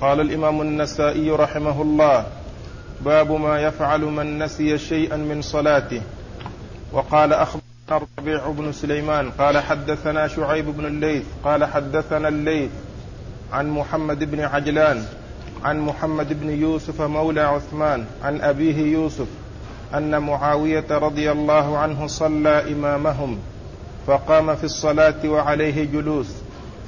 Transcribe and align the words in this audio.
قال 0.00 0.20
الإمام 0.20 0.60
النسائي 0.60 1.30
رحمه 1.30 1.82
الله 1.82 2.26
باب 3.04 3.32
ما 3.32 3.60
يفعل 3.60 4.00
من 4.00 4.38
نسي 4.38 4.78
شيئا 4.78 5.16
من 5.16 5.42
صلاته. 5.42 6.02
وقال 6.92 7.32
أخبرنا 7.32 7.66
الربيع 7.90 8.50
بن 8.50 8.72
سليمان 8.72 9.30
قال 9.30 9.58
حدثنا 9.58 10.28
شعيب 10.28 10.66
بن 10.76 10.86
الليث 10.86 11.24
قال 11.44 11.64
حدثنا 11.64 12.28
الليث 12.28 12.70
عن 13.52 13.70
محمد 13.70 14.30
بن 14.30 14.40
عجلان 14.40 15.04
عن 15.64 15.80
محمد 15.80 16.40
بن 16.40 16.50
يوسف 16.50 17.02
مولى 17.02 17.40
عثمان 17.40 18.04
عن 18.24 18.40
أبيه 18.40 18.92
يوسف 18.92 19.26
أن 19.94 20.22
معاوية 20.22 20.84
رضي 20.90 21.32
الله 21.32 21.78
عنه 21.78 22.06
صلى 22.06 22.72
إمامهم 22.72 23.38
فقام 24.06 24.56
في 24.56 24.64
الصلاة 24.64 25.28
وعليه 25.28 25.84
جلوس 25.84 26.28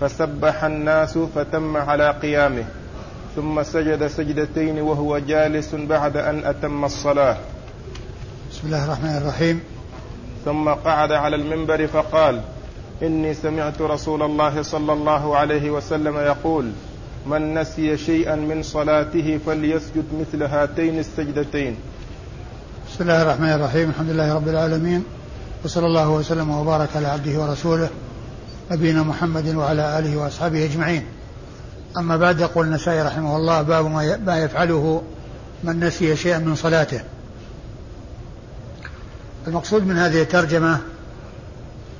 فسبح 0.01 0.65
الناس 0.65 1.19
فتم 1.19 1.77
على 1.77 2.11
قيامه. 2.11 2.65
ثم 3.39 3.63
سجد 3.63 4.07
سجدتين 4.07 4.79
وهو 4.83 5.19
جالس 5.19 5.75
بعد 5.75 6.17
أن 6.17 6.45
أتم 6.45 6.85
الصلاة. 6.85 7.37
بسم 8.51 8.61
الله 8.65 8.85
الرحمن 8.85 9.17
الرحيم. 9.17 9.61
ثم 10.45 10.69
قعد 10.69 11.13
على 11.13 11.37
المنبر 11.37 11.87
فقال 11.87 12.41
إني 13.03 13.35
سمعت 13.35 13.81
رسول 13.81 14.23
الله 14.23 14.63
صلى 14.63 14.93
الله 14.93 15.37
عليه 15.37 15.71
وسلم 15.71 16.17
يقول 16.17 16.71
من 17.27 17.55
نسي 17.55 17.97
شيئا 17.97 18.35
من 18.35 18.63
صلاته 18.63 19.39
فليسجد 19.47 20.05
مثل 20.21 20.43
هاتين 20.43 20.99
السجدتين. 20.99 21.77
بسم 22.91 23.01
الله 23.01 23.23
الرحمن 23.23 23.53
الرحيم. 23.53 23.89
الحمد 23.89 24.11
لله 24.11 24.35
رب 24.35 24.49
العالمين. 24.49 25.05
وصلى 25.65 25.87
الله 25.87 26.11
وسلم 26.11 26.51
وبارك 26.51 26.89
على 26.97 27.07
عبده 27.07 27.41
ورسوله 27.41 27.89
نبينا 28.71 29.03
محمد 29.03 29.55
وعلى 29.55 29.99
آله 29.99 30.17
وأصحابه 30.17 30.65
أجمعين. 30.65 31.18
أما 31.97 32.17
بعد 32.17 32.41
يقول 32.41 32.67
النسائي 32.67 33.03
رحمه 33.03 33.37
الله 33.37 33.63
باب 33.63 33.87
ما 34.27 34.39
يفعله 34.39 35.03
من 35.65 35.81
نسي 35.81 36.17
شيئا 36.17 36.39
من 36.39 36.55
صلاته. 36.55 37.01
المقصود 39.47 39.87
من 39.87 39.97
هذه 39.97 40.23
الترجمة 40.23 40.79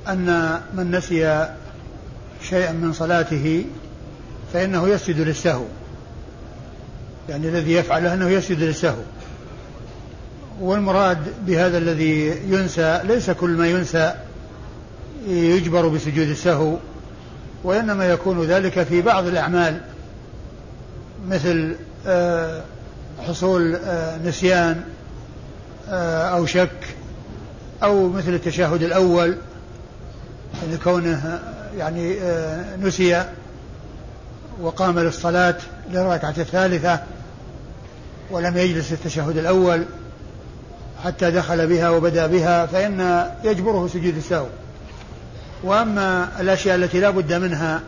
أن 0.07 0.59
من 0.73 0.91
نسي 0.91 1.49
شيئا 2.49 2.71
من 2.71 2.93
صلاته 2.93 3.65
فإنه 4.53 4.87
يسجد 4.87 5.19
للسهو. 5.19 5.65
يعني 7.29 7.47
الذي 7.49 7.73
يفعله 7.73 8.13
أنه 8.13 8.29
يسجد 8.29 8.63
للسهو. 8.63 9.01
والمراد 10.61 11.17
بهذا 11.45 11.77
الذي 11.77 12.41
ينسى 12.47 13.01
ليس 13.03 13.29
كل 13.29 13.49
ما 13.49 13.67
ينسى 13.67 14.13
يجبر 15.27 15.87
بسجود 15.87 16.27
السهو. 16.27 16.77
وإنما 17.63 18.05
يكون 18.05 18.43
ذلك 18.43 18.83
في 18.83 19.01
بعض 19.01 19.27
الأعمال 19.27 19.81
مثل 21.27 21.75
آه، 22.07 22.61
حصول 23.27 23.75
آه، 23.75 24.17
نسيان 24.17 24.81
آه، 25.89 26.23
أو 26.23 26.45
شك 26.45 26.95
أو 27.83 28.09
مثل 28.09 28.33
التشهد 28.33 28.83
الأول 28.83 29.37
يعني 30.61 30.77
كونه 30.83 31.39
يعني 31.77 32.19
نسي 32.81 33.25
وقام 34.61 34.99
للصلاة 34.99 35.55
للركعة 35.91 36.33
الثالثة 36.37 36.99
ولم 38.31 38.57
يجلس 38.57 38.91
التشهد 38.93 39.37
الأول 39.37 39.85
حتى 41.03 41.31
دخل 41.31 41.67
بها 41.67 41.89
وبدأ 41.89 42.27
بها 42.27 42.65
فإن 42.65 43.25
يجبره 43.43 43.87
سجود 43.87 44.17
السهو. 44.17 44.45
وأما 45.63 46.29
الأشياء 46.39 46.75
التي 46.75 46.99
لا 46.99 47.09
بد 47.09 47.33
منها 47.33 47.81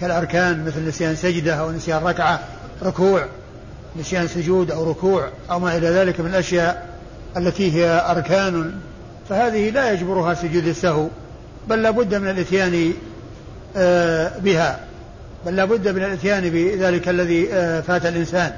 كالأركان 0.00 0.64
مثل 0.64 0.88
نسيان 0.88 1.16
سجدة 1.16 1.54
أو 1.54 1.70
نسيان 1.70 2.02
ركعة 2.02 2.40
ركوع 2.82 3.26
نسيان 3.96 4.28
سجود 4.28 4.70
أو 4.70 4.90
ركوع 4.90 5.28
أو 5.50 5.58
ما 5.58 5.76
إلى 5.76 5.88
ذلك 5.88 6.20
من 6.20 6.26
الأشياء 6.26 6.88
التي 7.36 7.72
هي 7.72 8.04
أركان. 8.10 8.72
فهذه 9.28 9.70
لا 9.70 9.92
يجبرها 9.92 10.34
سجود 10.34 10.66
السهو 10.66 11.08
بل 11.68 11.82
لا 11.82 11.90
بد 11.90 12.14
من 12.14 12.30
الإتيان 12.30 12.92
آه، 13.76 14.38
بها 14.38 14.80
بل 15.46 15.56
لا 15.56 15.64
بد 15.64 15.88
من 15.88 16.04
الإتيان 16.04 16.50
بذلك 16.50 17.08
الذي 17.08 17.52
آه، 17.52 17.80
فات 17.80 18.06
الإنسان. 18.06 18.52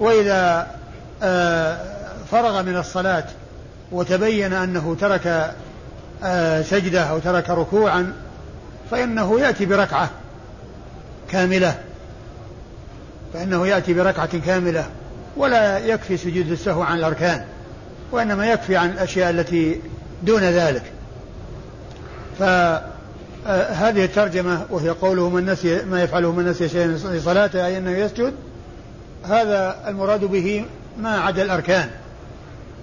وإذا 0.00 0.66
آه، 1.22 1.78
فرغ 2.30 2.62
من 2.62 2.76
الصلاة 2.76 3.24
وتبين 3.92 4.52
أنه 4.52 4.96
ترك 5.00 5.54
سجدة 6.62 7.00
أو 7.00 7.18
ترك 7.18 7.50
ركوعا 7.50 8.12
فإنه 8.90 9.40
يأتي 9.40 9.66
بركعة 9.66 10.10
كاملة. 11.30 11.78
فإنه 13.34 13.66
يأتي 13.66 13.94
بركعة 13.94 14.38
كاملة 14.38 14.86
ولا 15.36 15.78
يكفي 15.78 16.16
سجود 16.16 16.50
السهو 16.50 16.82
عن 16.82 16.98
الأركان 16.98 17.44
وإنما 18.12 18.46
يكفي 18.46 18.76
عن 18.76 18.90
الأشياء 18.90 19.30
التي 19.30 19.80
دون 20.22 20.42
ذلك. 20.42 20.82
فهذه 22.38 24.04
الترجمة 24.04 24.66
وهي 24.70 24.90
قوله 24.90 25.28
من 25.28 25.46
نسي 25.46 25.82
ما 25.82 26.02
يفعله 26.02 26.32
من 26.32 26.44
نسي 26.48 26.68
شيئا 26.68 26.96
في 26.96 27.20
صلاته 27.20 27.66
أي 27.66 27.78
أنه 27.78 27.90
يسجد 27.90 28.34
هذا 29.24 29.76
المراد 29.88 30.24
به 30.24 30.64
ما 30.98 31.20
عدا 31.20 31.42
الأركان 31.42 31.90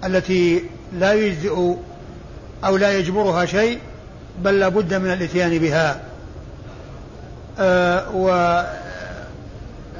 التي 0.04 0.64
لا 0.92 1.12
يجزئ 1.12 1.74
أو 2.64 2.76
لا 2.76 2.98
يجبرها 2.98 3.44
شيء 3.44 3.78
بل 4.38 4.58
لا 4.58 4.68
بد 4.68 4.94
من 4.94 5.12
الإتيان 5.12 5.58
بها. 5.58 6.00
آه 7.58 8.16
و 8.16 8.30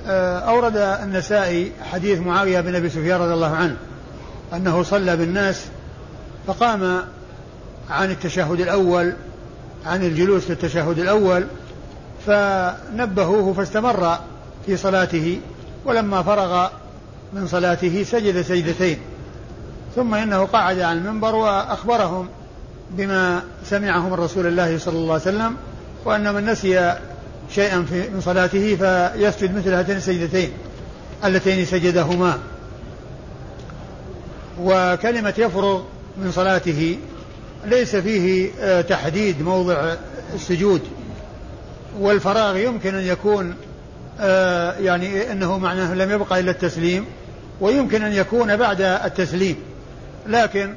آه 0.06 0.38
أورد 0.38 0.76
النسائي 0.76 1.72
حديث 1.92 2.18
معاوية 2.18 2.60
بن 2.60 2.74
أبي 2.74 2.88
سفيان 2.88 3.20
رضي 3.20 3.34
الله 3.34 3.56
عنه 3.56 3.76
أنه 4.52 4.82
صلى 4.82 5.16
بالناس 5.16 5.64
فقام 6.46 7.02
عن 7.90 8.10
التشهد 8.10 8.60
الأول 8.60 9.12
عن 9.86 10.02
الجلوس 10.02 10.44
في 10.44 10.52
التشهد 10.52 10.98
الأول 10.98 11.46
فنبهوه 12.26 13.52
فاستمر 13.52 14.18
في 14.66 14.76
صلاته 14.76 15.40
ولما 15.84 16.22
فرغ 16.22 16.68
من 17.32 17.46
صلاته 17.46 18.04
سجد 18.04 18.42
سجدتين 18.42 18.98
ثم 19.96 20.14
إنه 20.14 20.44
قعد 20.44 20.80
على 20.80 20.98
المنبر 20.98 21.34
وأخبرهم 21.34 22.28
بما 22.96 23.42
سمعه 23.64 24.08
من 24.08 24.14
رسول 24.14 24.46
الله 24.46 24.78
صلى 24.78 24.96
الله 24.96 25.12
عليه 25.12 25.22
وسلم 25.22 25.56
وأن 26.04 26.34
من 26.34 26.46
نسي 26.46 26.94
شيئا 27.54 27.82
في 27.82 28.08
من 28.10 28.20
صلاته 28.20 28.76
فيسجد 28.76 29.56
مثل 29.56 29.74
هاتين 29.74 29.96
السجدتين 29.96 30.52
اللتين 31.24 31.64
سجدهما. 31.64 32.38
وكلمة 34.60 35.34
يفرغ 35.38 35.82
من 36.16 36.32
صلاته 36.32 36.98
ليس 37.64 37.96
فيه 37.96 38.50
آه، 38.60 38.80
تحديد 38.80 39.42
موضع 39.42 39.94
السجود. 40.34 40.80
والفراغ 41.98 42.56
يمكن 42.56 42.94
أن 42.94 43.04
يكون 43.06 43.54
آه، 44.20 44.78
يعني 44.78 45.32
أنه 45.32 45.58
معناه 45.58 45.94
لم 45.94 46.10
يبقى 46.10 46.40
إلا 46.40 46.50
التسليم 46.50 47.04
ويمكن 47.60 48.02
أن 48.02 48.12
يكون 48.12 48.56
بعد 48.56 48.80
التسليم. 48.80 49.56
لكن 50.26 50.74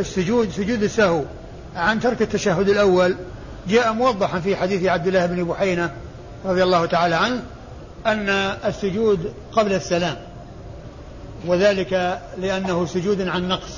السجود 0.00 0.50
سجود 0.50 0.82
السهو 0.82 1.22
عن 1.76 2.00
ترك 2.00 2.22
التشهد 2.22 2.68
الأول 2.68 3.16
جاء 3.68 3.92
موضحا 3.92 4.40
في 4.40 4.56
حديث 4.56 4.84
عبد 4.84 5.06
الله 5.06 5.26
بن 5.26 5.44
بحينة 5.44 5.90
رضي 6.44 6.62
الله 6.62 6.86
تعالى 6.86 7.14
عنه 7.14 7.42
أن 8.06 8.28
السجود 8.64 9.32
قبل 9.52 9.72
السلام 9.72 10.16
وذلك 11.46 12.20
لأنه 12.38 12.86
سجود 12.86 13.28
عن 13.28 13.48
نقص 13.48 13.72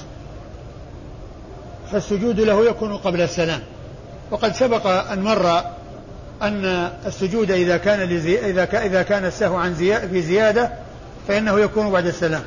فالسجود 1.93 2.41
له 2.41 2.67
يكون 2.67 2.97
قبل 2.97 3.21
السلام. 3.21 3.61
وقد 4.31 4.55
سبق 4.55 4.87
أن 4.87 5.23
مر 5.23 5.65
أن 6.43 6.91
السجود 7.07 7.51
إذا 7.51 7.77
كان 7.77 8.01
إذا 8.75 9.03
كان 9.03 9.25
السهو 9.25 9.57
عن 9.57 9.75
زي 9.75 10.09
في 10.09 10.23
زيادة 10.23 10.71
فإنه 11.29 11.61
يكون 11.61 11.91
بعد 11.91 12.07
السلام. 12.07 12.43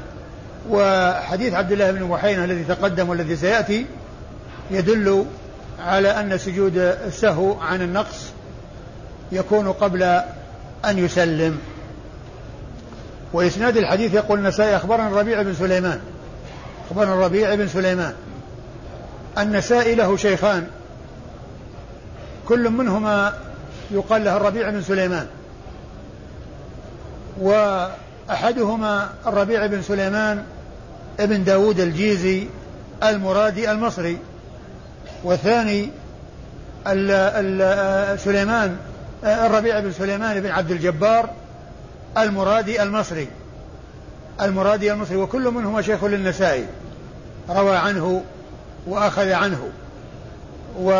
وحديث 0.69 1.53
عبد 1.53 1.71
الله 1.71 1.91
بن 1.91 2.07
بحينة 2.07 2.43
الذي 2.43 2.63
تقدم 2.63 3.09
والذي 3.09 3.35
سيأتي 3.35 3.85
يدل 4.71 5.25
على 5.79 6.09
أن 6.19 6.37
سجود 6.37 6.77
السهو 6.77 7.59
عن 7.59 7.81
النقص 7.81 8.25
يكون 9.31 9.71
قبل 9.71 10.03
أن 10.85 10.97
يسلم. 10.97 11.59
وإسناد 13.33 13.77
الحديث 13.77 14.13
يقول 14.13 14.39
النسائي 14.39 14.75
أخبرنا 14.75 15.07
الربيع 15.07 15.41
بن 15.41 15.53
سليمان 15.53 15.99
أخبرنا 16.89 17.13
الربيع 17.13 17.55
بن 17.55 17.67
سليمان 17.67 18.13
النسائي 19.37 19.95
له 19.95 20.17
شيخان 20.17 20.67
كل 22.47 22.69
منهما 22.69 23.33
يقال 23.91 24.25
له 24.25 24.37
الربيع 24.37 24.69
بن 24.69 24.81
سليمان 24.81 25.27
وأحدهما 27.41 29.09
الربيع 29.27 29.65
بن 29.65 29.81
سليمان 29.81 30.43
ابن 31.19 31.43
داود 31.43 31.79
الجيزي 31.79 32.47
المرادي 33.03 33.71
المصري 33.71 34.17
والثاني 35.23 35.89
ال 36.87 37.11
ال 37.11 38.19
سليمان 38.19 38.77
الربيع 39.23 39.79
بن 39.79 39.91
سليمان 39.91 40.39
بن 40.39 40.49
عبد 40.49 40.71
الجبار 40.71 41.29
المرادي 42.17 42.83
المصري. 42.83 43.27
المرادي 44.41 44.93
المصري 44.93 45.17
وكل 45.17 45.51
منهما 45.51 45.81
شيخ 45.81 46.03
للنسائي. 46.03 46.65
روى 47.49 47.75
عنه 47.75 48.23
وأخذ 48.87 49.31
عنه. 49.31 49.69
و 50.79 50.91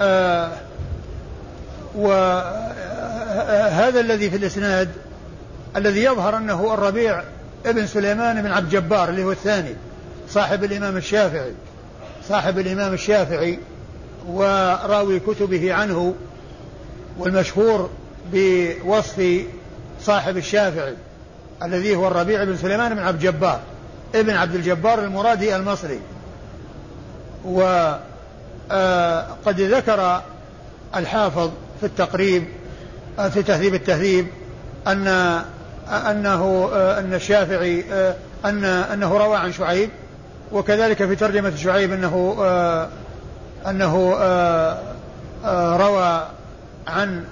آه 0.00 0.52
وهذا 1.96 4.00
الذي 4.00 4.30
في 4.30 4.36
الإسناد 4.36 4.88
الذي 5.76 6.04
يظهر 6.04 6.36
أنه 6.36 6.74
الربيع 6.74 7.22
ابن 7.66 7.86
سليمان 7.86 8.42
بن 8.42 8.50
عبد 8.50 8.64
الجبار 8.64 9.08
اللي 9.08 9.24
هو 9.24 9.32
الثاني 9.32 9.74
صاحب 10.28 10.64
الإمام 10.64 10.96
الشافعي 10.96 11.52
صاحب 12.28 12.58
الإمام 12.58 12.92
الشافعي 12.92 13.58
وراوي 14.26 15.20
كتبه 15.20 15.74
عنه 15.74 16.14
والمشهور 17.18 17.90
بوصف 18.32 19.44
صاحب 20.00 20.36
الشافعي 20.36 20.94
الذي 21.62 21.96
هو 21.96 22.06
الربيع 22.06 22.44
بن 22.44 22.56
سليمان 22.56 22.94
بن 22.94 23.02
عبد 23.02 23.24
الجبار 23.24 23.60
ابن 24.14 24.30
عبد 24.30 24.54
الجبار 24.54 25.04
المرادي 25.04 25.56
المصري. 25.56 26.00
وقد 27.44 28.00
آه، 28.70 29.36
ذكر 29.46 30.22
الحافظ 30.96 31.50
في 31.80 31.86
التقريب 31.86 32.44
آه، 33.18 33.28
في 33.28 33.42
تهذيب 33.42 33.74
التهذيب 33.74 34.26
أن 34.86 35.42
أنه 35.88 36.70
آه، 36.72 36.98
أن 36.98 37.14
الشافعي 37.14 37.84
أن 38.44 38.64
أنه 38.64 39.16
روى 39.16 39.36
عن 39.36 39.52
شعيب 39.52 39.90
وكذلك 40.52 40.96
في 40.96 41.16
ترجمة 41.16 41.56
شعيب 41.56 41.92
أنه 41.92 42.36
أنه 43.66 44.12
روى 45.76 46.26
عن 46.86 47.24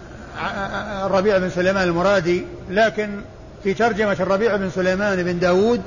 الربيع 1.05 1.38
بن 1.38 1.50
سليمان 1.50 1.88
المرادي. 1.88 2.44
لكن 2.70 3.20
في 3.62 3.75
ترجمة 3.75 4.17
الربيع 4.20 4.56
بن 4.56 4.70
سليمان 4.70 5.23
بن 5.23 5.38
داود 5.38 5.82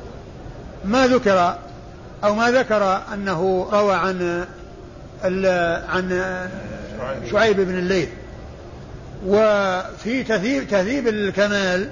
ما 0.85 1.07
ذكر 1.07 1.55
أو 2.23 2.35
ما 2.35 2.51
ذكر 2.51 3.01
أنه 3.13 3.67
روى 3.71 3.93
عن 3.93 4.45
عن 5.89 6.21
شعيب 7.31 7.59
بن 7.59 7.77
الليث. 7.77 8.09
وفي 9.27 10.23
تهذيب, 10.23 10.67
تهذيب 10.67 11.07
الكمال 11.07 11.89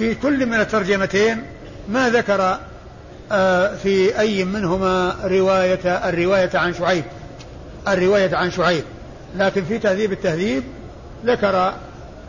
في 0.00 0.14
كل 0.14 0.46
من 0.46 0.60
الترجمتين 0.60 1.42
ما 1.88 2.10
ذكر 2.10 2.58
آه، 3.32 3.74
في 3.74 4.18
أي 4.18 4.44
منهما 4.44 5.16
رواية 5.24 6.08
الرواية 6.08 6.50
عن 6.54 6.74
شعيب. 6.74 7.04
الرواية 7.88 8.36
عن 8.36 8.50
شعيب. 8.50 8.84
لكن 9.36 9.64
في 9.64 9.78
تهذيب 9.78 10.12
التهذيب 10.12 10.62
ذكر 11.26 11.74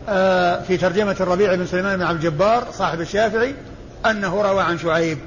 آه، 0.08 0.62
في 0.62 0.76
ترجمة 0.76 1.16
الربيع 1.20 1.54
بن 1.54 1.66
سليمان 1.66 1.96
بن 1.96 2.02
عبد 2.02 2.24
الجبار 2.24 2.64
صاحب 2.72 3.00
الشافعي 3.00 3.54
أنه 4.06 4.42
روى 4.42 4.62
عن 4.62 4.78
شعيب. 4.78 5.18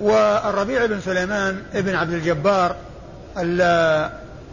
والربيع 0.00 0.86
بن 0.86 1.00
سليمان 1.00 1.62
بن 1.74 1.94
عبد 1.94 2.12
الجبار 2.12 2.76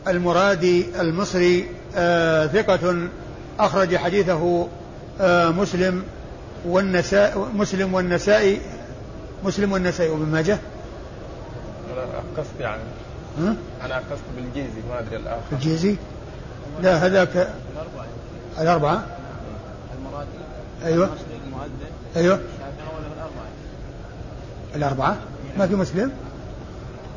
المرادي 0.07 0.85
المصري 1.01 1.67
آه، 1.95 2.47
ثقة 2.47 3.07
أخرج 3.59 3.95
حديثه 3.95 4.67
مسلم. 5.49 6.03
والنساء 6.65 7.49
مسلم 7.55 7.93
والنسائي 7.93 8.61
مسلم 9.43 9.71
والنسائي 9.71 10.09
وابن 10.09 10.25
ماجه؟ 10.25 10.59
أنا 11.93 12.03
أقصت 12.03 12.59
يعني. 12.59 12.81
ها؟ 13.39 13.55
أنا 13.85 13.95
أقصت 13.95 14.23
بالجيزي 14.35 14.81
ما 14.89 14.99
أدري 14.99 15.15
الآخر. 15.15 15.41
الجيزي؟ 15.51 15.95
لا 16.81 17.05
هذاك 17.05 17.49
الأربعة. 18.59 19.05
أيوة. 20.85 21.09
أيوة. 22.15 22.39
الأربعة؟ 24.75 25.17
ما 25.57 25.67
في 25.67 25.75
مسلم؟ 25.75 26.11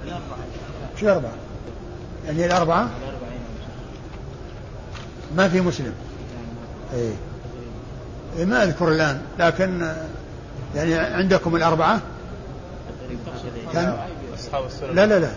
الأربعة. 0.05 0.39
شو 1.01 1.07
الأربعة؟ 1.07 1.33
يعني 2.27 2.47
الأربعة؟ 2.47 2.89
ما 5.37 5.49
في 5.49 5.61
مسلم. 5.61 5.95
أي 6.95 6.99
إيه. 7.01 7.13
ما 8.45 8.63
أذكر 8.63 8.89
الآن. 8.89 9.21
لكن 9.39 9.93
يعني 10.75 10.95
عندكم 10.95 11.57
الأربعة؟ 11.57 12.01
كان 13.73 13.97
أصحاب 14.35 14.67
السنن. 14.67 14.95
لا 14.95 15.07
لا 15.07 15.19
لا. 15.19 15.31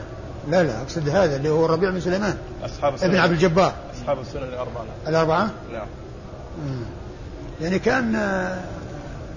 لا 0.50 0.64
لا 0.64 0.82
أقصد 0.82 1.10
هذا 1.10 1.36
اللي 1.36 1.50
هو 1.50 1.66
الربيع 1.66 1.90
بن 1.90 2.00
سليمان. 2.00 2.38
أصحاب 2.66 2.94
السنن. 2.94 3.10
ابن 3.10 3.20
عبد 3.20 3.32
الجبار. 3.32 3.74
أصحاب 4.02 4.20
السنن 4.20 4.44
الأربعة. 4.44 4.86
الأربعة؟ 5.08 5.50
نعم. 5.74 5.88
يعني 7.62 7.80
كان 7.80 8.12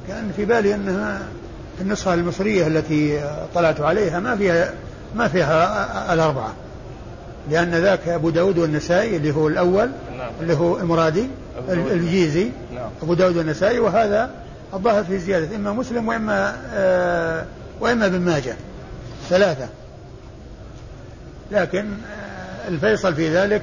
كان 0.08 0.32
في 0.36 0.44
بالي 0.44 0.74
أنها 0.74 1.22
في 1.76 1.82
النسخة 1.82 2.14
المصرية 2.14 2.66
التي 2.66 3.30
طلعت 3.54 3.80
عليها 3.80 4.20
ما 4.20 4.36
فيها 4.36 4.74
ما 5.14 5.28
فيها 5.28 6.14
الأربعة. 6.14 6.52
لأن 7.50 7.70
ذاك 7.70 8.08
أبو 8.08 8.30
داود 8.30 8.58
والنسائي 8.58 9.16
اللي 9.16 9.34
هو 9.34 9.48
الأول 9.48 9.90
نعم. 10.18 10.30
اللي 10.40 10.54
هو 10.54 10.78
المرادي 10.78 11.26
الجيزي. 11.68 12.50
أبو 13.02 13.14
داود 13.14 13.36
والنسائي 13.36 13.78
وهذا 13.78 14.30
الظاهر 14.74 15.04
في 15.04 15.18
زيادة 15.18 15.56
إما 15.56 15.72
مسلم 15.72 16.08
وإما 16.08 16.56
آه 16.72 17.46
وإما 17.80 18.06
ابن 18.06 18.20
ماجه. 18.20 18.56
ثلاثة. 19.28 19.68
لكن 21.50 21.86
آه 21.88 22.68
الفيصل 22.68 23.14
في 23.14 23.36
ذلك 23.36 23.62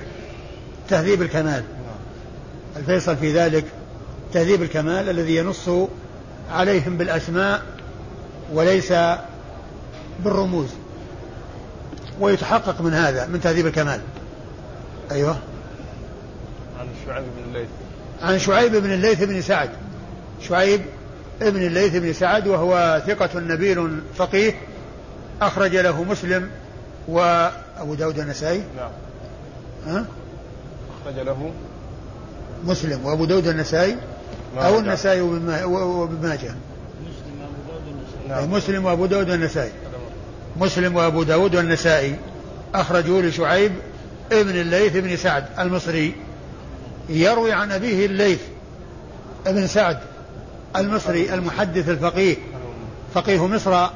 تهذيب 0.89 1.21
الكمال. 1.21 1.63
نعم. 1.63 1.97
الفيصل 2.77 3.17
في 3.17 3.33
ذلك 3.33 3.65
تهذيب 4.33 4.61
الكمال 4.63 5.09
الذي 5.09 5.35
ينص 5.35 5.69
عليهم 6.51 6.97
بالأسماء 6.97 7.61
وليس 8.53 8.93
بالرموز. 10.23 10.69
ويتحقق 12.19 12.81
من 12.81 12.93
هذا 12.93 13.27
من 13.27 13.41
تهذيب 13.41 13.67
الكمال. 13.67 13.99
أيوه. 15.11 15.37
عن 16.79 16.87
شعيب 17.05 17.23
بن 17.23 17.43
الليث 17.47 17.69
عن 18.21 18.39
شعيب 18.39 18.75
بن 18.75 18.93
الليث 18.93 19.23
بن 19.23 19.41
سعد. 19.41 19.69
شعيب 20.41 20.81
بن 21.41 21.63
الليث 21.63 21.95
بن 21.95 22.13
سعد 22.13 22.47
وهو 22.47 23.01
ثقة 23.07 23.39
نبيل 23.39 23.99
فقيه 24.15 24.53
أخرج 25.41 25.75
له 25.75 26.03
مسلم 26.03 26.49
وأبو 27.07 27.93
داود 27.93 28.19
النسائي 28.19 28.63
نعم. 28.77 28.91
ها؟ 29.87 30.05
أخرج 31.01 31.19
له 31.19 31.51
مسلم 32.65 33.05
وأبو 33.05 33.25
داود 33.25 33.47
النسائي 33.47 33.97
أو 34.57 34.79
النسائي 34.79 35.21
وابن 35.21 36.27
ماجه. 36.27 36.55
نعم. 38.29 38.51
مسلم 38.51 38.85
وأبو 38.85 39.05
داود 39.05 39.29
والنسائي. 39.29 39.71
مسلم 40.57 40.95
وأبو 40.95 41.23
داود 41.23 41.55
والنسائي. 41.55 42.15
أخرجوا 42.75 43.21
لشعيب 43.21 43.71
ابن 44.31 44.49
الليث 44.61 44.97
بن 44.97 45.17
سعد 45.17 45.45
المصري. 45.59 46.15
يروي 47.09 47.53
عن 47.53 47.71
أبيه 47.71 48.05
الليث 48.05 48.41
ابن 49.47 49.67
سعد 49.67 49.99
المصري 50.75 51.33
المحدث 51.33 51.89
الفقيه. 51.89 52.35
فقيه 53.13 53.47
مصر 53.47 53.87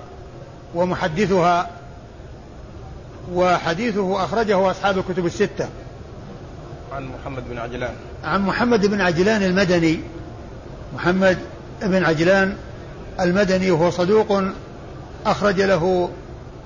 ومحدثها 0.75 1.70
وحديثه 3.34 4.24
أخرجه 4.24 4.72
أصحاب 4.72 4.98
الكتب 4.98 5.25
الستة. 5.25 5.67
عن 6.91 7.10
محمد 7.20 7.50
بن 7.50 7.58
عجلان. 7.58 7.93
عن 8.24 8.41
محمد 8.41 8.86
بن 8.86 9.01
عجلان 9.01 9.43
المدني. 9.43 10.00
محمد 10.96 11.38
بن 11.82 12.03
عجلان 12.03 12.55
المدني 13.20 13.72
وهو 13.72 13.89
صدوق 13.89 14.43
أخرج 15.25 15.62
له 15.62 16.10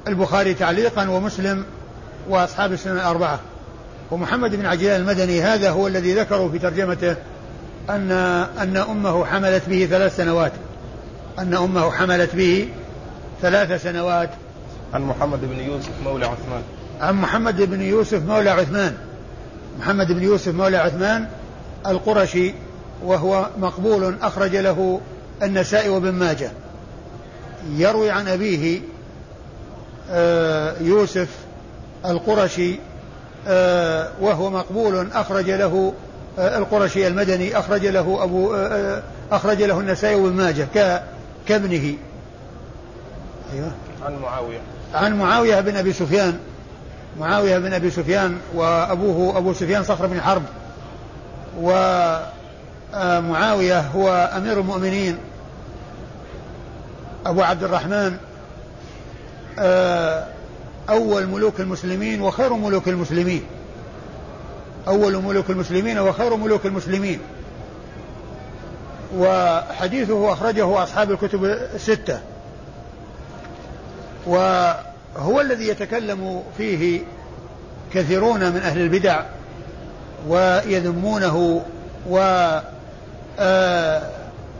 البخاري 0.08 0.54
تعليقا 0.54 1.10
ومسلم 1.10 1.66
وأصحاب 2.30 2.74
السنة 2.74 2.94
الأربعة. 2.94 3.40
ومحمد 4.12 4.56
بن 4.56 4.66
عجلان 4.66 5.02
المدني 5.02 5.42
هذا 5.42 5.70
هو 5.70 5.88
الذي 5.88 6.14
ذكروا 6.14 6.50
في 6.50 6.60
ترجمته 6.60 7.16
أن 7.90 8.12
أن 8.62 8.78
أمه 8.78 9.26
حملت 9.26 9.70
به 9.70 9.86
ثلاث 9.86 10.16
سنوات. 10.16 10.52
أن 11.40 11.54
أمه 11.54 11.92
حملت 11.92 12.36
به 12.36 12.70
ثلاث 13.42 13.84
سنوات. 13.84 14.30
عن 14.94 15.02
محمد 15.02 15.40
بن 15.42 15.60
يوسف 15.60 15.92
مولى 16.06 16.26
عثمان. 16.26 16.62
عن 17.02 17.16
محمد 17.16 17.62
بن 17.62 17.82
يوسف 17.82 18.26
مولى 18.26 18.50
عثمان. 18.50 18.98
محمد 19.80 20.12
بن 20.12 20.24
يوسف 20.24 20.54
مولى 20.54 20.78
عثمان 20.78 21.28
القرشي 21.88 22.54
وهو 23.04 23.50
مقبول 23.58 24.16
أخرج 24.22 24.56
له 24.56 25.02
النسائي 25.44 25.90
وابن 25.90 26.12
ماجه. 26.12 26.52
يروي 27.76 28.10
عن 28.10 28.28
أبيه 28.28 28.82
آه، 30.12 30.76
يوسف 30.82 31.28
القرشي 32.06 32.80
وهو 34.22 34.50
مقبول 34.50 35.12
أخرج 35.12 35.50
له 35.50 35.94
آه، 36.40 36.58
القرشي 36.58 37.08
المدني 37.08 37.60
أخرج 37.60 37.86
له 37.86 38.24
أبو 38.24 38.56
أخرج 39.32 39.64
له 39.64 39.80
النسائي 39.80 40.16
وابن 40.16 40.36
ماجه 40.36 40.68
كابنه. 41.48 41.94
أيوه. 43.54 43.72
عن 44.06 44.20
معاوية. 44.22 44.60
عن 44.94 45.20
معاوية 45.20 45.62
بن 45.62 45.76
أبي 45.76 45.94
سفيان. 45.94 46.40
معاوية 47.20 47.58
بن 47.58 47.74
أبي 47.74 47.92
سفيان 47.92 48.38
وأبوه 48.54 49.38
أبو 49.38 49.54
سفيان 49.54 49.84
صخر 49.84 50.06
بن 50.06 50.22
حرب. 50.22 50.44
ومعاوية 53.04 53.80
هو 53.80 54.30
أمير 54.38 54.60
المؤمنين. 54.60 55.18
أبو 57.26 57.42
عبد 57.42 57.64
الرحمن 57.64 58.18
أول 60.90 61.28
ملوك 61.28 61.60
المسلمين 61.60 62.22
وخير 62.22 62.54
ملوك 62.54 62.88
المسلمين. 62.88 63.44
أول 64.88 65.24
ملوك 65.24 65.50
المسلمين 65.50 66.00
وخير 66.00 66.36
ملوك 66.36 66.66
المسلمين. 66.66 67.20
وحديثه 69.18 70.34
أخرجه 70.34 70.84
أصحاب 70.84 71.12
الكتب 71.12 71.46
الستة. 71.46 72.20
وهو 74.26 75.42
الذي 75.42 75.68
يتكلم 75.68 76.44
فيه 76.58 77.02
كثيرون 77.94 78.40
من 78.40 78.58
أهل 78.58 78.82
البدع 78.82 79.24
ويذمونه 80.28 81.66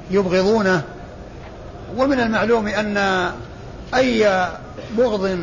ويبغضونه 0.10 0.76
آه، 0.76 0.84
ومن 1.98 2.20
المعلوم 2.20 2.68
أن 2.68 2.98
أي 3.96 4.48
بغض 4.98 5.40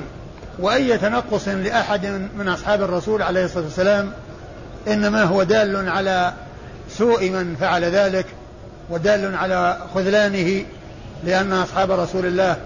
وأي 0.59 0.99
تنقص 0.99 1.49
لأحد 1.49 2.07
من 2.39 2.49
أصحاب 2.49 2.83
الرسول 2.83 3.23
عليه 3.23 3.45
الصلاة 3.45 3.65
والسلام 3.65 4.13
إنما 4.89 5.23
هو 5.23 5.43
دال 5.43 5.89
على 5.89 6.33
سوء 6.91 7.31
من 7.31 7.57
فعل 7.61 7.85
ذلك 7.85 8.27
ودال 8.91 9.35
على 9.35 9.79
خذلانه 9.95 10.65
لأن 11.25 11.53
أصحاب 11.53 11.91
رسول 11.91 12.27
الله 12.27 12.57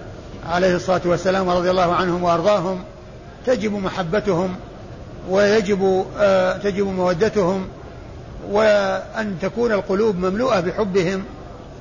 عليه 0.50 0.76
الصلاة 0.76 1.00
والسلام 1.04 1.48
ورضي 1.48 1.70
الله 1.70 1.94
عنهم 1.94 2.22
وأرضاهم 2.22 2.84
تجب 3.46 3.72
محبتهم 3.72 4.56
ويجب 5.30 6.06
آه 6.18 6.56
تجب 6.56 6.86
مودتهم 6.86 7.68
وأن 8.50 9.36
تكون 9.42 9.72
القلوب 9.72 10.16
مملوءة 10.16 10.60
بحبهم 10.60 11.24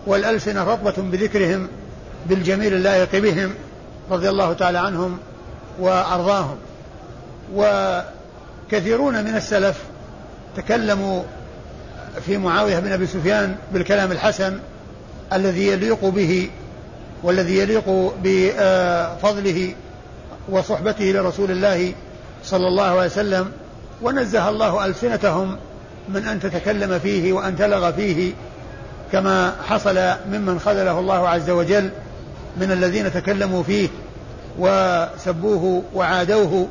والألسنة 0.08 0.64
رطبة 0.64 0.94
بذكرهم 0.98 1.68
بالجميل 2.26 2.74
اللائق 2.74 3.16
بهم 3.16 3.54
رضي 4.12 4.30
الله 4.30 4.54
تعالى 4.54 4.78
عنهم 4.78 5.18
وأرضاهم. 5.80 6.58
وكثيرون 7.56 9.24
من 9.24 9.36
السلف 9.36 9.78
تكلموا 10.58 11.24
في 12.26 12.38
معاوية 12.38 12.80
بن 12.80 12.92
أبي 12.92 13.08
سفيان 13.08 13.56
بالكلام 13.74 14.12
الحسن 14.12 14.60
الذي 15.34 15.68
يليق 15.68 16.06
به 16.06 16.50
والذي 17.24 17.58
يليق 17.58 18.14
بفضله 18.24 19.76
وصحبته 20.50 21.06
لرسول 21.06 21.52
الله 21.52 21.94
صلى 22.44 22.68
الله 22.68 22.84
عليه 22.84 23.06
وسلم 23.06 23.52
ونزه 24.02 24.50
الله 24.50 24.86
ألسنتهم 24.86 25.58
من 26.10 26.28
أن 26.28 26.40
تتكلم 26.40 27.00
فيه 27.00 27.34
وأن 27.34 27.58
تلغ 27.58 27.92
فيه 27.92 28.34
كما 29.12 29.56
حصل 29.70 30.14
ممن 30.32 30.60
خذله 30.60 31.00
الله 31.00 31.30
عز 31.30 31.50
وجل 31.50 31.90
من 32.58 32.72
الذين 32.72 33.14
تكلموا 33.14 33.64
فيه. 33.64 33.90
وسبوه 34.58 35.84
وعادوه 35.94 36.68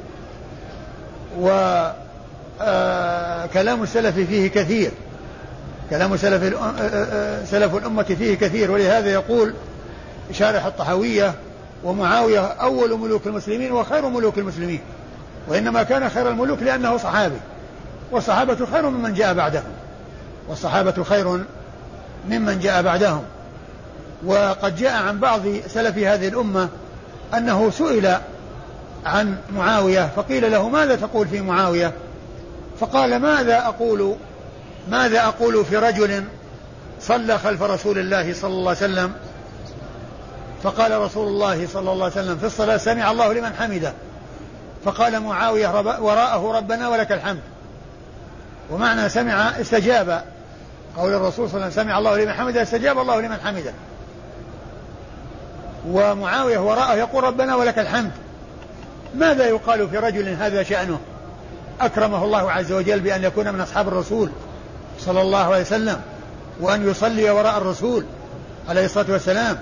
وكلام 1.38 1.78
آه، 2.60 3.82
السلف 3.82 4.16
فيه 4.16 4.48
كثير. 4.48 4.90
كلام 5.90 6.16
سلف 6.16 6.54
آه، 6.54 6.72
آه، 6.78 7.44
سلف 7.44 7.74
الأمة 7.74 8.02
فيه 8.02 8.34
كثير. 8.34 8.70
ولهذا 8.70 9.12
يقول 9.12 9.54
شارح 10.32 10.64
الطحاوية 10.64 11.34
ومعاوية 11.84 12.40
أول 12.40 12.98
ملوك 12.98 13.26
المسلمين 13.26 13.72
وخير 13.72 14.08
ملوك 14.08 14.38
المسلمين. 14.38 14.80
وإنما 15.48 15.82
كان 15.82 16.08
خير 16.08 16.28
الملوك 16.28 16.62
لأنه 16.62 16.96
صحابي. 16.96 17.36
والصحابة 18.10 18.66
خير 18.66 18.90
ممن 18.90 19.14
جاء 19.14 19.34
بعدهم. 19.34 19.72
والصحابة 20.48 21.04
خير 21.04 21.44
ممن 22.28 22.58
جاء 22.60 22.82
بعدهم. 22.82 23.22
وقد 24.24 24.76
جاء 24.76 25.02
عن 25.02 25.18
بعض 25.18 25.40
سلف 25.68 25.98
هذه 25.98 26.28
الأمة 26.28 26.68
أنه 27.34 27.70
سئل 27.70 28.16
عن 29.06 29.36
معاوية 29.56 30.10
فقيل 30.16 30.52
له 30.52 30.68
ماذا 30.68 30.96
تقول 30.96 31.28
في 31.28 31.40
معاوية؟ 31.40 31.92
فقال 32.80 33.16
ماذا 33.16 33.58
أقول؟ 33.58 34.16
ماذا 34.90 35.24
أقول 35.24 35.64
في 35.64 35.76
رجل 35.76 36.24
صلى 37.00 37.38
خلف 37.38 37.62
رسول 37.62 37.98
الله 37.98 38.34
صلى 38.34 38.50
الله 38.50 38.68
عليه 38.68 38.78
وسلم؟ 38.78 39.12
فقال 40.62 41.00
رسول 41.00 41.28
الله 41.28 41.66
صلى 41.66 41.92
الله 41.92 42.04
عليه 42.04 42.14
وسلم 42.14 42.38
في 42.38 42.46
الصلاة 42.46 42.76
سمع 42.76 43.10
الله 43.10 43.32
لمن 43.32 43.52
حمده. 43.52 43.92
فقال 44.84 45.20
معاوية 45.20 45.68
وراءه 46.00 46.52
ربنا 46.52 46.88
ولك 46.88 47.12
الحمد. 47.12 47.40
ومعنى 48.70 49.08
سمع 49.08 49.60
استجاب. 49.60 50.24
قول 50.96 51.14
الرسول 51.14 51.48
صلى 51.48 51.56
الله 51.56 51.64
عليه 51.64 51.66
وسلم 51.66 51.84
سمع 51.84 51.98
الله 51.98 52.18
لمن 52.18 52.32
حمده 52.32 52.62
استجاب 52.62 52.98
الله 52.98 53.20
لمن 53.20 53.36
حمده. 53.44 53.72
ومعاوية 55.86 56.58
وراءه 56.58 56.94
يقول 56.94 57.24
ربنا 57.24 57.56
ولك 57.56 57.78
الحمد. 57.78 58.10
ماذا 59.14 59.46
يقال 59.46 59.88
في 59.88 59.98
رجل 59.98 60.28
هذا 60.28 60.62
شأنه؟ 60.62 61.00
أكرمه 61.80 62.24
الله 62.24 62.52
عز 62.52 62.72
وجل 62.72 63.00
بأن 63.00 63.24
يكون 63.24 63.52
من 63.52 63.60
أصحاب 63.60 63.88
الرسول 63.88 64.30
صلى 64.98 65.22
الله 65.22 65.44
عليه 65.44 65.60
وسلم 65.60 66.00
وأن 66.60 66.90
يصلي 66.90 67.30
وراء 67.30 67.58
الرسول 67.58 68.04
عليه 68.68 68.84
الصلاة 68.84 69.12
والسلام. 69.12 69.58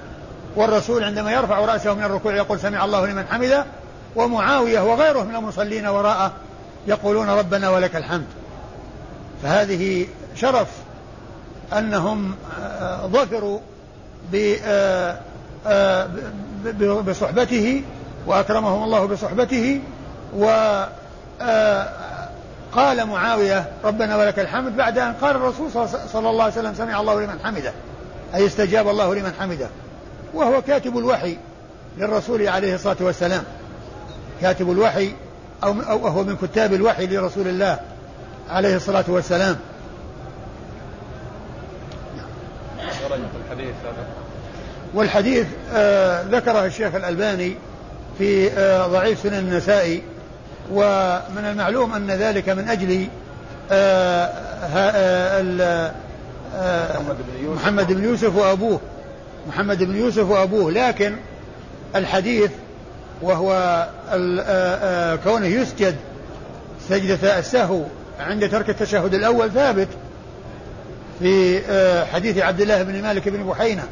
والرسول 0.57 1.05
عندما 1.05 1.33
يرفع 1.33 1.59
رأسه 1.59 1.95
من 1.95 2.05
الركوع 2.05 2.35
يقول 2.35 2.61
سمع 2.61 2.85
الله 2.85 3.07
لمن 3.07 3.25
حمده 3.31 3.65
ومعاوية 4.17 4.81
وغيره 4.81 5.23
من 5.23 5.35
المصلين 5.35 5.87
وراءه 5.87 6.33
يقولون 6.87 7.31
ربنا 7.31 7.71
ولك 7.71 7.97
الحمد. 7.97 8.27
فهذه 9.43 10.07
شرف 10.37 10.69
أنهم 11.79 12.35
آه، 12.61 13.07
ظفروا 13.07 13.61
بصحبته 17.03 17.83
وأكرمهم 18.27 18.85
الله 18.85 19.07
بصحبته 19.07 19.81
و 20.37 20.47
قال 22.73 23.07
معاوية 23.07 23.69
ربنا 23.85 24.17
ولك 24.17 24.39
الحمد 24.39 24.77
بعد 24.77 24.99
أن 24.99 25.13
قال 25.13 25.37
الرسول 25.37 25.71
صلى 26.13 26.31
الله 26.31 26.43
عليه 26.43 26.53
وسلم 26.53 26.75
سمع 26.75 27.01
الله 27.01 27.21
لمن 27.21 27.39
حمده 27.45 27.73
أي 28.35 28.47
استجاب 28.47 28.89
الله 28.89 29.15
لمن 29.15 29.33
حمده 29.41 29.69
وهو 30.35 30.63
كاتب 30.63 30.99
الوحي 30.99 31.37
للرسول 31.99 32.49
عليه 32.49 32.75
الصلاة 32.75 32.97
والسلام. 33.01 33.45
كاتب 34.41 34.71
الوحي 34.71 35.13
أو, 35.65 35.75
أو 35.89 36.25
من 36.25 36.37
كتاب 36.37 36.73
الوحي 36.73 37.07
لرسول 37.07 37.49
الله 37.49 37.81
عليه 38.51 38.77
الصلاة 38.77 39.05
والسلام. 39.09 39.57
الحديث 43.47 43.75
والحديث 44.95 45.47
آه 45.73 46.23
ذكره 46.23 46.65
الشيخ 46.65 46.95
الألباني 46.95 47.57
في 48.19 48.51
آه 48.51 48.87
ضعيف 48.87 49.19
سنن 49.19 49.35
النسائي 49.35 50.03
ومن 50.73 51.45
المعلوم 51.45 51.95
أن 51.95 52.11
ذلك 52.11 52.49
من 52.49 52.69
أجل 52.69 53.07
آه 53.73 54.31
محمد 57.55 57.93
بن 57.93 58.05
يوسف. 58.05 58.37
وأبوه 58.37 58.81
محمد 59.49 59.83
بن 59.83 59.97
يوسف 59.97 60.31
وأبوه. 60.31 60.73
لكن 60.73 61.17
الحديث 61.97 62.51
وهو 63.23 63.87
كونه 65.25 65.47
يسجد 65.47 65.97
سجدة 66.89 67.39
السهو 67.39 67.83
عند 68.21 68.51
ترك 68.51 68.71
التشهد 68.71 69.15
الأول 69.15 69.51
ثابت 69.51 69.89
في 71.19 71.61
حديث 72.13 72.39
عبد 72.39 72.61
الله 72.61 72.83
بن 72.83 73.03
مالك 73.03 73.29
بن 73.29 73.47
بحينة. 73.47 73.83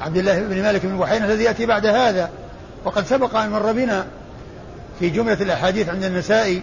عبد 0.00 0.16
الله 0.16 0.40
بن 0.40 0.62
مالك 0.62 0.86
بن 0.86 0.98
بحينة 0.98 1.24
الذي 1.24 1.44
يأتي 1.44 1.66
بعد 1.66 1.86
هذا. 1.86 2.30
وقد 2.84 3.06
سبق 3.06 3.36
أن 3.36 3.50
مر 3.50 3.72
بنا 3.72 4.06
في 4.98 5.10
جملة 5.10 5.42
الأحاديث 5.42 5.88
عند 5.88 6.04
النسائي 6.04 6.62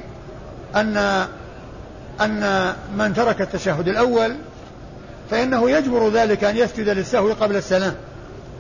أن 0.76 1.26
أن 2.22 2.74
من 2.98 3.14
ترك 3.14 3.42
التشهد 3.42 3.88
الأول 3.88 4.36
فإنه 5.32 5.70
يجبر 5.70 6.10
ذلك 6.10 6.44
أن 6.44 6.58
يسجد 6.58 6.90
للسهو 6.90 7.34
قبل 7.34 7.56
السلام 7.56 7.96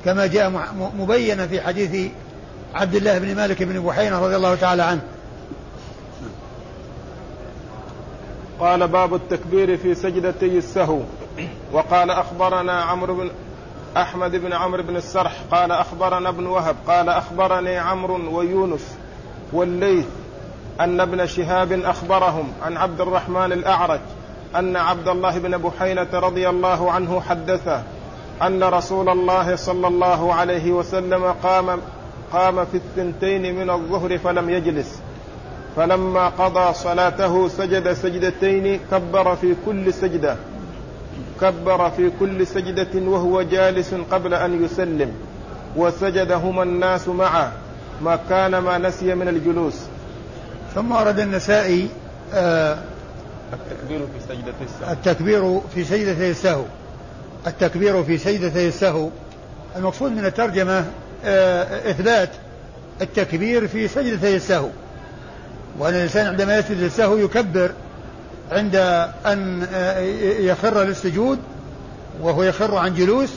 كما 0.05 0.25
جاء 0.25 0.51
مبينا 0.97 1.47
في 1.47 1.61
حديث 1.61 2.11
عبد 2.73 2.95
الله 2.95 3.17
بن 3.17 3.35
مالك 3.35 3.63
بن 3.63 3.79
بحينة 3.79 4.19
رضي 4.19 4.35
الله 4.35 4.55
تعالى 4.55 4.83
عنه. 4.83 5.01
قال 8.59 8.87
باب 8.87 9.15
التكبير 9.15 9.77
في 9.77 9.95
سجدتي 9.95 10.57
السهو. 10.57 10.99
وقال 11.71 12.11
أخبرنا 12.11 12.81
عمرو 12.81 13.15
بن 13.15 13.31
أحمد 13.97 14.35
بن 14.35 14.53
عمرو 14.53 14.83
بن 14.83 14.95
السرح 14.95 15.41
قال 15.51 15.71
أخبرنا 15.71 16.29
ابن 16.29 16.45
وهب 16.45 16.75
قال 16.87 17.09
أخبرني 17.09 17.77
عمرو 17.77 18.37
ويونس 18.37 18.97
والليث 19.53 20.05
أن 20.79 20.99
ابن 20.99 21.25
شهاب 21.25 21.71
أخبرهم 21.71 22.53
عن 22.63 22.77
عبد 22.77 23.01
الرحمن 23.01 23.51
الأعرج 23.51 23.99
أن 24.55 24.75
عبد 24.75 25.07
الله 25.07 25.39
بن 25.39 25.57
بحينة 25.57 26.07
رضي 26.13 26.49
الله 26.49 26.91
عنه 26.91 27.21
حدثه 27.21 27.83
أن 28.41 28.63
رسول 28.63 29.09
الله 29.09 29.55
صلى 29.55 29.87
الله 29.87 30.33
عليه 30.33 30.71
وسلم 30.71 31.35
قام 31.43 31.79
قام 32.33 32.65
في 32.65 32.77
الثنتين 32.77 33.55
من 33.55 33.69
الظهر 33.69 34.17
فلم 34.17 34.49
يجلس. 34.49 34.99
فلما 35.75 36.27
قضى 36.27 36.73
صلاته 36.73 37.47
سجد 37.47 37.93
سجدتين 37.93 38.79
كبر 38.91 39.35
في 39.35 39.55
كل 39.65 39.93
سجدة. 39.93 40.37
كبر 41.41 41.89
في 41.89 42.11
كل 42.19 42.47
سجدة 42.47 43.01
وهو 43.09 43.41
جالس 43.41 43.93
قبل 44.11 44.33
أن 44.33 44.65
يسلم 44.65 45.11
وسجدهما 45.75 46.63
الناس 46.63 47.07
معه 47.07 47.51
ما 48.01 48.19
كان 48.29 48.57
ما 48.57 48.77
نسي 48.77 49.15
من 49.15 49.27
الجلوس. 49.27 49.75
ثم 50.75 50.91
ورد 50.91 51.19
النسائي 51.19 51.89
آه 52.33 52.77
التكبير 53.53 53.99
في 53.99 54.19
سجدتي 54.29 54.63
السهو. 54.63 54.91
التكبير 54.91 55.61
في 55.75 55.83
سجدتي 55.83 56.29
السهو. 56.29 56.63
التكبير 57.47 58.03
في 58.03 58.17
سجدتي 58.17 58.67
السهو. 58.67 59.09
المقصود 59.75 60.11
من 60.11 60.25
الترجمة 60.25 60.85
آه 61.25 61.91
إثبات 61.91 62.29
التكبير 63.01 63.67
في 63.67 63.87
سجدتي 63.87 64.35
السهو. 64.35 64.69
وأن 65.79 65.93
الإنسان 65.93 66.27
عندما 66.27 66.57
يسجد 66.57 66.77
السهو 66.77 67.17
يكبر 67.17 67.71
عند 68.51 68.75
أن 69.25 69.67
آه، 69.73 69.99
يخر 70.39 70.83
للسجود 70.83 71.39
وهو 72.21 72.43
يخر 72.43 72.75
عن 72.75 72.93
جلوس 72.93 73.29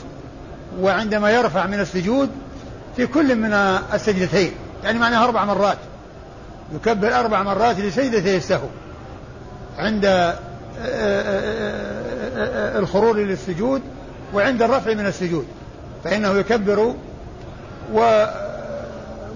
وعندما 0.79 1.31
يرفع 1.31 1.65
من 1.65 1.79
السجود 1.79 2.29
في 2.95 3.07
كل 3.07 3.35
من 3.35 3.53
السجدتين. 3.93 4.51
يعني 4.83 4.99
معناها 4.99 5.23
أربع 5.23 5.45
مرات. 5.45 5.77
يكبر 6.75 7.19
أربع 7.19 7.43
مرات 7.43 7.79
لسجدتي 7.79 8.37
السهو. 8.37 8.67
عند 9.77 10.05
آه، 10.05 10.35
آه، 10.85 12.79
الخرور 12.79 13.17
للسجود 13.17 13.81
وعند 14.33 14.61
الرفع 14.61 14.93
من 14.93 15.05
السجود. 15.05 15.45
فإنه 16.03 16.37
يكبر 16.37 16.95
و 17.93 18.25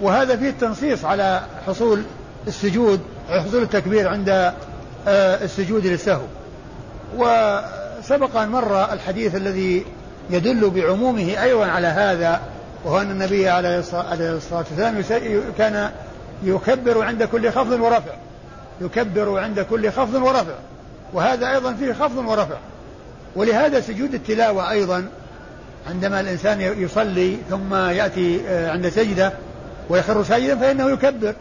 وهذا 0.01 0.35
فيه 0.35 0.49
التنصيص 0.49 1.05
على 1.05 1.41
حصول 1.67 2.03
السجود 2.47 2.99
حصول 3.29 3.63
التكبير 3.63 4.07
عند 4.07 4.53
السجود 5.07 5.85
للسهو. 5.87 6.23
وسبق 7.17 8.35
أن 8.37 8.49
مر 8.49 8.93
الحديث 8.93 9.35
الذي 9.35 9.85
يدل 10.29 10.69
بعمومه 10.69 11.43
أيضا 11.43 11.65
على 11.65 11.87
هذا 11.87 12.41
وهو 12.85 13.01
أن 13.01 13.11
النبي 13.11 13.49
عليه 13.49 13.79
الصلاة 13.79 14.39
والسلام 14.51 15.03
كان 15.57 15.91
يكبر 16.43 17.03
عند 17.03 17.23
كل 17.23 17.51
خفض 17.51 17.71
ورفع. 17.71 18.13
يكبر 18.81 19.39
عند 19.39 19.59
كل 19.59 19.91
خفض 19.91 20.13
ورفع. 20.13 20.55
وهذا 21.13 21.51
أيضا 21.51 21.73
فيه 21.73 21.93
خفض 21.93 22.17
ورفع. 22.17 22.57
ولهذا 23.35 23.81
سجود 23.81 24.13
التلاوة 24.13 24.71
أيضا 24.71 25.05
عندما 25.89 26.19
الإنسان 26.19 26.61
يصلي 26.61 27.37
ثم 27.49 27.75
يأتي 27.75 28.41
آه، 28.47 28.71
عند 28.71 28.89
سجدة 28.89 29.33
ويخر 29.89 30.23
ساجدا 30.23 30.55
فإنه 30.55 30.89
يكبر. 30.89 31.33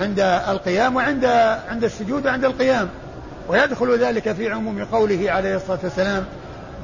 عند 0.00 0.20
القيام 0.48 0.96
وعند 0.96 1.24
عند 1.68 1.84
السجود 1.84 2.26
وعند 2.26 2.44
القيام. 2.44 2.88
ويدخل 3.48 3.98
ذلك 3.98 4.32
في 4.32 4.50
عموم 4.50 4.84
قوله 4.84 5.30
عليه 5.30 5.56
الصلاة 5.56 5.78
والسلام 5.82 6.24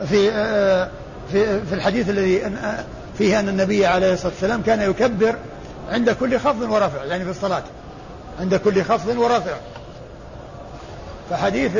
في 0.08 0.30
آه، 0.32 0.88
في 1.32 1.60
في 1.60 1.74
الحديث 1.74 2.10
الذي 2.10 2.46
آه، 2.46 2.84
فيه 3.18 3.40
أن 3.40 3.48
النبي 3.48 3.86
عليه 3.86 4.12
الصلاة 4.12 4.32
والسلام 4.32 4.62
كان 4.62 4.90
يكبر 4.90 5.34
عند 5.90 6.10
كل 6.10 6.38
خفض 6.38 6.62
ورفع 6.62 7.04
يعني 7.04 7.24
في 7.24 7.30
الصلاة. 7.30 7.62
عند 8.40 8.54
كل 8.54 8.82
خفض 8.82 9.18
ورفع. 9.18 9.56
فحديث 11.30 11.72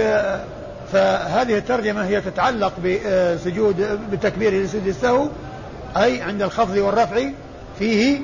فهذه 0.93 1.59
الترجمة 1.59 2.07
هي 2.07 2.21
تتعلق 2.21 2.73
بسجود 2.85 3.99
بالتكبير 4.11 4.63
لسجود 4.63 4.87
السهو 4.87 5.29
أي 5.97 6.23
عند 6.23 6.43
الخفض 6.43 6.77
والرفع 6.77 7.21
فيه. 7.79 8.21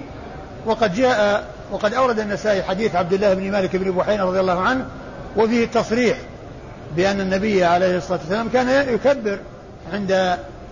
وقد 0.66 0.94
جاء 0.94 1.44
وقد 1.74 1.94
أورد 1.94 2.18
النسائي 2.18 2.62
حديث 2.62 2.96
عبد 2.96 3.12
الله 3.12 3.34
بن 3.34 3.50
مالك 3.50 3.76
بن 3.76 3.90
بحينة 3.90 4.24
رضي 4.24 4.40
الله 4.40 4.60
عنه 4.60 4.86
وفيه 5.36 5.64
التصريح 5.64 6.18
بأن 6.96 7.20
النبي 7.20 7.64
عليه 7.64 7.96
الصلاة 7.96 8.18
والسلام 8.18 8.48
كان 8.48 8.94
يكبر 8.94 9.38
عند 9.92 10.12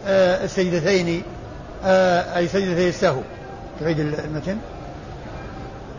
آه، 0.06 0.44
السجدتين 0.44 1.22
آه، 1.84 2.36
أي 2.36 2.48
سجدتي 2.48 2.88
السهو. 2.88 3.20
تعيد 3.80 4.00
المتن. 4.00 4.56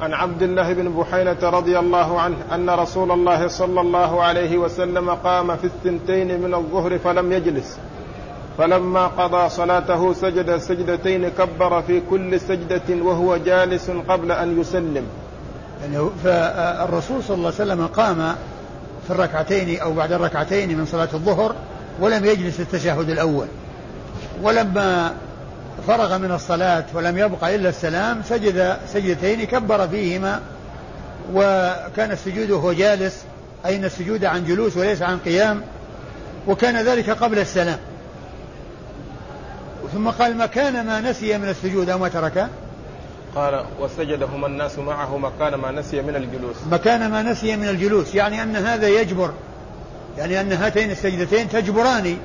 عن 0.01 0.13
عبد 0.13 0.41
الله 0.41 0.73
بن 0.73 0.93
بحينة 0.93 1.37
رضي 1.49 1.79
الله 1.79 2.21
عنه 2.21 2.37
أن 2.53 2.69
رسول 2.69 3.11
الله 3.11 3.47
صلى 3.47 3.81
الله 3.81 4.23
عليه 4.23 4.57
وسلم 4.57 5.09
قام 5.09 5.57
في 5.57 5.65
الثنتين 5.65 6.41
من 6.41 6.53
الظهر 6.53 6.97
فلم 6.97 7.31
يجلس. 7.31 7.77
فلما 8.57 9.07
قضى 9.07 9.49
صلاته 9.49 10.13
سجد 10.13 10.57
سجدتين 10.57 11.29
كبر 11.29 11.81
في 11.81 12.01
كل 12.09 12.39
سجدة 12.39 13.03
وهو 13.03 13.37
جالس 13.37 13.91
قبل 14.09 14.31
أن 14.31 14.61
يسلم. 14.61 15.03
يعني 15.81 16.09
فالرسول 16.23 17.23
صلى 17.23 17.35
الله 17.35 17.51
عليه 17.59 17.63
وسلم 17.73 17.87
قام 17.87 18.35
في 19.07 19.11
الركعتين 19.11 19.79
أو 19.79 19.93
بعد 19.93 20.11
الركعتين 20.11 20.77
من 20.77 20.85
صلاة 20.85 21.09
الظهر 21.13 21.55
ولم 21.99 22.25
يجلس 22.25 22.59
التشهد 22.59 23.09
الأول. 23.09 23.47
ولما 24.41 25.13
فرغ 25.87 26.17
من 26.17 26.31
الصلاة 26.31 26.85
ولم 26.93 27.17
يبق 27.17 27.43
إلا 27.43 27.69
السلام 27.69 28.21
سجد 28.29 28.77
سجدتين 28.93 29.43
كبر 29.43 29.87
فيهما 29.87 30.39
وكان 31.33 32.11
السجود 32.11 32.51
وهو 32.51 32.73
جالس 32.73 33.23
أي 33.65 33.75
أن 33.75 33.85
السجود 33.85 34.25
عن 34.25 34.45
جلوس 34.45 34.77
وليس 34.77 35.01
عن 35.01 35.17
قيام 35.17 35.61
وكان 36.47 36.85
ذلك 36.85 37.09
قبل 37.09 37.39
السلام. 37.39 37.79
ثم 39.93 40.09
قال 40.09 40.37
مكان 40.37 40.85
ما 40.85 41.01
نسي 41.01 41.37
من 41.37 41.49
السجود 41.49 41.89
أو 41.89 41.99
ما 41.99 42.07
ترك 42.07 42.47
قال 43.35 43.65
وسجدهما 43.79 44.47
الناس 44.47 44.79
معه 44.79 45.17
مكان 45.17 45.55
ما 45.55 45.71
نسي 45.71 46.01
من 46.01 46.15
الجلوس. 46.15 46.55
مكان 46.71 47.11
ما 47.11 47.21
نسي 47.21 47.55
من 47.55 47.67
الجلوس 47.67 48.15
يعني 48.15 48.43
أن 48.43 48.55
هذا 48.55 48.87
يجبر 48.87 49.33
يعني 50.17 50.41
أن 50.41 50.51
هاتين 50.51 50.91
السجدتين 50.91 51.49
تجبران. 51.49 52.17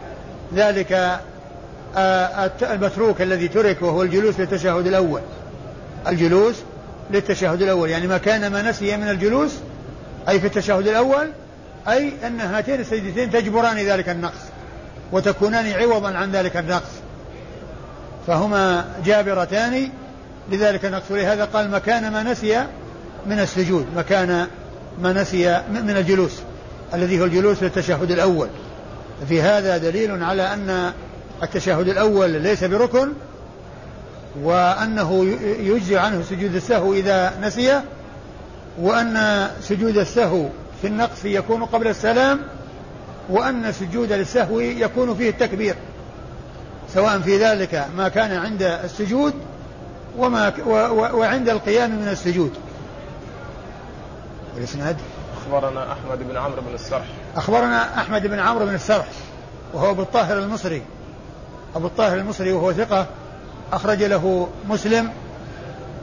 ذلك 0.54 1.20
آه، 1.96 2.50
المتروك 2.62 3.22
الذي 3.22 3.48
ترك 3.48 3.82
وهو 3.82 4.02
الجلوس 4.02 4.40
للتشهد 4.40 4.86
الأول. 4.86 5.20
الجلوس 6.08 6.56
للتشهد 7.10 7.62
الأول 7.62 7.90
يعني 7.90 8.06
ما 8.06 8.18
كان 8.18 8.52
ما 8.52 8.62
نسي 8.62 8.96
من 8.96 9.08
الجلوس 9.08 9.54
أي 10.28 10.40
في 10.40 10.46
التشهد 10.46 10.86
الأول 10.86 11.30
أي 11.88 12.12
أن 12.26 12.40
هاتين 12.40 12.80
السجدتين 12.80 13.30
تجبران 13.30 13.76
ذلك 13.76 14.08
النقص 14.08 14.40
وتكونان 15.12 15.72
عوضا 15.72 16.16
عن 16.16 16.32
ذلك 16.32 16.56
النقص. 16.56 16.90
فهما 18.28 18.84
جابرتان 19.04 19.88
لذلك 20.52 20.84
النقص 20.84 21.10
ولهذا 21.10 21.44
قال 21.44 21.70
مكان 21.70 22.12
ما 22.12 22.22
نسي 22.22 22.64
من 23.26 23.40
السجود 23.40 23.86
مكان 23.96 24.46
ما 25.02 25.12
نسي 25.12 25.62
من 25.70 25.96
الجلوس 25.96 26.32
الذي 26.94 27.20
هو 27.20 27.24
الجلوس 27.24 27.62
للتشهد 27.62 28.10
الأول. 28.10 28.48
في 29.28 29.42
هذا 29.42 29.78
دليل 29.78 30.22
على 30.24 30.42
أن 30.42 30.92
التشهد 31.42 31.88
الأول 31.88 32.30
ليس 32.30 32.64
بركن 32.64 33.12
وأنه 34.42 35.24
يجزي 35.60 35.98
عنه 35.98 36.22
سجود 36.22 36.54
السهو 36.54 36.94
إذا 36.94 37.32
نسي 37.42 37.80
وأن 38.80 39.48
سجود 39.60 39.96
السهو 39.96 40.48
في 40.82 40.86
النقص 40.86 41.24
يكون 41.24 41.64
قبل 41.64 41.88
السلام 41.88 42.40
وأن 43.30 43.72
سجود 43.72 44.12
السهو 44.12 44.60
يكون 44.60 45.14
فيه 45.14 45.30
التكبير. 45.30 45.74
سواء 46.94 47.18
في 47.18 47.38
ذلك 47.38 47.86
ما 47.96 48.08
كان 48.08 48.32
عند 48.32 48.62
السجود 48.62 49.34
وما 50.18 50.52
وعند 51.12 51.48
القيام 51.48 51.90
من 51.90 52.08
السجود. 52.08 52.52
والإسناد؟ 54.54 54.96
أخبرنا 55.36 55.92
أحمد 55.92 56.28
بن 56.28 56.36
عمرو 56.36 56.62
بن 56.62 56.74
السرح. 56.74 57.06
أخبرنا 57.36 58.00
أحمد 58.00 58.26
بن 58.26 58.38
عمرو 58.38 58.66
بن 58.66 58.74
السرح 58.74 59.06
وهو 59.74 59.90
أبو 59.90 60.02
الطاهر 60.02 60.38
المصري. 60.38 60.82
أبو 61.76 61.86
الطاهر 61.86 62.18
المصري 62.18 62.52
وهو 62.52 62.72
ثقة 62.72 63.06
أخرج 63.72 64.02
له 64.02 64.48
مسلم 64.68 65.10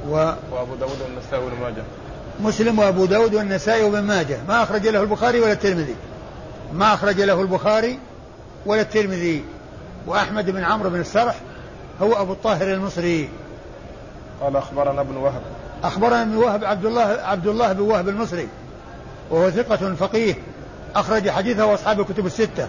و 0.09 0.31
وأبو 0.51 0.75
داود 0.75 1.01
والنسائي 1.01 1.43
وابن 1.43 1.61
ماجه. 1.61 1.83
مسلم 2.39 2.79
وأبو 2.79 3.05
داود 3.05 3.35
والنسائي 3.35 3.83
وابن 3.83 4.03
ماجه. 4.03 4.37
ما 4.47 4.63
أخرج 4.63 4.87
له 4.87 5.01
البخاري 5.01 5.39
ولا 5.39 5.51
الترمذي. 5.51 5.95
ما 6.73 6.93
أخرج 6.93 7.21
له 7.21 7.41
البخاري 7.41 7.99
ولا 8.65 8.81
الترمذي. 8.81 9.43
وأحمد 10.07 10.49
بن 10.49 10.63
عمرو 10.63 10.89
بن 10.89 10.99
السرح 10.99 11.35
هو 12.01 12.13
أبو 12.13 12.33
الطاهر 12.33 12.73
المصري. 12.73 13.29
قال 14.41 14.55
أخبرنا 14.55 15.01
ابن 15.01 15.15
وهب. 15.15 15.41
أخبرنا 15.83 16.21
ابن 16.21 16.37
وهب 16.37 16.63
عبد 16.63 16.85
الله 16.85 17.01
عبد 17.01 17.47
الله 17.47 17.73
بن 17.73 17.81
وهب 17.81 18.09
المصري 18.09 18.47
وهو 19.29 19.49
ثقة 19.49 19.95
فقيه 19.95 20.35
أخرج 20.95 21.29
حديثه 21.29 21.73
أصحاب 21.73 21.99
الكتب 21.99 22.25
الستة. 22.25 22.67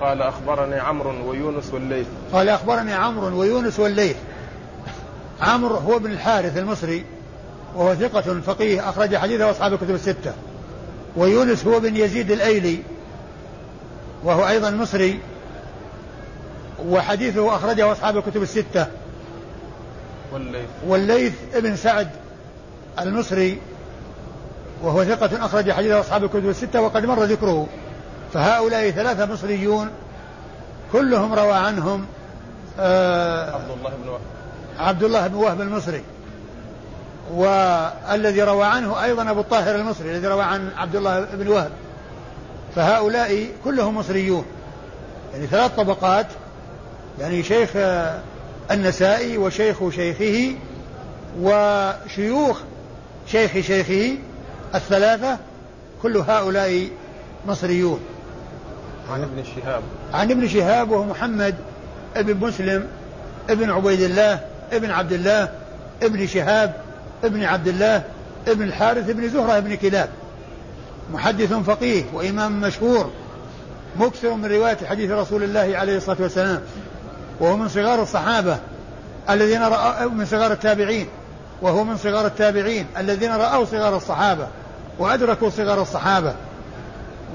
قال 0.00 0.22
أخبرني 0.22 0.78
عمرو 0.78 1.30
ويونس 1.30 1.74
والليث. 1.74 2.06
قال 2.32 2.48
أخبرني 2.48 2.92
عمرو 2.92 3.40
ويونس 3.40 3.80
والليث. 3.80 4.16
عمرو 5.40 5.74
هو 5.76 5.98
بن 5.98 6.10
الحارث 6.10 6.58
المصري 6.58 7.04
وهو 7.74 7.94
ثقة 7.94 8.40
فقيه 8.40 8.88
أخرج 8.88 9.16
حديثه 9.16 9.50
أصحاب 9.50 9.72
الكتب 9.72 9.94
الستة. 9.94 10.32
ويونس 11.16 11.66
هو 11.66 11.80
بن 11.80 11.96
يزيد 11.96 12.30
الأيلي 12.30 12.78
وهو 14.24 14.48
أيضا 14.48 14.70
مصري. 14.70 15.20
وحديثه 16.88 17.56
أخرجه 17.56 17.92
أصحاب 17.92 18.16
الكتب 18.16 18.42
الستة. 18.42 18.86
والليث. 20.32 20.68
والليث 20.86 21.34
ابن 21.54 21.76
سعد 21.76 22.08
المصري 22.98 23.58
وهو 24.82 25.04
ثقة 25.04 25.44
أخرج 25.44 25.72
حديثه 25.72 26.00
أصحاب 26.00 26.24
الكتب 26.24 26.48
الستة 26.48 26.80
وقد 26.80 27.06
مر 27.06 27.24
ذكره. 27.24 27.66
فهؤلاء 28.32 28.90
ثلاثة 28.90 29.26
مصريون 29.26 29.90
كلهم 30.92 31.34
روى 31.34 31.52
عنهم 31.52 32.06
آه 32.80 33.54
عبد 33.54 33.70
الله 33.70 33.90
بن 34.02 34.08
وهب. 34.08 34.20
عبد 34.78 35.02
الله 35.02 35.26
بن 35.26 35.34
وهب 35.34 35.60
المصري. 35.60 36.02
والذي 37.34 38.42
روى 38.42 38.64
عنه 38.64 39.04
أيضا 39.04 39.30
أبو 39.30 39.40
الطاهر 39.40 39.74
المصري 39.74 40.10
الذي 40.10 40.26
روى 40.26 40.42
عن 40.42 40.70
عبد 40.76 40.96
الله 40.96 41.20
بن 41.20 41.48
وهب. 41.48 41.70
فهؤلاء 42.74 43.46
كلهم 43.64 43.96
مصريون. 43.96 44.44
يعني 45.34 45.46
ثلاث 45.46 45.76
طبقات 45.76 46.26
يعني 47.18 47.42
شيخ 47.42 47.70
النسائي 48.70 49.38
وشيخ 49.38 49.90
شيخه 49.90 50.54
وشيوخ 51.40 52.60
شيخ 53.26 53.52
شيخه 53.52 54.18
الثلاثة 54.74 55.38
كل 56.02 56.16
هؤلاء 56.16 56.88
مصريون. 57.46 58.00
عن 59.10 59.22
ابن 59.22 59.44
شهاب. 59.44 59.82
عن 60.14 60.30
ابن 60.30 60.48
شهاب 60.48 60.90
وهو 60.90 61.04
محمد 61.04 61.54
ابن 62.16 62.46
مسلم 62.46 62.86
ابن 63.50 63.70
عبيد 63.70 64.00
الله 64.00 64.40
ابن 64.72 64.90
عبد 64.90 65.12
الله 65.12 65.48
ابن 66.02 66.26
شهاب 66.26 66.74
ابن 67.24 67.44
عبد 67.44 67.68
الله 67.68 68.02
ابن 68.48 68.62
الحارث 68.62 69.10
ابن 69.10 69.28
زهرة 69.28 69.58
ابن 69.58 69.74
كلاب. 69.74 70.08
محدث 71.12 71.52
فقيه 71.52 72.04
وإمام 72.12 72.60
مشهور 72.60 73.10
مكثر 73.96 74.34
من 74.34 74.44
رواية 74.46 74.78
حديث 74.88 75.10
رسول 75.10 75.42
الله 75.42 75.76
عليه 75.76 75.96
الصلاة 75.96 76.16
والسلام. 76.20 76.60
وهو 77.40 77.56
من 77.56 77.68
صغار 77.68 78.02
الصحابة 78.02 78.58
الذين 79.30 79.62
رأوا 79.62 80.10
من 80.10 80.26
صغار 80.26 80.52
التابعين 80.52 81.06
وهو 81.62 81.84
من 81.84 81.96
صغار 81.96 82.26
التابعين 82.26 82.86
الذين 82.98 83.30
رأوا 83.32 83.64
صغار 83.64 83.96
الصحابة 83.96 84.46
وأدركوا 84.98 85.50
صغار 85.50 85.82
الصحابة. 85.82 86.34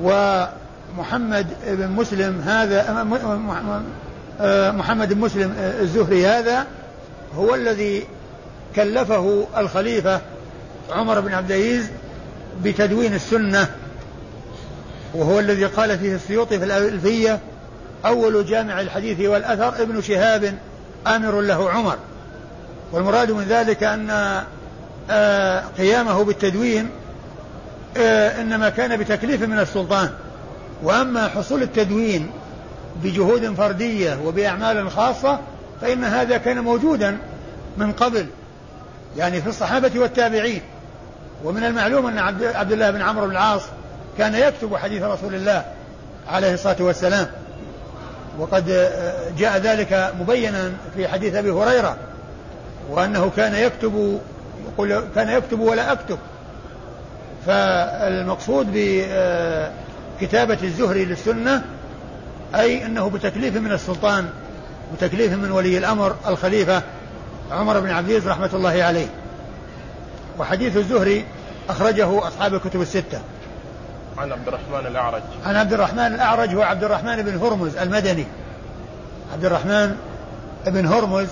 ومحمد 0.04 1.48
بن 1.68 1.88
مسلم 1.88 2.42
هذا 2.42 3.04
محمد 4.72 5.14
بن 5.14 5.20
مسلم 5.20 5.54
الزهري 5.58 6.28
هذا 6.28 6.66
هو 7.38 7.56
الذي 7.56 8.08
كلفه 8.76 9.48
الخليفة 9.58 10.22
عمر 10.92 11.20
بن 11.20 11.34
عبد 11.34 11.52
العزيز 11.52 11.90
بتدوين 12.64 13.14
السنة 13.14 13.68
وهو 15.14 15.40
الذي 15.40 15.66
قال 15.66 16.00
فيه 16.00 16.16
السيوطي 16.16 16.60
في 16.60 16.66
الألفية 16.66 17.40
أول 18.06 18.46
جامع 18.46 18.82
الحديث 18.82 19.20
والأثر 19.20 19.82
ابن 19.82 20.02
شهاب 20.02 20.58
آمر 21.08 21.42
له 21.42 21.70
عمر. 21.70 21.98
والمراد 22.92 23.32
من 23.32 23.44
ذلك 23.44 23.84
أن 23.84 24.10
آه، 25.10 25.64
قيامه 25.78 26.24
بالتدوين 26.24 26.90
آه، 27.98 28.42
إنما 28.42 28.70
كان 28.70 28.98
بتكليف 28.98 29.42
من 29.42 29.60
السلطان. 29.60 30.10
وأما 30.84 31.28
حصول 31.28 31.64
التدوين 31.64 32.32
بجهود 33.04 33.54
فردية 33.54 34.18
وبأعمال 34.26 34.92
خاصة 34.92 35.40
فإن 35.82 36.04
هذا 36.04 36.38
كان 36.38 36.60
موجودا 36.60 37.18
من 37.78 37.92
قبل 37.92 38.26
يعني 39.18 39.42
في 39.42 39.50
الصحابة 39.50 39.92
والتابعين. 39.96 40.62
ومن 41.44 41.64
المعلوم 41.64 42.06
أن 42.06 42.18
عبد 42.56 42.72
الله 42.72 42.92
بن 42.92 43.02
عمرو 43.02 43.26
بن 43.26 43.32
العاص 43.32 43.62
كان 44.18 44.36
يكتب 44.36 44.76
حديث 44.76 45.04
رسول 45.04 45.36
الله 45.36 45.66
عليه 46.28 46.54
الصلاة 46.54 46.76
والسلام. 46.80 47.28
وقد 48.40 48.92
جاء 49.38 49.58
ذلك 49.58 50.14
مبينا 50.20 50.72
في 50.96 51.08
حديث 51.08 51.36
أبي 51.36 51.52
هريرة 51.52 51.98
وأنه 52.90 53.32
كان 53.36 53.56
يكتب 53.56 54.20
يقول 54.66 55.04
كان 55.16 55.30
يكتب 55.30 55.60
ولا 55.60 55.92
أكتب. 55.92 56.18
فالمقصود 57.46 58.68
بكتابة 60.20 60.58
الزهري 60.64 61.06
للسنة 61.06 61.62
أي 62.56 62.86
أنه 62.86 63.10
بتكليف 63.10 63.58
من 63.58 63.72
السلطان 63.72 64.30
بتكليف 64.94 65.34
من 65.34 65.52
ولي 65.52 65.78
الأمر 65.78 66.16
الخليفة 66.28 66.82
عمر 67.52 67.80
بن 67.80 67.90
عبد 67.90 68.10
العزيز 68.10 68.28
رحمة 68.28 68.50
الله 68.54 68.84
عليه. 68.84 69.08
وحديث 70.40 70.78
الزهري 70.78 71.26
أخرجه 71.70 72.28
أصحاب 72.28 72.54
الكتب 72.54 72.82
الستة. 72.82 73.20
عن 74.18 74.32
عبد 74.32 74.48
الرحمن 74.48 74.88
الأعرج. 74.88 75.22
عن 75.46 75.56
عبد 75.56 75.74
الرحمن 75.74 76.00
الأعرج 76.00 76.56
هو 76.56 76.62
عبد 76.62 76.84
الرحمن 76.84 77.22
بن 77.22 77.38
هرمز 77.38 77.78
المدني. 77.78 78.26
عبد 79.34 79.46
الرحمن 79.46 79.96
بن 80.68 80.86
هرمز 80.86 81.28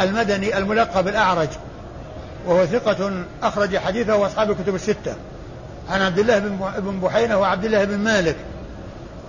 المدني 0.00 0.58
الملقب 0.58 1.08
الأعرج. 1.08 1.48
وهو 2.46 2.66
ثقة 2.66 3.12
أخرج 3.42 3.76
حديثه 3.76 4.26
أصحاب 4.26 4.50
الكتب 4.50 4.74
الستة. 4.74 5.14
عن 5.90 6.02
عبد 6.02 6.18
الله 6.18 6.38
بن 6.78 7.00
بحينة 7.00 7.36
وعبد 7.36 7.64
الله 7.64 7.84
بن 7.84 7.98
مالك. 7.98 8.36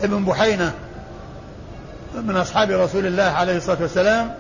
ابن 0.02 0.26
بحينة 0.26 0.74
من 2.16 2.38
أصحاب 2.38 2.72
رسول 2.72 3.06
الله 3.06 3.24
عليه 3.24 3.58
الصلاة 3.58 3.82
والسلام. 3.82 4.34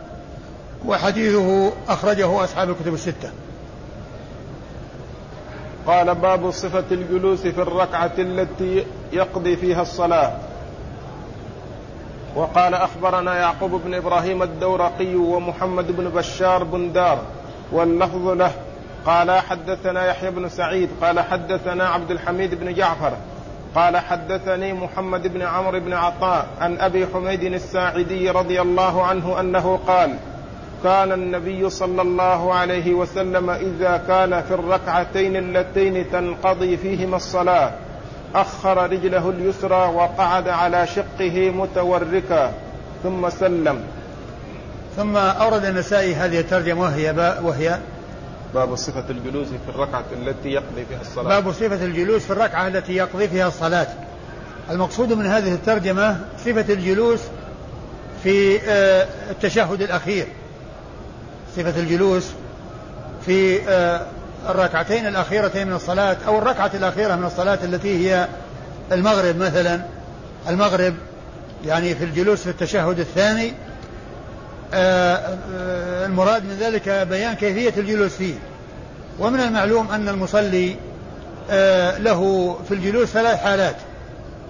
وحديثه 0.86 1.74
أخرجه 1.88 2.44
أصحاب 2.44 2.70
الكتب 2.70 2.94
الستة. 2.94 3.30
قال 5.88 6.15
باب 6.15 6.52
صفة 6.52 6.84
الجلوس 6.91 7.41
في 7.41 7.62
الركعة 7.62 8.12
التي 8.17 8.86
يقضي 9.13 9.56
فيها 9.56 9.82
الصلاة. 9.82 10.32
وقال 12.36 12.74
أخبرنا 12.74 13.38
يعقوب 13.38 13.82
بن 13.86 13.93
إبراهيم 13.93 14.43
الدورقي 14.43 15.15
ومحمد 15.15 15.98
بن 15.98 16.10
بشار 16.10 16.63
بن 16.63 16.93
دار 16.93 17.19
واللفظ 17.71 18.28
له. 18.28 18.52
قال 19.06 19.32
حدثنا 19.32 20.06
يحيى 20.06 20.32
بن 20.32 20.50
سعيد 20.50 20.89
قال 21.02 21.19
حدثنا 21.19 21.88
عبد 21.89 22.12
الحميد 22.12 22.56
بن 22.56 22.74
جعفر 22.74 23.13
قال 23.76 23.98
حدثني 23.98 24.74
محمد 24.74 25.34
بن 25.34 25.41
عمرو 25.41 25.80
بن 25.80 25.93
عطاء 25.93 26.48
عن 26.62 26.78
أبي 26.80 27.08
حميد 27.13 27.43
الساعدي 27.43 28.30
رضي 28.30 28.62
الله 28.62 29.04
عنه 29.04 29.39
أنه 29.39 29.80
قال 29.88 30.15
كان 30.86 31.12
النبي 31.12 31.69
صلى 31.69 32.02
الله 32.02 32.54
عليه 32.54 32.93
وسلم 32.93 33.50
إذا 33.50 34.04
كان 34.08 34.41
في 34.41 34.54
الركعتين 34.54 35.36
اللتين 35.36 36.12
تنقضي 36.12 36.78
فيهما 36.78 37.17
الصلاة 37.17 37.71
أخر 38.36 38.91
رجله 38.91 39.30
اليسرى 39.30 39.93
وقعد 39.95 40.48
على 40.48 40.88
شقه 40.88 41.52
متوركا 41.52 42.52
ثم 43.04 43.30
سلم. 43.30 43.84
ثم 44.98 45.17
أورد 45.17 45.65
النسائي 45.65 46.15
هذه 46.15 46.39
الترجمة 46.39 46.82
وهي 46.82 47.38
وهي 47.43 47.80
باب 48.54 48.76
صفة 48.76 49.10
الجلوس 49.10 49.48
في 49.48 49.69
الركعة 49.76 50.06
التي 50.21 50.50
يقضي 50.50 50.86
فيها 50.89 51.02
الصلاة. 51.02 51.39
باب 51.39 51.52
صفة 51.52 51.86
الجلوس 51.86 52.21
في 52.21 52.32
الركعة 52.32 52.67
التي 52.67 52.95
يقضي 52.95 53.28
فيها 53.28 53.48
الصلاة. 53.48 53.88
المقصود 54.69 55.13
من 55.13 55.26
هذه 55.26 55.54
الترجمة 55.54 56.19
صفة 56.38 56.74
الجلوس 56.74 57.21
في 58.24 58.60
آه، 58.62 59.08
التشهد 59.32 59.82
الأخير. 59.82 60.28
صفة 61.56 61.80
الجلوس 61.80 62.26
في 63.26 63.70
آه، 63.70 64.02
الركعتين 64.50 65.08
الأخيرتين 65.08 65.68
من 65.68 65.74
الصلاة 65.74 66.18
أو 66.28 66.38
الركعة 66.38 66.72
الأخيرة 66.74 67.15
من 67.15 67.26
الصلاة 67.26 67.60
التي 67.63 68.10
هي 68.10 68.28
المغرب 68.91 69.38
مثلا. 69.38 69.82
المغرب 70.50 70.94
يعني 71.65 71.96
في 71.96 72.04
الجلوس 72.04 72.41
في 72.41 72.50
التشهد 72.50 73.00
الثاني 73.00 73.54
آه، 74.74 75.38
آه، 75.56 76.06
المراد 76.06 76.44
من 76.44 76.58
ذلك 76.60 76.89
بيان 76.89 77.34
كيفية 77.34 77.74
الجلوس 77.78 78.12
فيه. 78.12 78.36
ومن 79.20 79.39
المعلوم 79.39 79.91
أن 79.91 80.10
المصلي 80.10 80.76
له 82.00 82.54
في 82.68 82.74
الجلوس 82.74 83.08
ثلاث 83.10 83.39
حالات 83.39 83.76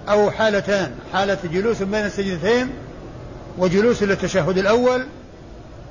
أو 0.08 0.30
حالتان 0.30 0.90
حالة 1.12 1.38
جلوس 1.52 1.82
بين 1.82 2.04
السجدتين 2.04 2.70
وجلوس 3.58 4.02
للتشهد 4.02 4.58
الأول 4.58 5.06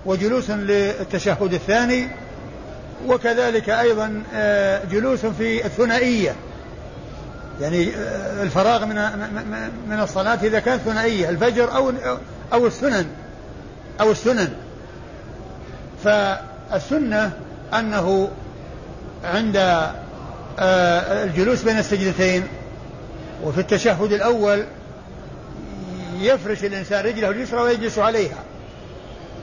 وجلوس 0.06 0.50
للتشهد 0.50 1.54
الثاني 1.54 2.08
وكذلك 3.08 3.70
أيضا 3.70 4.24
آه، 4.34 4.82
جلوس 4.92 5.26
في 5.26 5.66
الثنائية. 5.66 6.36
يعني 7.62 7.90
آه، 7.96 8.44
الفراغ 8.44 8.86
من 8.86 8.96
من 9.90 10.00
الصلاة 10.00 10.40
إذا 10.44 10.60
كانت 10.60 10.82
ثنائية 10.82 11.30
الفجر 11.30 11.76
أو 11.76 11.94
أو 12.54 12.68
السنن 12.68 13.06
أو 14.02 14.12
السنن. 14.12 14.50
فالسنة 16.04 17.32
أنه 17.74 18.30
عند 19.24 19.56
آه، 20.60 21.24
الجلوس 21.24 21.64
بين 21.64 21.78
السجدتين 21.78 22.44
وفي 23.44 23.62
التشهد 23.62 24.12
الأول 24.12 24.66
يفرش 26.20 26.64
الإنسان 26.64 27.06
رجله 27.06 27.30
اليسرى 27.30 27.62
ويجلس 27.62 28.00
عليها. 28.00 28.44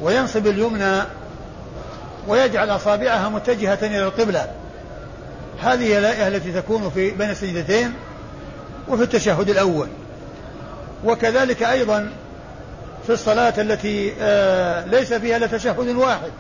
وينصب 0.03 0.47
اليمنى 0.47 1.03
ويجعل 2.29 2.71
أصابعها 2.71 3.29
متجهة 3.29 3.79
إلى 3.83 4.05
القبلة. 4.05 4.51
هذه 5.63 5.99
الآية 5.99 6.29
التي 6.29 6.53
تكون 6.53 6.91
في 6.91 7.11
بين 7.11 7.31
السجدتين 7.31 7.93
وفي 8.89 9.03
التشهد 9.03 9.51
الأول. 9.51 9.89
وكذلك 11.05 11.63
أيضا 11.63 12.13
في 13.07 13.13
الصلاة 13.13 13.55
التي 13.59 14.13
آه، 14.21 14.87
ليس 14.87 15.13
فيها 15.13 15.37
إلا 15.37 15.47
تشهد 15.47 15.89
واحد 15.89 16.31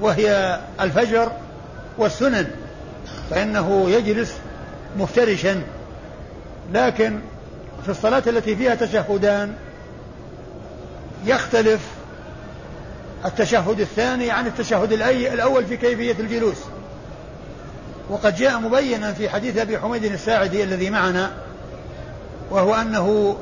وهي 0.00 0.60
الفجر 0.80 1.32
والسنن 1.98 2.46
فإنه 3.30 3.90
يجلس 3.90 4.34
مفترشا. 4.98 5.62
لكن 6.72 7.18
في 7.84 7.88
الصلاة 7.88 8.22
التي 8.26 8.56
فيها 8.56 8.74
تشهدان 8.74 9.54
يختلف 11.26 11.97
التشهد 13.24 13.80
الثاني 13.80 14.30
عن 14.30 14.46
التشهد 14.46 14.92
الأول 14.92 15.66
في 15.66 15.76
كيفية 15.76 16.16
الجلوس. 16.20 16.58
وقد 18.10 18.36
جاء 18.36 18.58
مبينا 18.58 19.12
في 19.12 19.28
حديث 19.28 19.56
أبي 19.56 19.78
حميد 19.78 20.04
الساعدي 20.04 20.64
الذي 20.64 20.90
معنا 20.90 21.30
وهو 22.50 22.74
أنه 22.74 23.36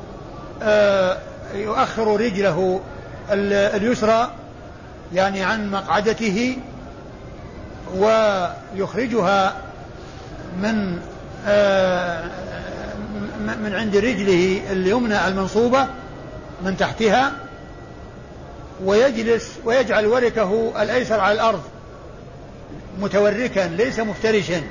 آه، 0.63 1.17
يؤخر 1.53 2.19
رجله 2.21 2.81
اليسرى 3.31 4.31
يعني 5.13 5.43
عن 5.43 5.71
مقعدته 5.71 6.57
ويخرجها 7.95 9.55
من 10.61 10.99
آه، 11.47 12.23
من 13.39 13.73
عند 13.75 13.95
رجله 13.95 14.61
اليمنى 14.71 15.27
المنصوبة 15.27 15.87
من 16.65 16.77
تحتها 16.77 17.31
ويجلس 18.83 19.51
ويجعل 19.65 20.05
وركه 20.05 20.81
الأيسر 20.81 21.19
على 21.19 21.33
الأرض 21.33 21.61
متوركا 22.99 23.59
ليس 23.59 23.99
مفترشا 23.99 24.61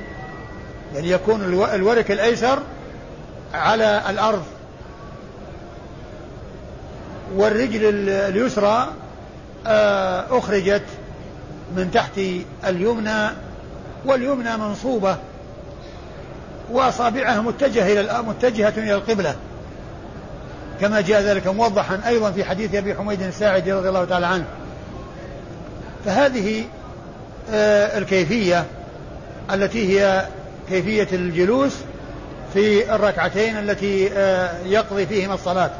يعني 0.94 1.10
يكون 1.10 1.44
الورك 1.74 2.10
الأيسر 2.10 2.58
على 3.54 4.02
الأرض. 4.08 4.42
والرجل 7.36 8.08
اليسرى 8.08 8.88
آه، 9.66 10.38
أخرجت 10.38 10.82
من 11.76 11.90
تحت 11.90 12.20
اليمنى 12.64 13.28
واليمنى 14.04 14.56
منصوبة 14.56 15.16
وأصابعها 16.70 17.40
متجهة 17.40 18.00
إلى 18.00 18.22
متجهة 18.22 18.72
إلى 18.76 18.94
القبلة. 18.94 19.36
كما 20.80 21.00
جاء 21.00 21.20
ذلك 21.20 21.46
موضحا 21.46 22.00
أيضا 22.06 22.30
في 22.30 22.44
حديث 22.44 22.74
أبي 22.74 22.94
حميد 22.94 23.22
الساعدي 23.22 23.72
رضي 23.72 23.88
الله 23.88 24.04
تعالى 24.04 24.26
عنه. 24.26 24.44
فهذه 26.04 26.64
آه، 27.50 27.98
الكيفية 27.98 28.64
التي 29.52 30.00
هي 30.00 30.26
كيفية 30.68 31.08
الجلوس 31.12 31.72
في 32.54 32.94
الركعتين 32.94 33.56
التي 33.56 34.10
آه، 34.12 34.50
يقضي 34.64 35.06
فيهما 35.06 35.34
الصلاة. 35.34 35.70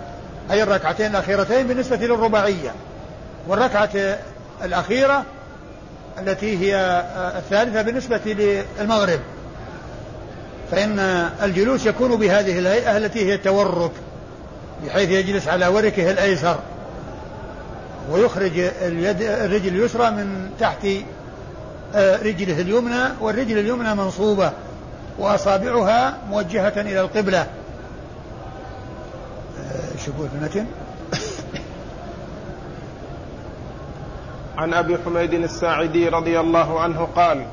أي 0.50 0.62
الركعتين 0.62 1.06
الأخيرتين 1.06 1.66
بالنسبة 1.66 1.96
للرباعية. 1.96 2.74
والركعة 3.48 4.18
الأخيرة 4.64 5.24
التي 6.18 6.58
هي 6.58 6.76
آه، 6.76 7.38
الثالثة 7.38 7.82
بالنسبة 7.82 8.20
للمغرب. 8.80 9.20
فإن 10.70 10.98
الجلوس 11.42 11.86
يكون 11.86 12.16
بهذه 12.16 12.58
الهيئة 12.58 12.96
التي 12.96 13.26
هي 13.26 13.34
التورك. 13.34 13.92
بحيث 14.84 15.10
يجلس 15.10 15.48
على 15.48 15.66
وركه 15.66 16.10
الأيسر 16.10 16.58
ويخرج 18.10 18.58
اليد 18.58 19.22
الرجل 19.22 19.68
اليسرى 19.68 20.10
من 20.10 20.50
تحت 20.60 20.86
آه، 21.94 22.22
رجله 22.22 22.60
اليمنى 22.60 23.04
والرجل 23.20 23.58
اليمنى 23.58 23.94
منصوبة 23.94 24.52
وأصابعها 25.18 26.18
موجهة 26.30 26.80
إلى 26.80 27.00
القبلة. 27.00 27.38
آه، 29.58 29.96
شوفوا 30.06 30.26
المتن 30.34 30.66
عن 34.58 34.74
أبي 34.74 34.98
حميد 35.04 35.34
الساعدي 35.34 36.08
رضي 36.08 36.40
الله 36.40 36.80
عنه 36.80 37.08
قال 37.16 37.46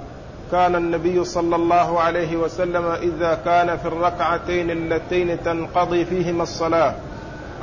كان 0.51 0.75
النبي 0.75 1.23
صلى 1.23 1.55
الله 1.55 1.99
عليه 1.99 2.37
وسلم 2.37 2.85
إذا 2.85 3.39
كان 3.45 3.77
في 3.77 3.85
الركعتين 3.85 4.71
اللتين 4.71 5.43
تنقضي 5.43 6.05
فيهما 6.05 6.43
الصلاة. 6.43 6.95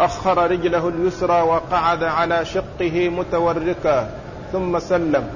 أخر 0.00 0.50
رجله 0.50 0.88
اليسرى 0.88 1.42
وقعد 1.42 2.02
على 2.02 2.44
شقه 2.44 3.08
متوركا 3.08 4.10
ثم 4.52 4.78
سلم. 4.78 5.28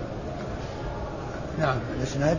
نعم 1.58 1.76
الإسناد؟ 1.98 2.38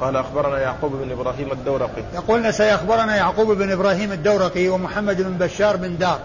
قال 0.00 0.16
أخبرنا 0.16 0.58
يعقوب 0.58 0.92
بن 0.92 1.12
إبراهيم 1.12 1.52
الدورقي. 1.52 2.02
يقولنا 2.14 2.50
سيخبرنا 2.50 3.16
يعقوب 3.16 3.52
بن 3.52 3.72
إبراهيم 3.72 4.12
الدورقي 4.12 4.68
ومحمد 4.68 5.22
بن 5.22 5.32
بشار 5.46 5.76
بن 5.76 5.98
دار 5.98 6.18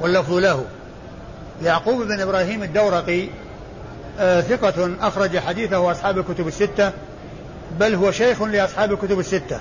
واللفظ 0.00 0.32
له. 0.32 0.64
يعقوب 1.62 2.02
بن 2.02 2.20
إبراهيم 2.20 2.62
الدورقي 2.62 3.28
آه 4.20 4.40
ثقة 4.40 4.90
أخرج 5.00 5.38
حديثه 5.38 5.90
أصحاب 5.90 6.18
الكتب 6.18 6.48
الستة 6.48 6.92
بل 7.80 7.94
هو 7.94 8.10
شيخ 8.10 8.42
لأصحاب 8.42 8.92
الكتب 8.92 9.18
الستة. 9.18 9.60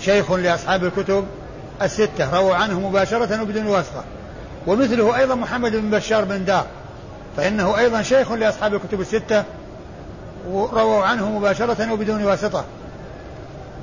شيخ 0.00 0.32
لأصحاب 0.32 0.84
الكتب 0.84 1.24
الستة 1.82 2.38
رووا 2.38 2.54
عنه 2.54 2.80
مباشرة 2.80 3.42
وبدون 3.42 3.66
واسطة. 3.66 4.04
ومثله 4.66 5.18
أيضا 5.18 5.34
محمد 5.34 5.72
بن 5.72 5.90
بشار 5.90 6.24
بن 6.24 6.44
دار. 6.44 6.66
فإنه 7.36 7.78
أيضا 7.78 8.02
شيخ 8.02 8.32
لأصحاب 8.32 8.74
الكتب 8.74 9.00
الستة 9.00 9.44
ورووا 10.50 11.04
عنه 11.04 11.38
مباشرة 11.38 11.92
وبدون 11.92 12.24
واسطة. 12.24 12.64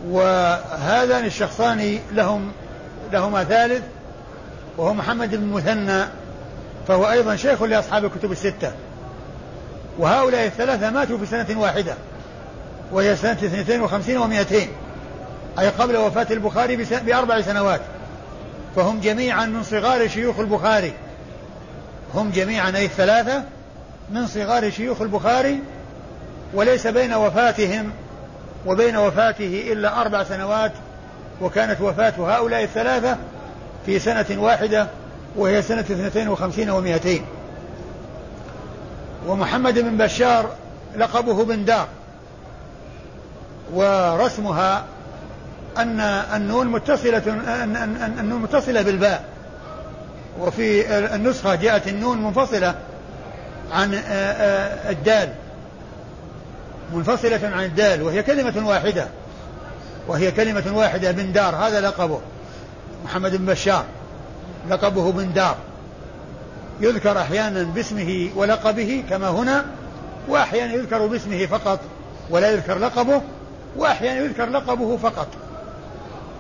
وهذان 0.10 1.26
الشخصان 1.26 2.00
لهم 2.12 2.52
لهما 3.12 3.44
ثالث 3.44 3.84
وهو 4.78 4.94
محمد 4.94 5.36
بن 5.36 5.48
مثنى 5.48 6.04
فهو 6.88 7.12
أيضا 7.12 7.36
شيخ 7.36 7.64
لأصحاب 7.64 8.06
الكتب 8.06 8.32
الستة. 8.32 8.72
وهؤلاء 10.00 10.46
الثلاثة 10.46 10.90
ماتوا 10.90 11.18
في 11.18 11.26
سنة 11.26 11.60
واحدة 11.62 11.94
وهي 12.92 13.16
سنة 13.16 13.32
52 13.32 14.46
و200 14.46 14.85
أي 15.60 15.70
قبل 15.70 15.98
وفاة 15.98 16.28
البخاري 16.32 16.76
بأربع 16.92 17.42
سنوات. 17.42 17.82
فهم 18.76 19.00
جميعا 19.00 19.46
من 19.46 19.64
صغار 19.64 20.08
شيوخ 20.08 20.40
البخاري. 20.40 20.94
هم 22.14 22.32
جميعا 22.32 22.76
أي 22.76 22.86
الثلاثة 22.86 23.44
من 24.10 24.28
صغار 24.28 24.72
شيوخ 24.72 25.02
البخاري. 25.02 25.60
وليس 26.54 26.88
بين 26.88 27.14
وفاتهم 27.14 27.92
وبين 28.66 28.98
وفاته 28.98 29.64
إلا 29.72 30.02
أربع 30.02 30.24
سنوات 30.24 30.72
وكانت 31.42 31.82
وفاة 31.82 32.14
هؤلاء 32.20 32.64
الثلاثة 32.64 33.18
في 33.86 34.00
سنة 34.00 34.26
واحدة 34.38 34.88
وهي 35.36 35.62
سنة 35.62 35.80
52 35.80 37.00
و200 37.00 37.22
ومحمد 39.28 39.80
بن 39.80 39.98
بشار 39.98 40.50
لقبه 40.98 41.46
بن 41.46 41.66
دار 41.66 41.88
ورسمها 43.74 44.86
أن 45.78 46.00
النون 46.36 46.68
متصلة 46.68 47.22
النون 48.20 48.42
متصلة 48.42 48.82
بالباء. 48.82 49.24
وفي 50.40 50.98
النسخة 51.16 51.56
جاءت 51.56 51.88
النون 51.88 52.24
منفصلة 52.24 52.76
عن 53.72 53.94
الدال. 54.90 55.30
منفصلة 56.94 57.40
عن 57.44 57.64
الدال 57.64 58.02
وهي 58.02 58.24
كلمة 58.24 58.68
واحدة. 58.68 59.08
وهي 60.08 60.32
كلمة 60.32 60.64
واحدة 60.74 61.12
بن 61.12 61.32
دار 61.32 61.56
هذا 61.56 61.82
لقبه. 61.82 62.22
محمد 63.06 63.36
بن 63.36 63.46
بشار 63.46 63.86
لقبه 64.70 65.12
بن 65.12 65.34
دار. 65.34 65.58
يذكر 66.82 67.22
أحيانا 67.22 67.64
باسمه 67.64 68.30
ولقبه 68.36 69.04
كما 69.10 69.30
هنا 69.30 69.66
وأحيانا 70.28 70.74
يذكر 70.74 71.08
باسمه 71.08 71.46
فقط 71.46 71.80
ولا 72.30 72.52
يذكر 72.52 72.78
لقبه 72.78 73.22
وأحيانا 73.76 74.20
يذكر 74.20 74.50
لقبه 74.50 74.98
فقط. 74.98 75.28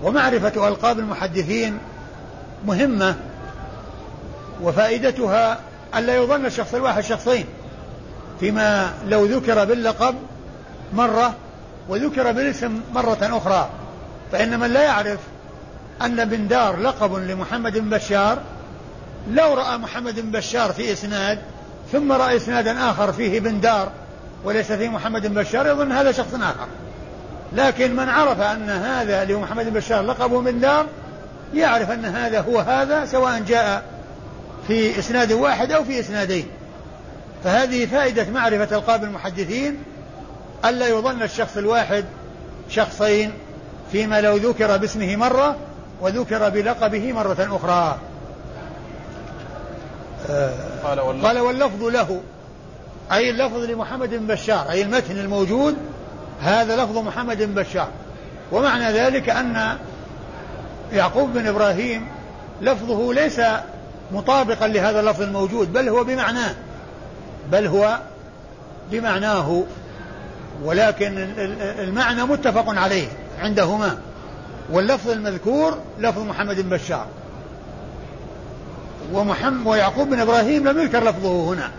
ومعرفة 0.04 0.68
ألقاب 0.68 1.00
المحدثين 1.00 1.78
مهمة 2.66 3.16
وفائدتها 4.62 5.60
ألا 5.96 6.16
يظن 6.16 6.46
الشخص 6.46 6.74
الواحد 6.74 7.04
شخصين 7.04 7.46
فيما 8.40 8.94
لو 9.08 9.26
ذكر 9.26 9.66
باللقب 9.66 10.16
مرة 10.94 11.36
وذكر 11.90 12.32
بالاسم 12.32 12.82
مرة 12.94 13.18
أخرى 13.22 13.70
فإن 14.32 14.60
من 14.60 14.68
لا 14.68 14.84
يعرف 14.84 15.20
أن 16.02 16.26
بن 16.26 16.48
دار 16.48 16.78
لقب 16.78 17.14
لمحمد 17.14 17.78
بن 17.78 17.90
بشار 17.90 18.38
لو 19.32 19.54
رأى 19.54 19.78
محمد 19.78 20.20
بن 20.20 20.32
بشار 20.32 20.74
في 20.74 20.94
إسناد 20.94 21.40
ثم 21.92 22.12
رأى 22.12 22.38
إسنادا 22.38 22.90
آخر 22.90 23.12
فيه 23.12 23.40
بن 23.40 23.60
دار 23.60 23.92
وليس 24.44 24.72
فيه 24.72 24.90
محمد 24.90 25.28
بن 25.28 25.34
بشار 25.34 25.68
يظن 25.68 25.92
هذا 25.92 26.12
شخص 26.12 26.34
آخر. 26.34 26.68
لكن 27.56 27.96
من 27.96 28.10
عرف 28.10 28.42
أن 28.42 28.70
هذا 28.70 29.24
اللي 29.24 29.34
هو 29.34 29.40
محمد 29.40 29.66
بن 29.66 29.74
بشار 29.74 30.02
لقبه 30.02 30.42
من 30.42 30.60
دار 30.60 30.86
يعرف 31.54 31.92
أن 31.92 32.06
هذا 32.06 32.42
هو 32.42 32.60
هذا 32.60 33.06
سواء 33.06 33.40
جاء 33.40 33.84
في 34.68 35.00
إسناد 35.00 35.32
واحد 35.32 35.72
أو 35.72 35.84
في 35.84 36.00
إسنادين. 36.00 36.48
فهذه 37.44 37.86
فائدة 37.86 38.30
معرفة 38.30 38.78
ألقاب 38.78 39.04
المحدثين 39.04 39.84
ألا 40.66 40.88
يظن 40.88 41.24
الشخص 41.24 41.58
الواحد 41.58 42.06
شخصين 42.70 43.32
فيما 43.92 44.22
لو 44.22 44.36
ذكر 44.36 44.78
باسمه 44.78 45.16
مرة 45.16 45.56
وذكر 46.02 46.50
بلقبه 46.50 47.14
مرة 47.14 47.48
أخرى. 47.52 48.00
قال, 50.84 51.00
واللفظ. 51.00 51.26
قال 51.26 51.40
واللفظ 51.40 51.84
له 51.84 52.22
أي 53.12 53.30
اللفظ 53.30 53.64
لمحمد 53.64 54.10
بن 54.10 54.28
بشار 54.28 54.70
أي 54.70 54.82
المتن 54.82 55.20
الموجود 55.20 55.76
هذا 56.46 56.84
لفظ 56.84 56.98
محمد 56.98 57.44
بن 57.44 57.54
بشار. 57.54 57.90
ومعنى 58.52 58.92
ذلك 58.92 59.30
أن 59.30 59.78
يعقوب 60.94 61.34
بن 61.34 61.48
إبراهيم 61.48 62.08
لفظه 62.62 63.14
ليس 63.14 63.42
مطابقا 64.12 64.68
لهذا 64.68 65.00
اللفظ 65.00 65.22
الموجود 65.22 65.74
بل 65.74 65.90
هو 65.90 66.04
بمعناه. 66.04 66.56
بل 67.52 67.68
هو 67.68 68.00
بمعناه. 68.92 69.64
ولكن 70.64 71.28
المعنى 71.80 72.24
متفق 72.24 72.80
عليه 72.80 73.08
عندهما. 73.40 73.98
واللفظ 74.72 75.10
المذكور 75.10 75.78
لفظ 76.00 76.22
محمد 76.22 76.62
بن 76.62 76.70
بشار. 76.70 77.08
ومحمد 79.14 79.68
ويعقوب 79.68 80.10
بن 80.10 80.20
إبراهيم 80.20 80.68
لم 80.68 80.82
يذكر 80.82 81.04
لفظه 81.04 81.54
هنا. 81.54 81.72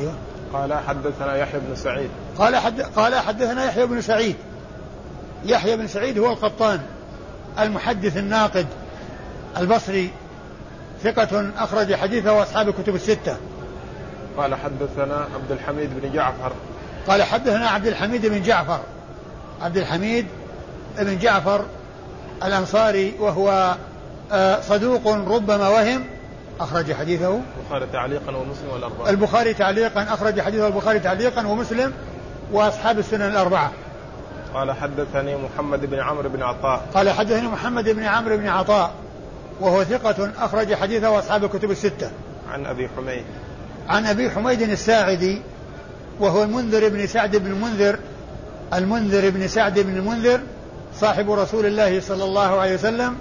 أيوه. 0.00 0.14
قال 0.52 0.74
حدثنا 0.74 1.36
يحيى 1.36 1.60
بن 1.60 1.76
سعيد. 1.76 2.10
قال 2.38 2.56
حد 2.56 2.80
قال 2.80 3.14
حدثنا 3.14 3.64
يحيى 3.64 3.86
بن 3.86 4.00
سعيد. 4.00 4.36
يحيى 5.44 5.76
بن 5.76 5.86
سعيد 5.86 6.18
هو 6.18 6.30
القطان 6.32 6.80
المحدث 7.58 8.16
الناقد 8.16 8.66
البصري 9.56 10.10
ثقة 11.02 11.50
أخرج 11.58 11.94
حديثه 11.94 12.32
وأصحاب 12.32 12.68
الكتب 12.68 12.94
الستة. 12.94 13.36
قال 14.36 14.54
حدثنا 14.54 15.26
عبد 15.34 15.52
الحميد 15.52 15.90
بن 16.00 16.12
جعفر. 16.12 16.52
قال 17.08 17.22
حدثنا 17.22 17.68
عبد 17.68 17.86
الحميد 17.86 18.26
بن 18.26 18.42
جعفر. 18.42 18.80
عبد 19.62 19.76
الحميد 19.76 20.26
بن 20.98 21.18
جعفر 21.18 21.64
الأنصاري 22.44 23.14
وهو 23.20 23.76
آه، 24.32 24.60
صدوق 24.60 25.08
ربما 25.08 25.68
وهم 25.68 26.04
أخرج 26.60 26.92
حديثه. 26.92 27.40
البخاري 27.60 27.86
تعليقا 27.92 28.36
ومسلم 28.36 28.68
والأربعة. 28.72 29.10
البخاري 29.10 29.54
تعليقا 29.54 30.02
أخرج 30.02 30.40
حديثه 30.40 30.66
البخاري 30.66 30.98
تعليقا 30.98 31.46
ومسلم 31.46 31.92
وأصحاب 32.52 32.98
السنن 32.98 33.22
الأربعة. 33.22 33.72
قال 34.54 34.72
حدثني 34.72 35.36
محمد 35.36 35.86
بن 35.90 36.00
عمرو 36.00 36.28
بن 36.28 36.42
عطاء. 36.42 36.86
قال 36.94 37.10
حدثني 37.10 37.48
محمد 37.48 37.88
بن 37.88 38.04
عمرو 38.04 38.36
بن 38.36 38.48
عطاء 38.48 38.90
وهو 39.60 39.84
ثقة 39.84 40.30
أخرج 40.38 40.74
حديثه 40.74 41.10
وأصحاب 41.10 41.44
الكتب 41.44 41.70
الستة. 41.70 42.10
عن 42.50 42.66
أبي 42.66 42.88
حميد. 42.96 43.24
عن 43.88 44.06
أبي 44.06 44.30
حميد 44.30 44.62
الساعدي 44.62 45.42
وهو 46.20 46.42
المنذر 46.42 46.88
بن 46.88 47.06
سعد 47.06 47.36
بن 47.36 47.50
المنذر 47.50 47.98
المنذر 48.74 49.30
بن 49.30 49.48
سعد 49.48 49.78
بن 49.78 49.96
المنذر 49.96 50.40
صاحب 51.00 51.30
رسول 51.30 51.66
الله 51.66 52.00
صلى 52.00 52.24
الله 52.24 52.60
عليه 52.60 52.74
وسلم 52.74 53.16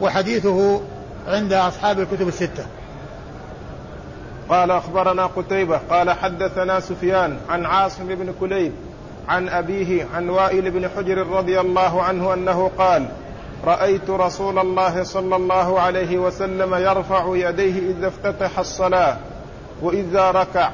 وحديثه 0.00 0.80
عند 1.28 1.52
أصحاب 1.52 2.00
الكتب 2.00 2.28
الستة. 2.28 2.64
قال 4.48 4.70
أخبرنا 4.70 5.26
قتيبة 5.26 5.80
قال 5.90 6.10
حدثنا 6.10 6.80
سفيان 6.80 7.36
عن 7.48 7.66
عاصم 7.66 8.06
بن 8.06 8.34
كليب 8.40 8.72
عن 9.28 9.48
أبيه 9.48 10.06
عن 10.14 10.28
وائل 10.28 10.70
بن 10.70 10.88
حجر 10.88 11.26
رضي 11.26 11.60
الله 11.60 12.02
عنه 12.02 12.34
أنه 12.34 12.70
قال 12.78 13.06
رأيت 13.64 14.10
رسول 14.10 14.58
الله 14.58 15.02
صلى 15.02 15.36
الله 15.36 15.80
عليه 15.80 16.18
وسلم 16.18 16.74
يرفع 16.74 17.24
يديه 17.28 17.90
إذا 17.90 18.08
افتتح 18.08 18.58
الصلاة 18.58 19.16
وإذا 19.82 20.30
ركع 20.30 20.70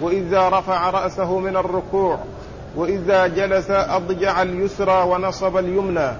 وإذا 0.00 0.48
رفع 0.48 0.90
رأسه 0.90 1.38
من 1.38 1.56
الركوع 1.56 2.18
وإذا 2.76 3.26
جلس 3.26 3.70
أضجع 3.70 4.42
اليسرى 4.42 5.02
ونصب 5.02 5.56
اليمنى 5.56 6.10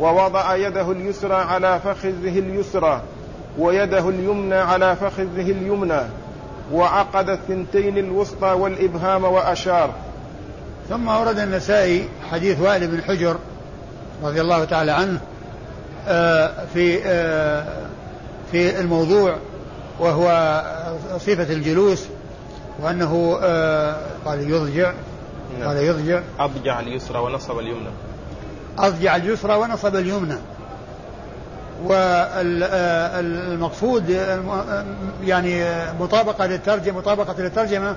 ووضع 0.00 0.56
يده 0.56 0.92
اليسرى 0.92 1.34
على 1.34 1.80
فخذه 1.84 2.38
اليسرى 2.38 3.00
ويده 3.58 4.08
اليمنى 4.08 4.54
على 4.54 4.96
فخذه 4.96 5.50
اليمنى 5.50 6.00
وعقد 6.72 7.30
الثنتين 7.30 7.98
الوسطى 7.98 8.52
والإبهام 8.52 9.24
وأشار. 9.24 9.90
ثم 10.88 11.08
ورد 11.08 11.38
النسائي 11.38 12.08
حديث 12.30 12.60
وائل 12.60 12.86
بن 12.86 13.02
حجر 13.02 13.36
رضي 14.22 14.40
الله 14.40 14.64
تعالى 14.64 14.92
عنه 14.92 15.20
آه، 16.08 16.52
في 16.74 17.00
آه، 17.04 17.64
في 18.52 18.80
الموضوع 18.80 19.36
وهو 20.00 20.62
صفة 21.18 21.52
الجلوس 21.52 22.04
وأنه 22.82 23.38
آه، 23.42 23.96
قال 24.24 24.50
يضجع 24.50 24.92
نعم. 25.58 25.68
قال 25.68 25.76
يضجع. 25.76 26.20
أضجع 26.38 26.80
اليسرى 26.80 27.18
ونصب 27.18 27.58
اليمنى. 27.58 27.88
أضجع 28.78 29.16
اليسرى 29.16 29.56
ونصب 29.56 29.96
اليمنى. 29.96 30.36
والمقصود 31.84 33.56
يعني 35.24 35.64
مطابقة 36.00 36.46
للترجمة 36.46 36.98
مطابقة 36.98 37.42
للترجمة 37.42 37.96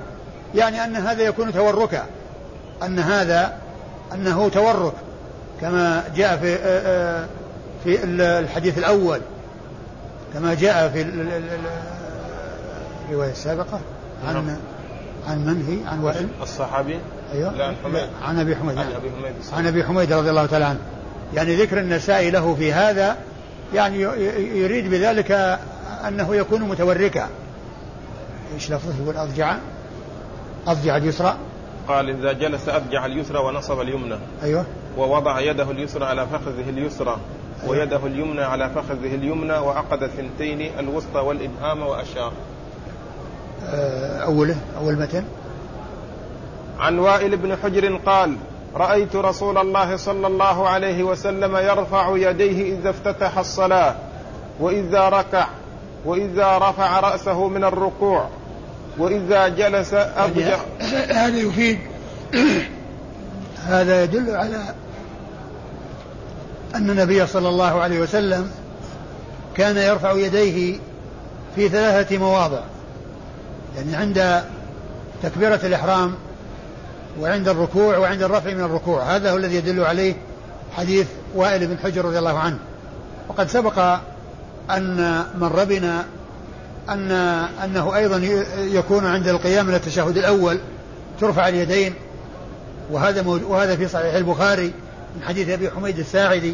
يعني 0.56 0.84
أن 0.84 0.96
هذا 0.96 1.24
يكون 1.24 1.54
توركا 1.54 2.06
أن 2.84 3.00
هذا 3.00 3.54
أنه 4.13 4.50
تورك 4.50 4.94
كما 5.62 6.04
جاء 6.15 6.38
في 6.38 6.58
في 7.84 8.04
الحديث 8.04 8.78
الأول 8.78 9.22
كما 10.34 10.54
جاء 10.54 10.89
في 10.89 11.02
الرواية 13.10 13.32
السابقة 13.32 13.80
عن 14.28 14.34
نعم. 14.34 14.58
عن 15.28 15.46
من 15.46 15.65
هي؟ 15.68 15.92
عن 15.92 16.00
وائل؟ 16.00 16.28
الصحابي؟ 16.42 17.00
أيوه. 17.34 17.54
لا 17.54 17.65
عن 17.65 17.76
حميد. 17.84 18.08
عن 18.24 18.39
أبي 18.39 18.56
حميد 18.56 18.78
عن 18.78 18.86
أبي 18.94 19.10
حميد 19.12 19.34
عن 19.54 19.68
أبي 19.68 19.84
حميد 19.84 20.13
رضي 20.13 20.30
الله 20.30 20.46
تعالى 20.46 20.65
عنه. 20.65 20.80
يعني 21.34 21.56
ذكر 21.56 21.80
النسائي 21.80 22.32
له 22.32 22.56
في 22.56 22.74
هذا 22.74 23.18
يعني 23.74 24.02
يريد 24.60 24.90
بذلك 24.90 25.60
أنه 26.08 26.36
يكون 26.36 26.62
متوركا. 26.62 27.30
إيش 28.54 28.72
لفظه 28.72 29.04
يقول؟ 29.04 29.18
أضجع. 29.18 29.56
أضجع 30.68 30.98
اليسرى. 30.98 31.38
قال 31.88 32.10
إذا 32.10 32.34
جلس 32.34 32.70
أضجع 32.70 33.06
اليسرى 33.06 33.40
ونصب 33.40 33.82
اليمنى. 33.82 34.16
أيوه. 34.44 34.66
ووضع 34.98 35.40
يده 35.40 35.72
اليسرى 35.72 36.06
على 36.06 36.28
فخذه 36.28 36.70
اليسرى. 36.70 37.18
أيوة. 37.64 37.72
ويده 37.72 38.06
اليمنى 38.06 38.42
على 38.42 38.70
فخذه 38.70 39.16
اليمنى 39.16 39.54
وعقد 39.54 40.04
الثنتين 40.04 40.80
الوسطى 40.80 41.20
والإبهام 41.20 41.82
وأشار. 41.82 42.34
آه، 43.68 44.18
أوله 44.18 44.58
أول 44.78 44.96
متن. 44.96 45.24
عن 46.80 47.00
وائل 47.00 47.38
بن 47.38 47.56
حجر 47.64 47.96
قال 48.06 48.36
رأيت 48.76 49.16
رسول 49.16 49.58
الله 49.58 49.98
صلى 49.98 50.28
الله 50.28 50.70
عليه 50.70 51.04
وسلم 51.04 51.58
يرفع 51.58 52.18
يديه 52.18 52.74
إذا 52.74 52.90
افتتح 52.90 53.38
الصلاة 53.38 53.96
وإذا 54.60 55.10
ركع 55.10 55.48
وإذا 56.06 56.58
رفع 56.58 57.00
رأسه 57.00 57.48
من 57.48 57.64
الركوع 57.64 58.30
وإذا 58.98 59.48
جلس 59.48 59.94
اضجع 59.94 60.58
هذا 61.10 61.38
يفيد. 61.38 61.80
هذا 63.68 64.04
يدل 64.04 64.36
على 64.36 64.64
أن 66.76 66.90
النبي 66.90 67.28
صلى 67.28 67.50
الله 67.50 67.82
عليه 67.82 68.00
وسلم 68.00 68.52
كان 69.56 69.78
يرفع 69.78 70.12
يديه 70.12 70.78
في 71.56 71.70
ثلاثة 71.70 72.18
مواضع 72.18 72.60
يعني 73.76 73.96
عند 73.96 74.44
تكبيرة 75.24 75.60
الإحرام 75.64 76.16
وعند 77.19 77.48
الركوع 77.48 77.98
وعند 77.98 78.24
الرفع 78.24 78.54
من 78.54 78.63
الركوع. 78.63 79.15
هذا 79.15 79.32
هو 79.32 79.38
الذي 79.38 79.56
يدل 79.56 79.84
عليه 79.84 80.15
حديث 80.78 81.08
وائل 81.36 81.67
بن 81.67 81.78
حجر 81.78 82.06
رضي 82.06 82.19
الله 82.19 82.39
عنه. 82.39 82.58
وقد 83.30 83.50
سبق 83.50 84.00
أن 84.72 85.24
مر 85.38 85.63
بنا 85.63 86.06
أن 86.89 87.12
أنه 87.63 87.95
أيضا 87.95 88.17
يكون 88.58 89.06
عند 89.06 89.28
القيام 89.28 89.65
من 89.65 89.74
التشهد 89.74 90.17
الأول 90.17 90.60
ترفع 91.19 91.48
اليدين. 91.48 91.93
وهذا 92.91 93.28
وهذا 93.28 93.76
في 93.76 93.88
صحيح 93.88 94.15
البخاري 94.15 94.74
من 95.15 95.24
حديث 95.28 95.50
أبي 95.50 95.69
حميد 95.69 96.00
الساعدي. 96.00 96.54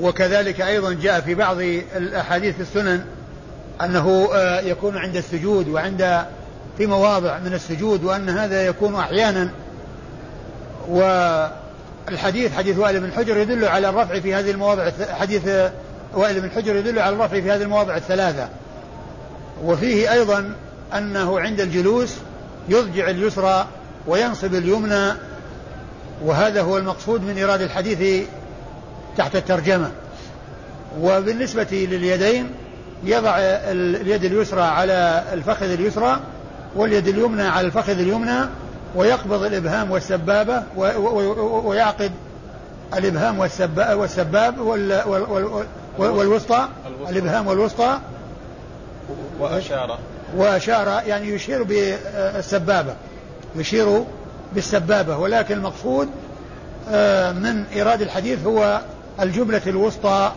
وكذلك 0.00 0.60
أيضا 0.60 0.92
جاء 0.92 1.20
في 1.20 1.34
بعض 1.34 1.56
الأحاديث 1.96 2.54
في 2.54 2.62
السنن 2.62 3.04
أنه 3.82 4.28
آه، 4.34 4.60
يكون 4.60 4.96
عند 4.96 5.16
السجود 5.16 5.68
وعند 5.68 6.24
في 6.78 6.86
مواضع 6.86 7.38
من 7.38 7.54
السجود 7.54 8.04
وأن 8.04 8.28
هذا 8.28 8.66
يكون 8.66 8.94
أحيانا. 8.94 9.50
والحديث 10.88 12.54
حديث 12.56 12.78
وائل 12.78 13.00
بن 13.00 13.12
حجر 13.12 13.36
يدل 13.36 13.64
على 13.64 13.88
الرفع 13.88 14.20
في 14.20 14.34
هذه 14.34 14.50
المواضع 14.50 14.90
حديث 15.10 15.48
وائل 16.14 16.40
بن 16.40 16.50
حجر 16.50 16.76
يدل 16.76 16.98
على 16.98 17.16
الرفع 17.16 17.40
في 17.40 17.50
هذه 17.50 17.62
المواضع 17.62 17.96
الثلاثة. 17.96 18.48
وفيه 19.64 20.12
أيضا 20.12 20.54
أنه 20.94 21.40
عند 21.40 21.60
الجلوس 21.60 22.14
يضجع 22.68 23.10
اليسرى 23.10 23.66
وينصب 24.06 24.54
اليمنى 24.54 25.12
وهذا 26.24 26.62
هو 26.62 26.78
المقصود 26.78 27.22
من 27.22 27.36
إيراد 27.36 27.60
الحديث 27.60 28.26
تحت 29.16 29.36
الترجمة. 29.36 29.90
وبالنسبة 31.00 31.66
لليدين 31.90 32.50
يضع 33.04 33.36
اليد 33.38 34.24
اليسرى 34.24 34.62
على 34.62 35.24
الفخذ 35.32 35.70
اليسرى 35.70 36.20
واليد 36.76 37.08
اليمنى 37.08 37.42
على 37.42 37.66
الفخذ 37.66 37.98
اليمنى 37.98 38.40
ويقبض 38.94 39.42
الإبهام 39.42 39.90
والسبابة 39.90 40.62
ويعقد 41.64 42.12
الإبهام 42.94 43.38
والسباب 43.98 44.58
والوسطى 45.98 46.68
الإبهام 47.08 47.46
والوسطى. 47.46 47.98
وأشار. 49.40 49.98
وأشار 50.36 51.02
يعني 51.06 51.28
يشير 51.28 51.62
بالسبابة 51.62 52.94
يشير 53.56 54.04
بالسبابة 54.52 55.16
ولكن 55.16 55.54
المقصود 55.54 56.08
آه، 56.90 57.32
من 57.32 57.64
إيراد 57.64 58.02
الحديث 58.02 58.46
هو 58.46 58.80
الجملة 59.20 59.62
الوسطى 59.66 60.32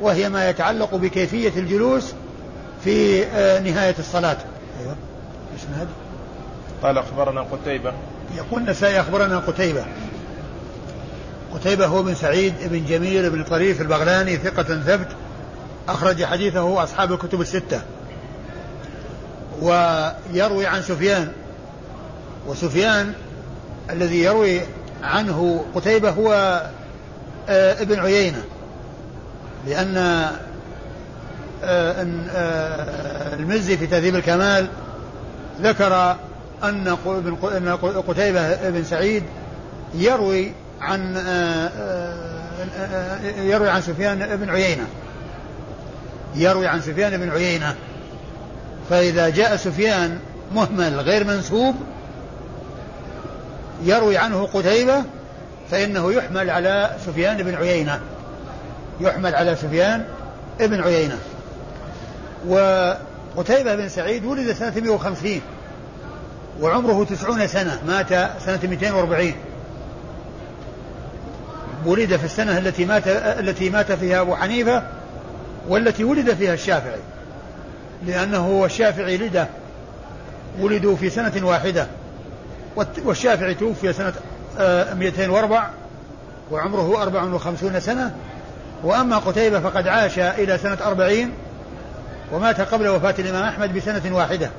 وهي 0.00 0.28
ما 0.28 0.50
يتعلق 0.50 0.94
بكيفية 0.94 1.52
الجلوس 1.56 2.12
في 2.84 3.24
آه، 3.26 3.60
نهاية 3.60 3.94
الصلاة. 3.98 4.36
أيوة. 4.80 4.96
إسناد 5.56 5.88
قال 6.82 6.98
أخبرنا 6.98 7.40
قتيبة. 7.40 7.92
يقول 8.36 8.62
النسائي 8.62 9.00
أخبرنا 9.00 9.38
قتيبة. 9.38 9.84
قتيبة 11.54 11.86
هو 11.86 12.02
بن 12.02 12.14
سعيد 12.14 12.54
بن 12.64 12.84
جميل 12.84 13.30
بن 13.30 13.44
طريف 13.44 13.80
البغلاني 13.80 14.36
ثقة 14.36 14.62
ثبت 14.62 15.08
أخرج 15.88 16.24
حديثه 16.24 16.82
أصحاب 16.82 17.12
الكتب 17.12 17.40
الستة. 17.40 17.82
ويروي 19.62 20.66
عن 20.66 20.82
سفيان 20.82 21.32
وسفيان 22.46 23.12
الذي 23.90 24.22
يروي 24.22 24.60
عنه 25.02 25.64
قتيبة 25.74 26.10
هو 26.10 26.32
آه، 27.48 27.82
ابن 27.82 27.98
عيينة. 27.98 28.42
لأن 29.66 29.96
آه، 29.96 30.30
آه، 31.64 33.34
المزي 33.34 33.76
في 33.76 33.86
تهذيب 33.86 34.16
الكمال 34.16 34.68
ذكر 35.62 36.16
أن 36.64 36.96
قتيبة 38.08 38.70
بن 38.70 38.84
سعيد 38.84 39.22
يروي 39.94 40.52
عن 40.80 41.16
يروي 43.36 43.68
عن 43.68 43.82
سفيان 43.82 44.36
بن 44.36 44.50
عيينة. 44.50 44.86
يروي 46.34 46.66
عن 46.66 46.80
سفيان 46.80 47.16
بن 47.16 47.30
عيينة. 47.30 47.74
فإذا 48.90 49.28
جاء 49.28 49.56
سفيان 49.56 50.18
مهمل 50.54 51.00
غير 51.00 51.24
منسوب 51.24 51.74
يروي 53.84 54.16
عنه 54.16 54.48
قتيبة 54.54 55.02
فإنه 55.70 56.12
يحمل 56.12 56.50
على 56.50 56.90
سفيان 57.06 57.42
بن 57.42 57.54
عيينة. 57.54 58.00
يحمل 59.00 59.34
على 59.34 59.56
سفيان 59.56 60.04
بن 60.60 60.80
عيينة. 60.80 61.18
وقتيبة 63.36 63.74
بن 63.74 63.88
سعيد 63.88 64.24
ولد 64.24 64.52
سنة 64.52 64.72
150 64.76 65.40
وعمره 66.60 67.04
تسعون 67.04 67.46
سنة 67.46 67.80
مات 67.86 68.08
سنة 68.40 68.60
240 68.62 69.32
ولد 71.86 72.16
في 72.16 72.24
السنة 72.24 72.58
التي 72.58 72.84
مات 72.84 73.08
التي 73.08 73.70
مات 73.70 73.92
فيها 73.92 74.20
أبو 74.20 74.36
حنيفة 74.36 74.82
والتي 75.68 76.04
ولد 76.04 76.34
فيها 76.34 76.54
الشافعي 76.54 77.00
لأنه 78.06 78.64
الشافعي 78.64 79.16
لده. 79.16 79.48
ولدوا 80.60 80.96
في 80.96 81.10
سنة 81.10 81.32
واحدة 81.42 81.86
والشافعي 83.04 83.54
توفي 83.54 83.92
سنة 83.92 84.12
204 84.94 85.58
آه، 85.58 85.70
وعمره 86.50 87.02
54 87.02 87.80
سنة. 87.80 88.14
وأما 88.84 89.18
قتيبة 89.18 89.60
فقد 89.60 89.88
عاش 89.88 90.18
إلى 90.18 90.58
سنة 90.58 90.78
40 90.86 91.32
ومات 92.32 92.60
قبل 92.60 92.88
وفاة 92.88 93.14
الإمام 93.18 93.42
أحمد 93.42 93.74
بسنة 93.74 94.16
واحدة. 94.16 94.50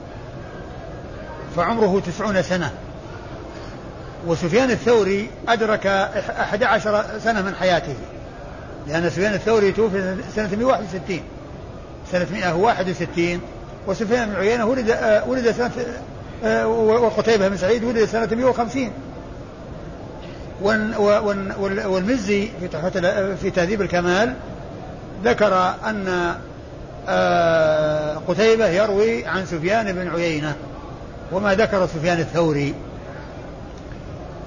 فعمره 1.56 2.02
تسعون 2.06 2.42
سنة. 2.42 2.72
وسفيان 4.28 4.72
الثوري 4.72 5.30
أدرك 5.48 5.88
11 5.88 7.06
سنة 7.24 7.42
من 7.42 7.56
حياته. 7.56 7.96
لأن 8.88 9.10
سفيان 9.10 9.34
الثوري 9.34 9.72
توفي 9.72 10.16
سنة 10.36 10.50
161 10.56 11.22
سنة 12.12 12.28
161 12.32 13.42
وسفيان 13.88 14.30
بن 14.30 14.36
عيينة 14.36 14.66
ولد 14.66 14.98
ولد 15.28 15.52
سنة 15.52 15.72
وقتيبة 16.88 17.48
بن 17.48 17.58
سعيد 17.58 17.84
ولد 17.84 18.06
سنة 18.06 18.36
150 18.36 18.92
والمزي 21.88 22.50
في 22.60 22.68
في 23.42 23.52
تهذيب 23.52 23.82
الكمال 23.82 24.34
ذكر 25.24 25.76
أن 25.86 26.36
قتيبة 28.28 28.68
يروي 28.68 29.26
عن 29.26 29.46
سفيان 29.46 29.94
بن 29.94 30.08
عيينة 30.08 30.56
وما 31.32 31.56
ذكر 31.56 31.88
سفيان 31.88 32.20
الثوري. 32.20 32.74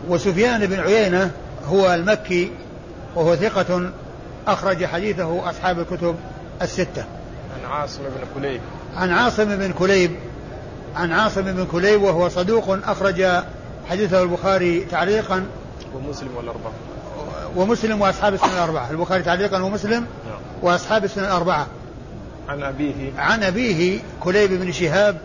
وسفيان 0.08 0.66
بن 0.66 0.80
عيينة 0.80 1.30
هو 1.68 1.94
المكي 1.94 2.50
وهو 3.14 3.36
ثقة 3.36 3.90
أخرج 4.46 4.84
حديثه 4.84 5.50
أصحاب 5.50 5.78
الكتب 5.78 6.16
الستة. 6.62 7.04
عن 7.64 7.70
عاصم 7.70 8.02
بن 8.02 8.40
كليب. 8.40 8.60
عن 8.96 9.10
عاصم 9.10 9.44
بن 9.44 9.72
كليب 9.72 10.16
عن 10.96 11.12
عاصم 11.12 11.42
بن 11.42 11.66
كليب 11.72 12.02
وهو 12.02 12.28
صدوق 12.28 12.78
أخرج 12.88 13.26
حديثه 13.90 14.22
البخاري 14.22 14.80
تعليقا. 14.80 15.44
ومسلم 15.94 16.36
والأربعة. 16.36 16.72
ومسلم 17.56 18.00
وأصحاب 18.00 18.34
السنة 18.34 18.54
الأربعة. 18.54 18.90
البخاري 18.90 19.22
تعليقا 19.22 19.62
ومسلم 19.62 20.06
نعم. 20.28 20.40
وأصحاب 20.62 21.04
السنة 21.04 21.26
الأربعة. 21.26 21.66
عن 22.48 22.62
أبيه. 22.62 23.12
عن 23.18 23.42
أبيه 23.42 24.00
كليب 24.20 24.52
بن 24.52 24.72
شهاب 24.72 25.20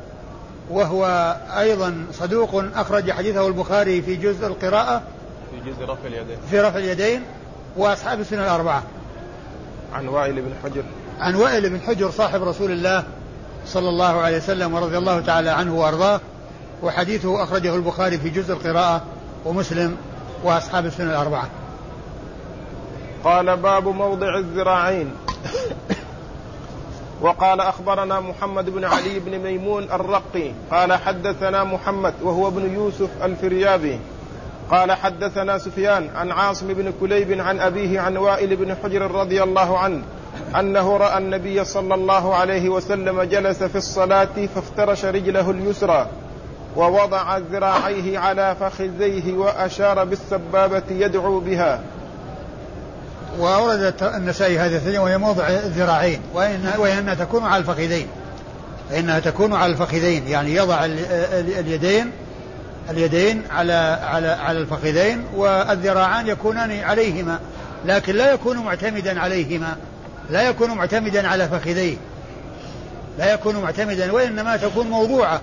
وهو 0.70 1.36
أيضا 1.58 2.06
صدوق 2.14 2.64
أخرج 2.76 3.12
حديثه 3.12 3.48
البخاري 3.48 4.02
في 4.02 4.16
جزء 4.16 4.48
القراءة 4.48 5.02
في 5.52 5.72
جزء 5.72 5.84
رفع 5.84 6.08
اليدين. 6.08 6.38
في 6.50 6.60
رفع 6.60 6.78
اليدين 6.80 7.22
وأصحاب 7.78 8.20
السنة 8.20 8.44
الأربعة. 8.44 8.84
عن 9.94 10.08
وائل 10.08 10.42
بن 10.42 10.54
حجر. 10.64 10.84
عن 11.20 11.36
وائل 11.36 11.70
بن 11.70 11.82
حجر 11.82 12.12
صاحب 12.12 12.44
رسول 12.44 12.72
الله 12.72 13.04
صلى 13.66 13.90
الله 13.90 14.22
عليه 14.22 14.38
وسلم 14.38 14.74
ورضي 14.74 14.98
الله 14.98 15.20
تعالى 15.20 15.50
عنه 15.50 15.76
وأرضاه 15.76 16.20
وحديثه 16.84 17.44
أخرجه 17.44 17.76
البخاري 17.76 18.18
في 18.18 18.30
جزء 18.30 18.54
القراءة 18.54 19.04
ومسلم 19.46 19.98
وأصحاب 20.44 20.86
السنة 20.86 21.12
الأربعة. 21.12 21.50
قال 23.24 23.58
باب 23.58 23.88
موضع 23.88 24.38
الذراعين. 24.38 25.12
وقال 27.22 27.62
أخبرنا 27.62 28.20
محمد 28.20 28.70
بن 28.70 28.86
علي 28.86 29.20
بن 29.20 29.40
ميمون 29.40 29.84
الرقي 29.84 30.52
قال 30.72 30.94
حدثنا 30.94 31.64
محمد 31.64 32.14
وهو 32.24 32.48
ابن 32.48 32.74
يوسف 32.74 33.10
الفريابي 33.24 34.00
قال 34.72 34.92
حدثنا 34.92 35.58
سفيان 35.58 36.10
عن 36.16 36.32
عاصم 36.32 36.68
بن 36.68 36.94
كليب 37.00 37.42
عن 37.42 37.60
أبيه 37.60 38.00
عن 38.00 38.18
وائل 38.18 38.56
بن 38.56 38.76
حجر 38.84 39.12
رضي 39.12 39.44
الله 39.44 39.80
عنه 39.80 40.04
أنه 40.60 40.98
رأى 40.98 41.18
النبي 41.18 41.64
صلى 41.64 41.96
الله 41.96 42.36
عليه 42.36 42.70
وسلم 42.70 43.22
جلس 43.22 43.64
في 43.64 43.76
الصلاة 43.76 44.46
فافترش 44.56 45.06
رجله 45.06 45.52
اليسرى 45.52 46.08
ووضع 46.76 47.38
ذراعيه 47.38 48.20
على 48.20 48.56
فخذيه 48.60 49.34
وأشار 49.38 50.04
بالسبابة 50.04 50.84
يدعو 50.90 51.40
بها. 51.40 51.82
وأورد 53.38 53.94
النسائي 54.02 54.60
هذه 54.60 54.76
الثانية 54.76 55.00
وهي 55.00 55.18
موضع 55.18 55.48
الذراعين 55.48 56.22
وإن 56.34 56.72
وإنها 56.78 57.14
تكون 57.14 57.44
على 57.44 57.60
الفخذين. 57.60 58.08
فإنها 58.90 59.20
تكون 59.20 59.54
على 59.54 59.72
الفخذين 59.72 60.28
يعني 60.28 60.56
يضع 60.56 60.86
اليدين 60.86 62.12
اليدين 62.90 63.44
على 63.52 64.00
على 64.04 64.28
على 64.28 64.60
الفخذين 64.60 65.24
والذراعان 65.36 66.28
يكونان 66.28 66.80
عليهما 66.80 67.40
لكن 67.86 68.16
لا 68.16 68.34
يكون 68.34 68.58
معتمدا 68.58 69.20
عليهما 69.20 69.76
لا 70.30 70.42
يكون 70.42 70.72
معتمدا 70.72 71.28
على 71.28 71.48
فخذيه. 71.48 71.98
لا 73.18 73.34
يكون 73.34 73.56
معتمدا 73.56 74.12
وإنما 74.12 74.58
تكون 74.58 74.88
موضوعة 74.88 75.42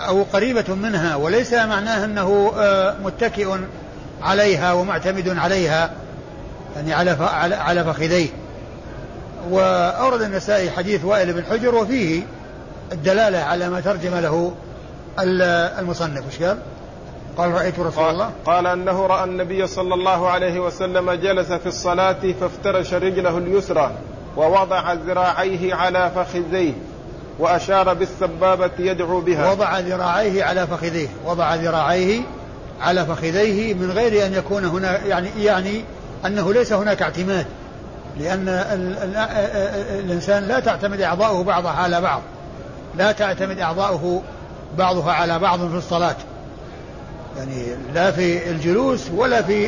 أو 0.00 0.22
قريبة 0.22 0.74
منها 0.74 1.16
وليس 1.16 1.52
معناه 1.52 2.04
أنه 2.04 2.52
آه، 2.56 2.94
متكئ 3.04 3.56
عليها 4.22 4.72
ومعتمد 4.72 5.38
عليها. 5.38 5.90
يعني 6.76 6.94
على 6.94 7.10
على 7.54 7.84
فخذيه. 7.84 8.28
وأورد 9.50 10.22
النسائي 10.22 10.70
حديث 10.70 11.04
وائل 11.04 11.32
بن 11.32 11.44
حجر 11.44 11.74
وفيه 11.74 12.22
الدلالة 12.92 13.38
على 13.38 13.68
ما 13.68 13.80
ترجم 13.80 14.14
له 14.14 14.52
المصنف. 15.78 16.24
إيش 16.26 16.42
قال؟ 16.42 16.58
قال 17.38 17.50
رأيت 17.50 17.78
رسول 17.78 18.04
قال 18.04 18.14
الله. 18.14 18.30
قال 18.46 18.66
أنه 18.66 19.06
رأى 19.06 19.24
النبي 19.24 19.66
صلى 19.66 19.94
الله 19.94 20.28
عليه 20.28 20.60
وسلم 20.60 21.12
جلس 21.12 21.52
في 21.52 21.66
الصلاة 21.66 22.32
فافترش 22.40 22.94
رجله 22.94 23.38
اليسرى 23.38 23.90
ووضع 24.36 24.92
ذراعيه 24.92 25.74
على 25.74 26.10
فخذيه 26.14 26.72
وأشار 27.38 27.94
بالسبابة 27.94 28.70
يدعو 28.78 29.20
بها. 29.20 29.50
وضع 29.50 29.78
ذراعيه 29.78 30.44
على 30.44 30.66
فخذيه. 30.66 31.08
وضع 31.26 31.54
ذراعيه 31.54 32.20
على 32.80 33.06
فخذيه 33.06 33.74
من 33.74 33.90
غير 33.90 34.26
أن 34.26 34.34
يكون 34.34 34.64
هنا 34.64 35.04
يعني 35.04 35.28
يعني 35.38 35.84
أنه 36.26 36.52
ليس 36.52 36.72
هناك 36.72 37.02
اعتماد 37.02 37.46
لأن 38.20 38.48
ال 38.48 38.96
ال 38.98 39.16
الإنسان 40.04 40.42
لا 40.42 40.60
تعتمد 40.60 41.00
أعضاؤه 41.00 41.44
بعضها 41.44 41.72
على 41.72 42.00
بعض 42.00 42.22
لا 42.98 43.12
تعتمد 43.12 43.58
أعضاؤه 43.58 44.22
بعضها 44.78 45.12
على 45.12 45.38
بعض 45.38 45.58
في 45.58 45.76
الصلاة. 45.76 46.16
يعني 47.36 47.66
لا 47.94 48.10
في 48.10 48.50
الجلوس 48.50 49.00
ولا 49.14 49.42
في 49.42 49.66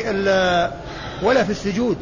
ولا 1.23 1.43
في 1.43 1.49
السجود 1.49 1.97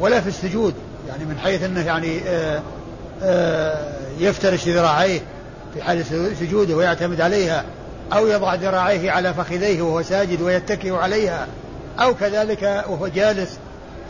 ولا 0.00 0.20
في 0.20 0.28
السجود 0.28 0.74
يعني 1.08 1.24
من 1.24 1.38
حيث 1.38 1.62
أنه 1.62 1.86
يعني 1.86 2.20
آآ 2.28 2.62
آآ 3.22 3.92
يفترش 4.18 4.68
ذراعيه 4.68 5.20
في 5.74 5.82
حال 5.82 6.04
سجوده 6.40 6.76
ويعتمد 6.76 7.20
عليها 7.20 7.64
أو 8.12 8.26
يضع 8.26 8.54
ذراعيه 8.54 9.10
على 9.10 9.34
فخذيه 9.34 9.82
وهو 9.82 10.02
ساجد 10.02 10.42
ويتكئ 10.42 10.94
عليها. 10.94 11.46
أو 12.00 12.14
كذلك 12.14 12.84
وهو 12.88 13.06
جالس 13.06 13.58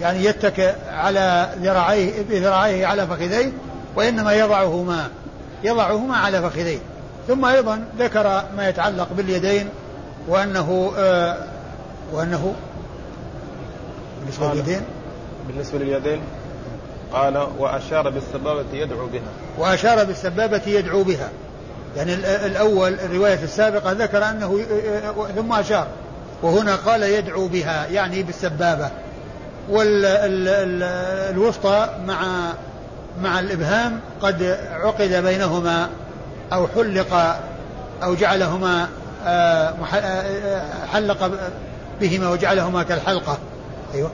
يعني 0.01 0.25
يتكئ 0.25 0.73
على 0.91 1.49
ذراعيه 1.63 2.23
بذراعيه 2.31 2.87
على 2.87 3.07
فخذيه 3.07 3.53
وإنما 3.97 4.33
يضعهما 4.33 5.09
يضعهما 5.65 6.17
على 6.17 6.43
فخذيه. 6.43 6.79
ثم 7.29 7.45
أيضا 7.45 7.85
ذكر 7.99 8.43
ما 8.57 8.69
يتعلق 8.69 9.09
باليدين 9.17 9.69
وأنه 10.29 10.93
آه 10.99 11.37
وأنه 12.13 12.55
بالنسبة 14.21 14.53
لليدين. 14.53 14.83
بالنسبة 15.49 15.79
لليدين 15.79 16.21
قال 17.13 17.47
وأشار 17.59 18.11
بالسبابة 18.11 18.73
يدعو 18.73 19.07
بها. 19.07 19.31
وأشار 19.59 20.05
بالسبابة 20.05 20.63
يدعو 20.67 21.03
بها. 21.03 21.29
يعني 21.97 22.15
الأول 22.47 22.95
الرواية 22.95 23.45
السابقة 23.45 23.93
ذكر 23.93 24.25
أنه 24.25 24.65
ثم 25.37 25.53
أشار. 25.53 25.87
وهنا 26.43 26.77
قال 26.77 27.03
يدعو 27.03 27.49
بها 27.49 27.87
يعني 27.87 28.23
بالسبابة. 28.23 28.91
والوسطى 30.51 31.89
مع 32.07 32.53
مع 33.23 33.41
الإبهام 33.41 34.01
قد 34.23 34.59
عقد 34.71 35.13
بينهما 35.13 35.89
أو 36.53 36.67
حلق 36.69 37.41
أو 38.03 38.15
جعلهما 38.15 38.89
آه، 39.27 39.75
آه، 39.95 40.87
حلق 40.93 41.31
بهما 42.01 42.31
وجعلهما 42.31 42.83
كالحلقة. 42.83 43.39
أيوه. 43.95 44.11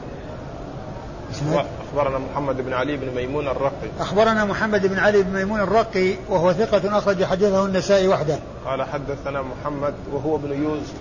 أخبرنا 1.91 2.19
محمد 2.19 2.61
بن 2.61 2.73
علي 2.73 2.97
بن 2.97 3.15
ميمون 3.15 3.49
الرقي. 3.49 3.89
أخبرنا 4.01 4.45
محمد 4.45 4.87
بن 4.87 4.99
علي 4.99 5.23
بن 5.23 5.33
ميمون 5.33 5.61
الرقي 5.61 6.15
وهو 6.29 6.53
ثقة 6.53 6.99
أخرج 6.99 7.25
حديثه 7.25 7.67
النسائي 7.67 8.09
وحده. 8.09 8.39
قال 8.67 8.83
حدثنا 8.83 9.43
محمد 9.43 9.95
وهو 10.13 10.37
ابن 10.37 10.63
يوسف 10.63 10.95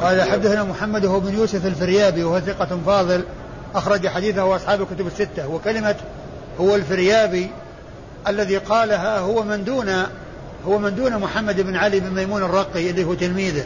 قال 0.00 0.22
حدثنا 0.22 0.64
محمد 0.64 1.04
وهو 1.04 1.20
بن 1.20 1.34
يوسف 1.34 1.66
الفريابي 1.66 2.24
وهو 2.24 2.40
ثقة 2.40 2.78
فاضل 2.86 3.24
أخرج 3.74 4.08
حديثه 4.08 4.56
أصحاب 4.56 4.82
الكتب 4.82 5.06
الستة 5.06 5.48
وكلمة 5.48 5.96
هو 6.60 6.74
الفريابي 6.74 7.50
الذي 8.28 8.56
قالها 8.56 9.18
هو 9.18 9.42
من 9.42 9.64
دون 9.64 9.88
هو 10.66 10.78
من 10.78 10.94
دون 10.94 11.18
محمد 11.18 11.60
بن 11.60 11.76
علي 11.76 12.00
بن 12.00 12.10
ميمون 12.10 12.42
الرقي 12.42 12.90
اللي 12.90 13.04
هو 13.04 13.14
تلميذه. 13.14 13.64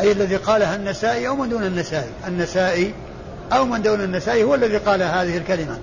أي 0.00 0.12
الذي 0.12 0.36
قالها 0.36 0.76
النسائي 0.76 1.28
أو 1.28 1.36
من 1.36 1.48
دون 1.48 1.64
النسائي؟ 1.64 2.10
النسائي 2.28 2.94
أو 3.52 3.64
من 3.64 3.82
دون 3.82 4.00
النسائي 4.00 4.42
هو 4.42 4.54
الذي 4.54 4.76
قال 4.76 5.02
هذه 5.02 5.36
الكلمة 5.36 5.78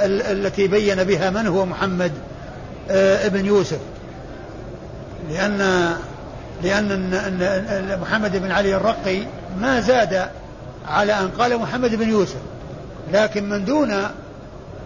التي 0.00 0.68
بين 0.68 1.04
بها 1.04 1.30
من 1.30 1.46
هو 1.46 1.66
محمد 1.66 2.12
آه، 2.90 3.26
ابن 3.26 3.46
يوسف. 3.46 3.78
لأن 5.30 5.90
لأن 6.62 7.98
محمد 8.00 8.36
بن 8.36 8.50
علي 8.50 8.76
الرقي 8.76 9.22
ما 9.60 9.80
زاد 9.80 10.28
على 10.88 11.12
أن 11.12 11.28
قال 11.28 11.58
محمد 11.58 11.94
بن 11.94 12.08
يوسف. 12.08 12.40
لكن 13.12 13.48
من 13.48 13.64
دون 13.64 13.90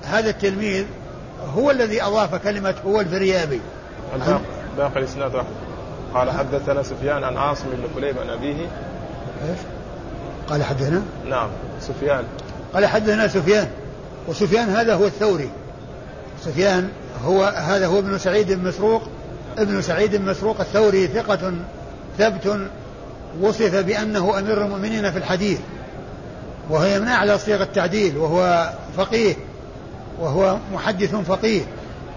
هذا 0.05 0.31
التلميذ 0.31 0.85
هو 1.57 1.71
الذي 1.71 2.03
أضاف 2.03 2.35
كلمة 2.35 2.75
هو 2.87 3.01
الفريابي. 3.01 3.61
باقي 4.77 4.99
الإسناد 4.99 5.33
قال 6.15 6.31
حدثنا 6.31 6.83
سفيان 6.83 7.25
عن 7.25 7.37
عاصم 7.37 7.65
بن 7.73 7.89
كليب 7.95 8.19
عن 8.19 8.31
أبيه. 8.31 8.55
إيش؟ 8.55 9.59
قال 10.49 10.65
حدثنا؟ 10.65 11.03
نعم 11.29 11.49
سفيان. 11.81 12.25
قال 12.75 12.87
حدثنا 12.87 13.29
سفيان. 13.29 13.69
وسفيان 14.29 14.69
هذا 14.69 14.95
هو 14.95 15.05
الثوري. 15.05 15.51
سفيان 16.45 16.89
هو 17.25 17.45
هذا 17.45 17.87
هو 17.87 17.99
ابن 17.99 18.19
سعيد 18.19 18.53
بن 18.53 18.69
مسروق. 18.69 19.03
ابن 19.59 19.83
سعيد 19.83 20.17
بن 20.17 20.25
مسروق 20.25 20.61
الثوري 20.61 21.07
ثقة 21.07 21.53
ثبت 22.19 22.69
وصف 23.41 23.75
بأنه 23.77 24.39
أمير 24.39 24.65
المؤمنين 24.65 25.11
في 25.11 25.19
الحديث 25.19 25.59
وهي 26.71 27.01
من 27.01 27.09
أعلى 27.09 27.39
صيغ 27.39 27.63
التعديل 27.63 28.17
وهو 28.17 28.73
فقيه 28.97 29.35
وهو 30.21 30.57
محدث 30.73 31.15
فقيه 31.15 31.63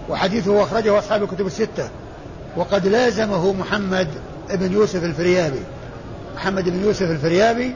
وحديثه 0.08 0.62
أخرجه 0.62 0.98
أصحاب 0.98 1.22
الكتب 1.22 1.46
الستة 1.46 1.90
وقد 2.56 2.86
لازمه 2.86 3.52
محمد 3.52 4.08
بن 4.50 4.72
يوسف 4.72 5.04
الفريابي. 5.04 5.60
محمد 6.36 6.68
بن 6.68 6.82
يوسف 6.82 7.10
الفريابي 7.10 7.74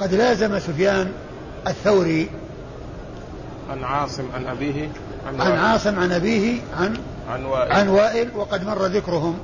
قد 0.00 0.14
لازم 0.14 0.58
سفيان 0.58 1.12
الثوري. 1.66 2.28
عن 3.70 3.84
عاصم 3.84 4.24
عن 4.34 4.46
أبيه 4.46 4.88
عن, 5.28 5.40
عن 5.40 5.52
عاصم 5.58 5.98
عن 5.98 6.12
أبيه 6.12 6.60
عن 6.80 6.96
عن 7.30 7.44
وائل, 7.44 7.72
عن 7.72 7.88
وائل 7.88 8.28
وقد 8.36 8.66
مر 8.66 8.86
ذكرهم. 8.86 9.38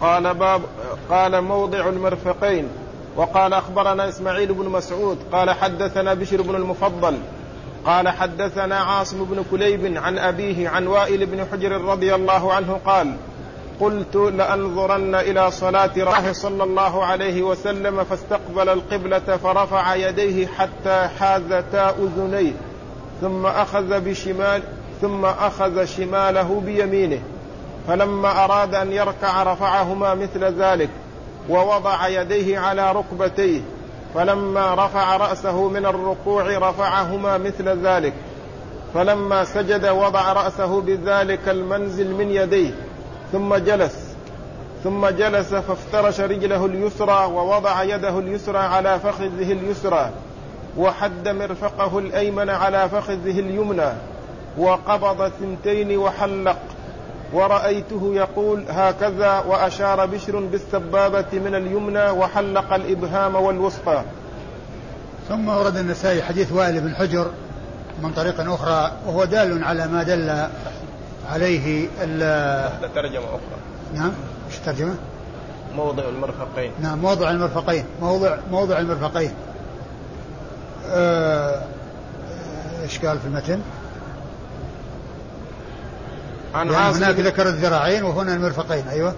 قال 0.00 0.34
باب 0.34 0.62
قال 1.10 1.40
موضع 1.40 1.88
المرفقين 1.88 2.68
وقال 3.16 3.54
أخبرنا 3.54 4.08
إسماعيل 4.08 4.54
بن 4.54 4.68
مسعود 4.68 5.18
قال 5.32 5.50
حدثنا 5.50 6.14
بشر 6.14 6.42
بن 6.42 6.54
المفضل 6.54 7.18
قال 7.84 8.08
حدثنا 8.08 8.76
عاصم 8.76 9.24
بن 9.24 9.44
كليب 9.50 9.96
عن 9.96 10.18
أبيه 10.18 10.68
عن 10.68 10.86
وائل 10.86 11.26
بن 11.26 11.46
حجر 11.52 11.80
رضي 11.80 12.14
الله 12.14 12.52
عنه 12.52 12.80
قال 12.86 13.16
قلت 13.80 14.16
لأنظرن 14.16 15.14
إلى 15.14 15.50
صلاة 15.50 15.90
الله 15.96 16.32
صلى 16.32 16.64
الله 16.64 17.04
عليه 17.04 17.42
وسلم 17.42 18.04
فاستقبل 18.04 18.68
القبلة 18.68 19.36
فرفع 19.36 19.94
يديه 19.94 20.46
حتى 20.46 21.08
حازتا 21.18 21.90
أذنيه 21.90 22.52
ثم 23.20 23.46
أخذ 23.46 24.00
بشمال 24.00 24.62
ثم 25.00 25.24
أخذ 25.24 25.84
شماله 25.84 26.62
بيمينه 26.66 27.20
فلما 27.88 28.44
أراد 28.44 28.74
أن 28.74 28.92
يركع 28.92 29.42
رفعهما 29.42 30.14
مثل 30.14 30.44
ذلك 30.44 30.90
ووضع 31.48 32.08
يديه 32.08 32.58
على 32.58 32.92
ركبتيه 32.92 33.60
فلما 34.14 34.74
رفع 34.74 35.16
رأسه 35.16 35.68
من 35.68 35.86
الركوع 35.86 36.58
رفعهما 36.58 37.38
مثل 37.38 37.68
ذلك 37.68 38.12
فلما 38.94 39.44
سجد 39.44 39.86
وضع 39.86 40.32
رأسه 40.32 40.80
بذلك 40.80 41.48
المنزل 41.48 42.14
من 42.14 42.30
يديه 42.30 42.70
ثم 43.32 43.54
جلس 43.54 44.14
ثم 44.84 45.06
جلس 45.06 45.54
فافترش 45.54 46.20
رجله 46.20 46.66
اليسرى 46.66 47.24
ووضع 47.24 47.82
يده 47.82 48.18
اليسرى 48.18 48.58
على 48.58 48.98
فخذه 48.98 49.52
اليسرى 49.52 50.10
وحد 50.78 51.28
مرفقه 51.28 51.98
الأيمن 51.98 52.50
على 52.50 52.88
فخذه 52.88 53.40
اليمنى. 53.40 53.92
وقبض 54.58 55.28
ثنتين 55.28 55.98
وحلق. 55.98 56.58
ورأيته 57.32 58.14
يقول 58.14 58.64
هكذا 58.68 59.38
وأشار 59.38 60.06
بشر 60.06 60.40
بالسبابة 60.40 61.26
من 61.32 61.54
اليمنى 61.54 62.10
وحلق 62.10 62.72
الإبهام 62.74 63.34
والوسطى. 63.34 64.02
ثم 65.28 65.48
ورد 65.48 65.76
النسائي 65.76 66.22
حديث 66.22 66.52
وائل 66.52 66.80
بن 66.80 66.94
حجر 66.94 67.30
من 68.02 68.12
طريق 68.12 68.40
أخرى 68.40 68.92
وهو 69.06 69.24
دال 69.24 69.64
على 69.64 69.86
ما 69.86 70.02
دل 70.02 70.48
عليه 71.32 71.88
ترجمة 72.94 73.24
أخرى. 73.24 73.58
نعم 73.94 74.12
إيش 74.46 74.58
الترجمة؟ 74.58 74.94
موضع 75.76 76.08
المرفقين. 76.08 76.72
نعم 76.82 76.98
موضع 76.98 77.30
المرفقين 77.30 77.84
موضع 78.00 78.36
موضع 78.50 78.78
المرفقين. 78.78 79.30
آه، 80.88 81.62
إيش 82.82 83.04
قال 83.04 83.18
في 83.18 83.26
المتن؟ 83.26 83.60
عن 86.54 86.70
يعني 86.70 86.94
هناك 86.94 87.20
ذكر 87.20 87.48
الذراعين 87.48 88.02
وهنا 88.02 88.34
المرفقين 88.34 88.88
أيوه. 88.88 89.14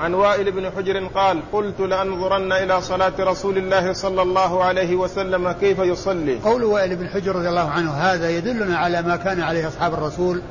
عن 0.00 0.14
وائل 0.14 0.52
بن 0.52 0.70
حجر 0.70 1.06
قال 1.14 1.42
قلت 1.52 1.80
لأنظرن 1.80 2.52
إلى 2.52 2.80
صلاة 2.82 3.12
رسول 3.20 3.58
الله 3.58 3.92
صلى 3.92 4.22
الله 4.22 4.64
عليه 4.64 4.96
وسلم 4.96 5.52
كيف 5.52 5.78
يصلي. 5.78 6.38
قول 6.44 6.64
وائل 6.64 6.96
بن 6.96 7.08
حجر 7.08 7.36
رضي 7.36 7.48
الله 7.48 7.70
عنه 7.70 7.92
هذا 7.92 8.30
يدلنا 8.30 8.78
على 8.78 9.02
ما 9.02 9.16
كان 9.16 9.40
عليه 9.42 9.68
أصحاب 9.68 9.94
الرسول 9.94 10.42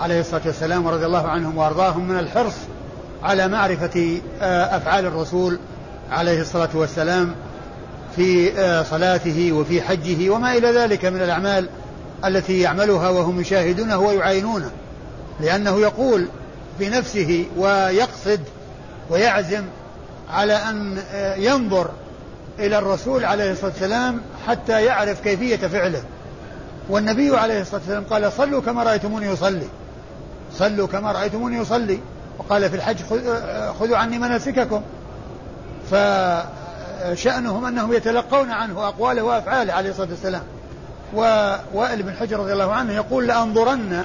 عليه 0.00 0.20
الصلاة 0.20 0.42
والسلام 0.46 0.86
ورضي 0.86 1.06
الله 1.06 1.28
عنهم 1.28 1.58
وأرضاهم 1.58 2.08
من 2.08 2.18
الحرص 2.18 2.54
على 3.22 3.48
معرفة 3.48 4.20
آه، 4.40 4.76
أفعال 4.76 5.06
الرسول 5.06 5.58
عليه 6.10 6.40
الصلاة 6.40 6.68
والسلام 6.74 7.34
في 8.16 8.52
آه، 8.60 8.82
صلاته 8.82 9.52
وفي 9.52 9.82
حجه 9.82 10.30
وما 10.30 10.56
إلى 10.56 10.72
ذلك 10.72 11.04
من 11.04 11.22
الأعمال 11.22 11.68
التي 12.24 12.60
يعملها 12.60 13.08
وهم 13.08 13.40
يشاهدونه 13.40 13.98
ويعاينونه 13.98 14.70
لأنه 15.40 15.80
يقول 15.80 16.28
بنفسه 16.80 17.46
ويقصد 17.56 18.40
ويعزم 19.10 19.64
على 20.30 20.54
أن 20.54 20.98
آه، 21.12 21.34
ينظر 21.34 21.90
إلى 22.58 22.78
الرسول 22.78 23.24
عليه 23.24 23.52
الصلاة 23.52 23.70
والسلام 23.70 24.20
حتى 24.46 24.84
يعرف 24.84 25.20
كيفية 25.20 25.56
فعله. 25.56 26.02
والنبي 26.88 27.36
عليه 27.36 27.60
الصلاة 27.60 27.80
والسلام 27.80 28.04
قال 28.04 28.32
صلوا 28.32 28.60
كما 28.60 28.82
رأيتموني 28.82 29.26
يصلي 29.26 29.66
صلوا 30.52 30.86
كما 30.86 31.12
رأيتموني 31.12 31.56
يصلي 31.56 32.00
وقال 32.38 32.70
في 32.70 32.76
الحج 32.76 32.96
آه، 33.26 33.72
خذوا 33.72 33.96
عني 33.96 34.18
مناسككم. 34.18 34.82
فشأنهم 35.90 37.64
أنهم 37.64 37.92
يتلقون 37.92 38.50
عنه 38.50 38.88
أقواله 38.88 39.22
وأفعاله 39.22 39.72
عليه 39.72 39.90
الصلاة 39.90 40.08
والسلام. 40.10 40.42
ووائل 41.14 42.02
بن 42.02 42.12
حجر 42.12 42.38
رضي 42.40 42.52
الله 42.52 42.72
عنه 42.72 42.92
يقول 42.92 43.26
لأنظرن 43.26 44.04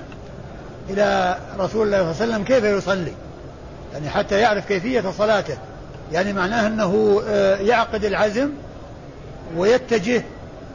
إلى 0.90 1.38
رسول 1.60 1.88
الله 1.88 2.14
صلى 2.14 2.24
الله 2.24 2.36
عليه 2.36 2.44
وسلم 2.44 2.44
كيف 2.44 2.64
يصلي؟ 2.64 3.14
يعني 3.94 4.10
حتى 4.10 4.40
يعرف 4.40 4.66
كيفية 4.66 5.12
صلاته. 5.18 5.58
يعني 6.12 6.34
معناه 6.34 6.68
أنه 6.68 7.22
آه، 7.28 7.56
يعقد 7.56 8.06
العزم 8.06 8.50
ويتجه 9.56 10.24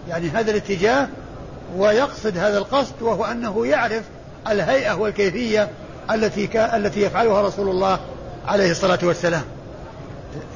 يعني 0.09 0.29
هذا 0.29 0.51
الاتجاه 0.51 1.09
ويقصد 1.77 2.39
هذا 2.39 2.59
القصد 2.59 3.03
وهو 3.03 3.25
أنه 3.25 3.67
يعرف 3.67 4.03
الهيئة 4.49 4.93
والكيفية 4.93 5.69
التي 6.11 6.47
ك... 6.47 6.57
التي 6.57 7.03
يفعلها 7.03 7.43
رسول 7.43 7.69
الله 7.69 8.01
عليه 8.47 8.71
الصلاة 8.71 8.99
والسلام. 9.03 9.45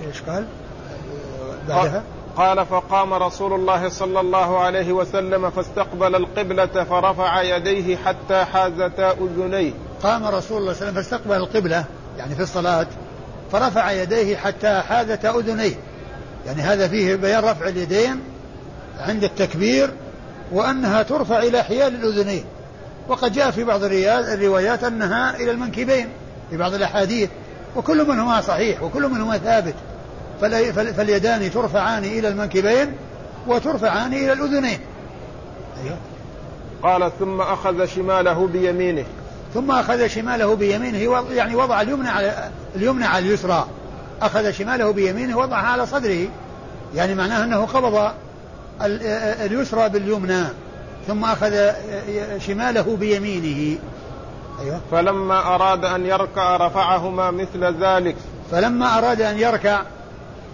إيش 0.06 0.22
قال؟ 0.22 0.46
بعدها؟ 1.68 2.02
قال 2.36 2.66
فقام 2.66 3.14
رسول 3.14 3.52
الله 3.52 3.88
صلى 3.88 4.20
الله 4.20 4.58
عليه 4.58 4.92
وسلم 4.92 5.50
فاستقبل 5.50 6.14
القبلة 6.14 6.84
فرفع 6.84 7.42
يديه 7.42 7.96
حتى 7.96 8.44
حازتا 8.44 9.12
أذنيه 9.12 9.72
قام 10.02 10.24
رسول 10.24 10.32
الله 10.32 10.40
صلى 10.42 10.58
الله 10.58 10.62
عليه 10.62 10.70
وسلم 10.70 10.94
فاستقبل 10.94 11.36
القبلة 11.36 11.84
يعني 12.18 12.34
في 12.34 12.42
الصلاة 12.42 12.86
فرفع 13.52 13.90
يديه 13.90 14.36
حتى 14.36 14.82
حازتا 14.88 15.38
أذنيه 15.38 15.74
يعني 16.46 16.62
هذا 16.62 16.88
فيه 16.88 17.14
بيان 17.14 17.44
رفع 17.44 17.68
اليدين 17.68 18.20
عند 19.00 19.24
التكبير 19.24 19.90
وأنها 20.52 21.02
ترفع 21.02 21.38
إلى 21.38 21.62
حيال 21.62 21.94
الأذنين. 21.94 22.44
وقد 23.08 23.32
جاء 23.32 23.50
في 23.50 23.64
بعض 23.64 23.80
الروايات 23.84 24.84
أنها 24.84 25.36
إلى 25.36 25.50
المنكبين 25.50 26.08
في 26.50 26.56
بعض 26.56 26.74
الأحاديث 26.74 27.30
وكل 27.76 28.08
منهما 28.08 28.40
صحيح 28.40 28.82
وكل 28.82 29.08
منهما 29.08 29.38
ثابت. 29.38 29.74
فاليدان 30.40 31.50
ترفعان 31.50 32.04
إلى 32.04 32.28
المنكبين 32.28 32.92
وترفعان 33.46 34.12
إلى 34.12 34.32
الأذنين. 34.32 34.78
أيوه. 35.84 35.96
قال 36.82 37.12
ثم 37.18 37.40
أخذ 37.40 37.86
شماله 37.86 38.46
بيمينه. 38.46 39.04
ثم 39.54 39.70
أخذ 39.70 40.06
شماله 40.06 40.54
بيمينه 40.54 41.24
يعني 41.30 41.54
وضع 41.54 41.80
اليمنى 41.80 42.08
على 42.08 42.50
اليمنى 42.76 43.04
على 43.04 43.26
اليسرى. 43.26 43.66
أخذ 44.22 44.50
شماله 44.50 44.90
بيمينه 44.92 45.38
وضعها 45.38 45.66
على 45.66 45.86
صدره. 45.86 46.28
يعني 46.94 47.14
معناه 47.14 47.44
أنه 47.44 47.66
قبض 47.66 48.10
اليسرى 49.40 49.88
باليمنى 49.88 50.44
ثم 51.06 51.24
أخذ 51.24 51.70
شماله 52.38 52.96
بيمينه. 53.00 53.78
أيوة. 54.60 54.80
فلما 54.90 55.54
أراد 55.54 55.84
أن 55.84 56.06
يركع 56.06 56.56
رفعهما 56.56 57.30
مثل 57.30 57.84
ذلك. 57.84 58.16
فلما 58.50 58.98
أراد 58.98 59.20
أن 59.20 59.38
يركع 59.38 59.82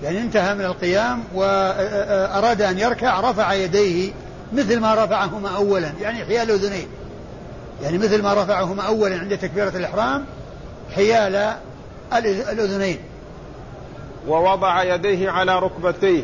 يعني 0.02 0.18
انتهى 0.18 0.54
من 0.54 0.64
القيام 0.64 1.24
وأراد 1.34 2.62
أن 2.62 2.78
يركع 2.78 3.20
رفع 3.20 3.52
يديه 3.52 4.12
مثل 4.52 4.80
ما 4.80 5.04
رفعهما 5.04 5.48
أولا 5.48 5.92
يعني 6.00 6.24
حيال 6.24 6.50
الأذنين 6.50 6.86
يعني 7.82 7.98
مثل 7.98 8.22
ما 8.22 8.34
رفعهما 8.34 8.82
أولا 8.82 9.18
عند 9.18 9.38
تكبيرة 9.38 9.68
الإحرام 9.76 10.24
حيال 10.94 11.54
الأذنين. 12.52 12.98
ووضع 14.28 14.82
يديه 14.82 15.30
على 15.30 15.58
ركبتيه. 15.58 16.22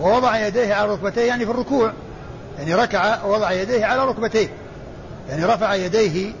ووضع 0.00 0.46
يديه 0.46 0.74
على 0.74 0.92
ركبتيه 0.92 1.22
يعني 1.22 1.44
في 1.44 1.50
الركوع. 1.50 1.92
يعني 2.58 2.74
ركع 2.74 3.24
ووضع 3.24 3.52
يديه 3.52 3.84
على 3.84 4.04
ركبتيه. 4.04 4.48
يعني 5.28 5.44
رفع 5.44 5.74
يديه 5.74 6.32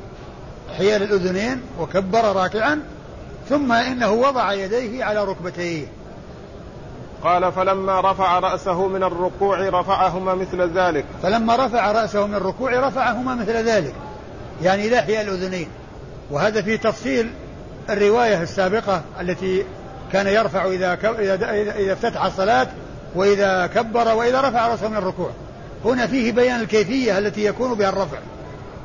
حيال 0.78 1.02
الأذنين 1.02 1.62
وكبر 1.80 2.24
راكعا 2.36 2.80
ثم 3.48 3.72
إنه 3.72 4.10
وضع 4.12 4.52
يديه 4.52 5.04
على 5.04 5.24
ركبتيه. 5.24 5.86
قال 7.24 7.52
فلما 7.52 8.00
رفع 8.00 8.38
رأسه 8.38 8.88
من 8.88 9.02
الركوع 9.02 9.68
رفعهما 9.68 10.34
مثل 10.34 10.78
ذلك. 10.78 11.04
فلما 11.22 11.66
رفع 11.66 11.92
رأسه 11.92 12.26
من 12.26 12.34
الركوع 12.34 12.88
رفعهما 12.88 13.34
مثل 13.34 13.52
ذلك. 13.52 13.94
يعني 14.62 15.00
حيال 15.00 15.28
الأذنين. 15.28 15.68
وهذا 16.30 16.62
في 16.62 16.78
تفصيل 16.78 17.30
الرواية 17.90 18.42
السابقة 18.42 19.02
التي 19.20 19.64
كان 20.12 20.26
يرفع 20.26 20.66
إذا 20.66 20.98
إذا 21.78 21.92
افتتح 21.92 22.24
الصلاة 22.24 22.66
وإذا 23.14 23.66
كبر 23.66 24.14
وإذا 24.14 24.40
رفع 24.40 24.68
رأسه 24.68 24.88
من 24.88 24.96
الركوع. 24.96 25.30
هنا 25.84 26.06
فيه 26.06 26.32
بيان 26.32 26.60
الكيفية 26.60 27.18
التي 27.18 27.44
يكون 27.44 27.74
بها 27.74 27.88
الرفع. 27.88 28.18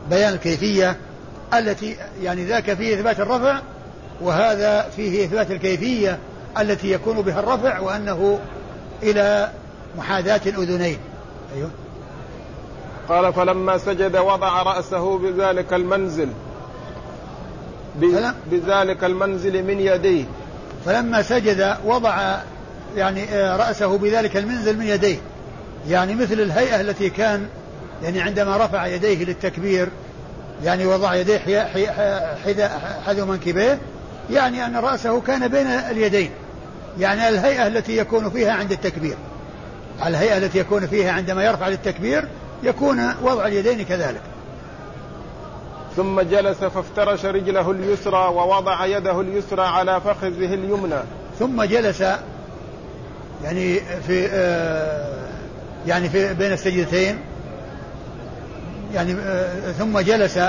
بيان 0.10 0.34
الكيفية 0.34 0.96
التي 1.54 1.96
يعني 2.22 2.46
ذاك 2.46 2.74
فيه 2.74 2.96
إثبات 2.96 3.20
الرفع 3.20 3.60
وهذا 4.22 4.90
فيه 4.96 5.26
إثبات 5.26 5.52
الكيفية 5.52 6.20
التي 6.60 6.92
يكون 6.92 7.22
بها 7.22 7.40
الرفع 7.40 7.80
وأنه 7.80 8.40
إلى 9.04 9.52
محاذاة 9.98 10.42
الأذنين. 10.46 10.98
أيوه. 11.56 11.70
قال 13.10 13.34
فلما 13.34 13.78
سجد 13.78 14.18
وضع 14.18 14.64
رأسه 14.64 15.18
بذلك 15.18 15.74
المنزل 15.74 16.30
بذلك 18.52 19.04
المنزل 19.04 19.64
من 19.64 19.80
يديه. 19.80 20.26
فلما 20.86 21.22
سجد 21.22 21.78
وضع 21.86 22.38
يعني 22.96 23.24
آه، 23.24 23.58
رأسه 23.58 23.98
بذلك 23.98 24.38
المنزل 24.38 24.78
من 24.78 24.86
يديه. 24.86 25.18
يعني 25.88 26.16
مثل 26.16 26.34
الهيئة 26.34 26.82
التي 26.82 27.10
كان 27.10 27.48
يعني 28.04 28.22
عندما 28.22 28.58
رفع 28.58 28.86
يديه 28.86 29.26
للتكبير 29.26 29.90
يعني 30.64 30.86
وضع 30.86 31.16
يديه 31.16 31.68
حذو 33.06 33.26
منكبيه 33.26 33.80
يعني 34.32 34.66
أن 34.66 34.76
رأسه 34.76 35.22
كان 35.22 35.48
بين 35.48 35.68
اليدين. 35.68 36.32
يعني 37.00 37.30
الهيئة 37.30 37.68
التي 37.68 37.98
يكون 37.98 38.30
فيها 38.30 38.54
عند 38.54 38.72
التكبير. 38.72 39.16
الهيئة 40.06 40.38
التي 40.38 40.60
يكون 40.60 40.88
فيها 40.88 41.12
عندما 41.12 41.44
يرفع 41.44 41.68
للتكبير 41.68 42.28
يكون 42.64 43.14
وضع 43.22 43.48
اليدين 43.48 43.86
كذلك. 43.86 44.22
ثم 45.96 46.22
جلس 46.22 46.58
فافترش 46.58 47.26
رجله 47.26 47.72
اليسرى 47.72 48.28
ووضع 48.28 48.86
يده 48.86 49.22
اليسرى 49.22 49.62
على 49.62 50.02
فخذه 50.02 50.54
اليمنى. 50.54 51.00
ثم 51.40 51.64
جلس 51.64 52.04
يعني 53.44 53.80
في 54.08 54.28
آه 54.32 55.20
يعني 55.88 56.10
في 56.10 56.34
بين 56.34 56.52
السجدتين. 56.52 57.20
يعني 58.94 59.14
آه 59.14 59.72
ثم 59.72 60.00
جلس 60.00 60.40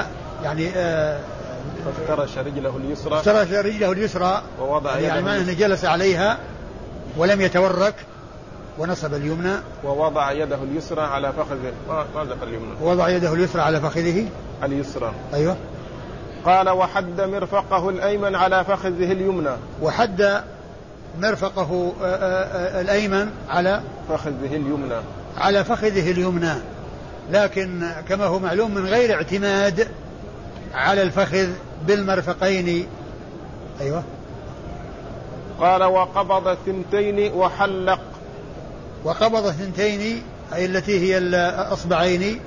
يعني 0.44 0.68
آه 0.76 1.20
فافترش 1.84 2.38
رجله 2.38 2.76
اليسرى. 2.76 3.14
افترش 3.14 3.48
رجله 3.48 3.92
اليسرى. 3.92 4.42
ووضع 4.60 4.98
يعني 4.98 5.40
أنه 5.40 5.52
جلس 5.52 5.84
عليها 5.84 6.38
ولم 7.16 7.40
يتورك 7.40 7.94
ونصب 8.78 9.14
اليمنى. 9.14 9.54
ووضع 9.84 10.32
يده 10.32 10.58
اليسرى 10.62 11.00
على 11.00 11.32
فخذه. 11.32 11.72
ذكر 12.24 12.48
اليمنى. 12.48 12.72
ووضع 12.82 13.08
يده 13.08 13.34
اليسرى 13.34 13.62
على 13.62 13.80
فخذه. 13.80 14.26
اليسرى. 14.62 15.12
أيوه. 15.34 15.56
قال 16.44 16.68
وحد 16.68 17.20
مرفقه 17.20 17.88
الأيمن 17.88 18.34
على 18.34 18.64
فخذه 18.64 19.12
اليمنى. 19.12 19.56
وحد 19.82 20.42
مرفقه 21.20 21.92
آه، 22.02 22.04
آه، 22.04 22.78
آه، 22.78 22.80
الأيمن 22.80 23.30
على 23.48 23.82
فخذه 24.08 24.56
اليمنى. 24.56 25.00
على 25.38 25.64
فخذه 25.64 26.10
اليمنى. 26.10 26.54
لكن 27.30 27.90
كما 28.08 28.24
هو 28.24 28.38
معلوم 28.38 28.74
من 28.74 28.86
غير 28.86 29.14
اعتماد 29.14 29.88
على 30.74 31.02
الفخذ 31.02 31.48
بالمرفقين. 31.86 32.86
أيوة. 33.80 34.02
قال 35.60 35.84
وقبض 35.84 36.48
الثنتين 36.48 37.32
وحلق. 37.32 38.00
وقبض 39.04 39.46
الثنتين 39.46 40.22
أي 40.54 40.64
التي 40.66 41.00
هي 41.00 41.18
الأصبعين 41.18 42.40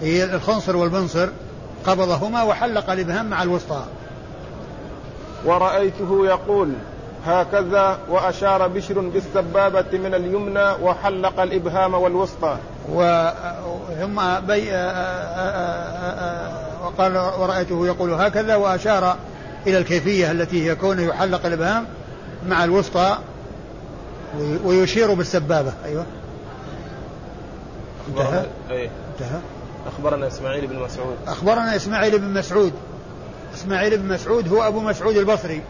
هي 0.00 0.24
الخنصر 0.24 0.76
والبنصر 0.76 1.28
قبضهما 1.86 2.42
وحلق 2.42 2.90
الإبهام 2.90 3.30
مع 3.30 3.42
الوسطى. 3.42 3.84
ورأيته 5.44 6.26
يقول 6.26 6.72
هكذا 7.26 7.98
وأشار 8.08 8.68
بشر 8.68 9.00
بالسبابة 9.00 9.98
من 9.98 10.14
اليمنى 10.14 10.70
وحلق 10.82 11.40
الإبهام 11.40 11.94
والوسطى. 11.94 12.56
ثم 14.00 14.40
بي 14.46 14.70
وقال 16.82 17.16
ورأيته 17.16 17.86
يقول 17.86 18.12
هكذا 18.12 18.56
وأشار 18.56 19.16
إلى 19.66 19.78
الكيفية 19.78 20.30
التي 20.30 20.70
هي 20.70 20.74
كونه 20.74 21.02
يحلق 21.02 21.46
الإبهام 21.46 21.86
مع 22.48 22.64
الوسطى 22.64 23.18
ويشير 24.64 25.14
بالسبابة. 25.14 25.72
أيوه. 25.84 26.06
انتهى. 28.08 28.46
أيه. 28.70 28.90
انتهى. 29.12 29.40
أخبرنا 29.86 30.26
إسماعيل 30.26 30.66
بن 30.66 30.78
مسعود. 30.78 31.16
أخبرنا 31.26 31.76
إسماعيل 31.76 32.18
بن 32.18 32.34
مسعود. 32.34 32.72
إسماعيل 33.54 33.98
بن 33.98 34.08
مسعود 34.08 34.48
هو 34.48 34.62
أبو 34.62 34.80
مسعود 34.80 35.16
البصري. 35.16 35.62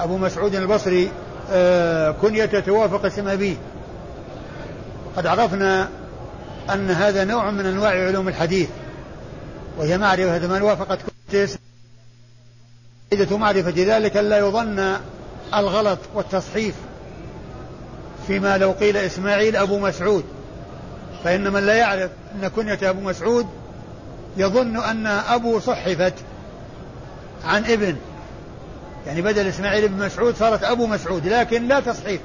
أبو 0.00 0.18
مسعود 0.18 0.54
البصري 0.54 1.10
آه 1.50 2.10
كنية 2.10 2.44
توافق 2.44 3.04
اسم 3.04 3.28
أبيه. 3.28 3.56
قد 5.16 5.26
عرفنا 5.26 5.88
أن 6.72 6.90
هذا 6.90 7.24
نوع 7.24 7.50
من 7.50 7.66
أنواع 7.66 7.90
علوم 7.90 8.28
الحديث. 8.28 8.68
وهي 9.78 9.98
معرفة 9.98 10.46
من 10.46 10.62
وافقت 10.62 10.98
كنية 11.30 11.48
فائدة 13.10 13.36
معرفة 13.36 13.74
ذلك 13.76 14.16
ألا 14.16 14.38
يظن 14.38 14.96
الغلط 15.54 15.98
والتصحيف 16.14 16.74
فيما 18.26 18.58
لو 18.58 18.72
قيل 18.72 18.96
إسماعيل 18.96 19.56
أبو 19.56 19.78
مسعود. 19.78 20.24
فإن 21.24 21.52
من 21.52 21.66
لا 21.66 21.74
يعرف 21.74 22.10
أن 22.34 22.48
كنية 22.48 22.78
أبو 22.82 23.00
مسعود 23.00 23.46
يظن 24.36 24.76
أن 24.76 25.06
أبو 25.06 25.60
صحفت 25.60 26.14
عن 27.44 27.64
ابن. 27.64 27.96
يعني 29.06 29.22
بدل 29.22 29.46
إسماعيل 29.46 29.88
بن 29.88 30.06
مسعود 30.06 30.36
صارت 30.36 30.62
أبو 30.62 30.86
مسعود 30.86 31.26
لكن 31.26 31.68
لا 31.68 31.80
تصحيف. 31.80 32.20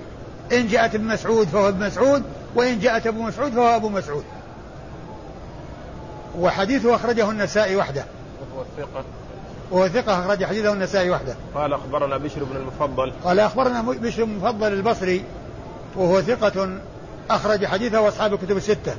إن 0.52 0.68
جاءت 0.68 0.95
ابن 0.95 1.06
مسعود 1.06 1.48
فهو 1.48 1.70
ابن 1.70 1.86
مسعود 1.86 2.24
وإن 2.56 2.80
جاءت 2.80 3.08
أبو 3.08 3.24
مسعود 3.24 3.52
فهو 3.52 3.76
أبو 3.76 3.89
مسعود. 3.89 4.24
وحديثه 6.38 6.96
أخرجه 6.96 7.32
النسائي 7.32 7.76
وحده. 7.76 8.06
وهو 8.56 8.66
ثقة. 8.78 9.04
وهو 9.72 9.88
ثقة 9.88 10.20
أخرج 10.20 10.46
حديثه 10.46 10.74
النسائي 10.74 11.10
وحده. 11.10 11.36
قال 11.56 11.74
أخبرنا 11.74 12.18
بشر 12.18 12.44
بن 12.44 12.56
المفضل. 12.56 13.14
قال 13.24 13.40
أخبرنا 13.40 13.82
بشر 13.82 14.24
بن 14.24 14.32
المفضل 14.32 14.74
البصري 14.74 15.24
وهو 15.96 16.22
ثقة 16.22 16.70
أخرج 17.30 17.66
حديثه 17.66 18.02
وأصحاب 18.02 18.34
الكتب 18.34 18.58
الستة. 18.58 18.96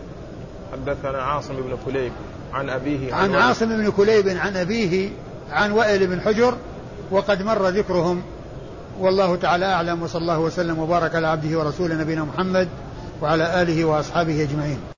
حدثنا 0.72 1.22
عاصم 1.22 1.54
بن 1.54 1.76
كليب 1.84 2.12
عن 2.52 2.70
أبيه 2.70 3.14
عن, 3.14 3.34
عن 3.34 3.42
عاصم 3.42 3.66
بن 3.66 3.90
كليب 3.90 4.28
عن 4.28 4.56
أبيه 4.56 5.10
عن 5.50 5.72
وائل 5.72 6.06
بن 6.06 6.20
حجر 6.20 6.54
وقد 7.10 7.42
مر 7.42 7.68
ذكرهم. 7.68 8.22
والله 9.00 9.36
تعالى 9.36 9.66
أعلم 9.66 10.02
وصلى 10.02 10.22
الله 10.22 10.38
وسلم 10.38 10.78
وبارك 10.78 11.14
على 11.14 11.26
عبده 11.26 11.58
ورسوله 11.58 11.94
نبينا 11.94 12.24
محمد 12.24 12.68
وعلى 13.22 13.62
آله 13.62 13.84
وأصحابه 13.84 14.42
أجمعين. 14.42 14.97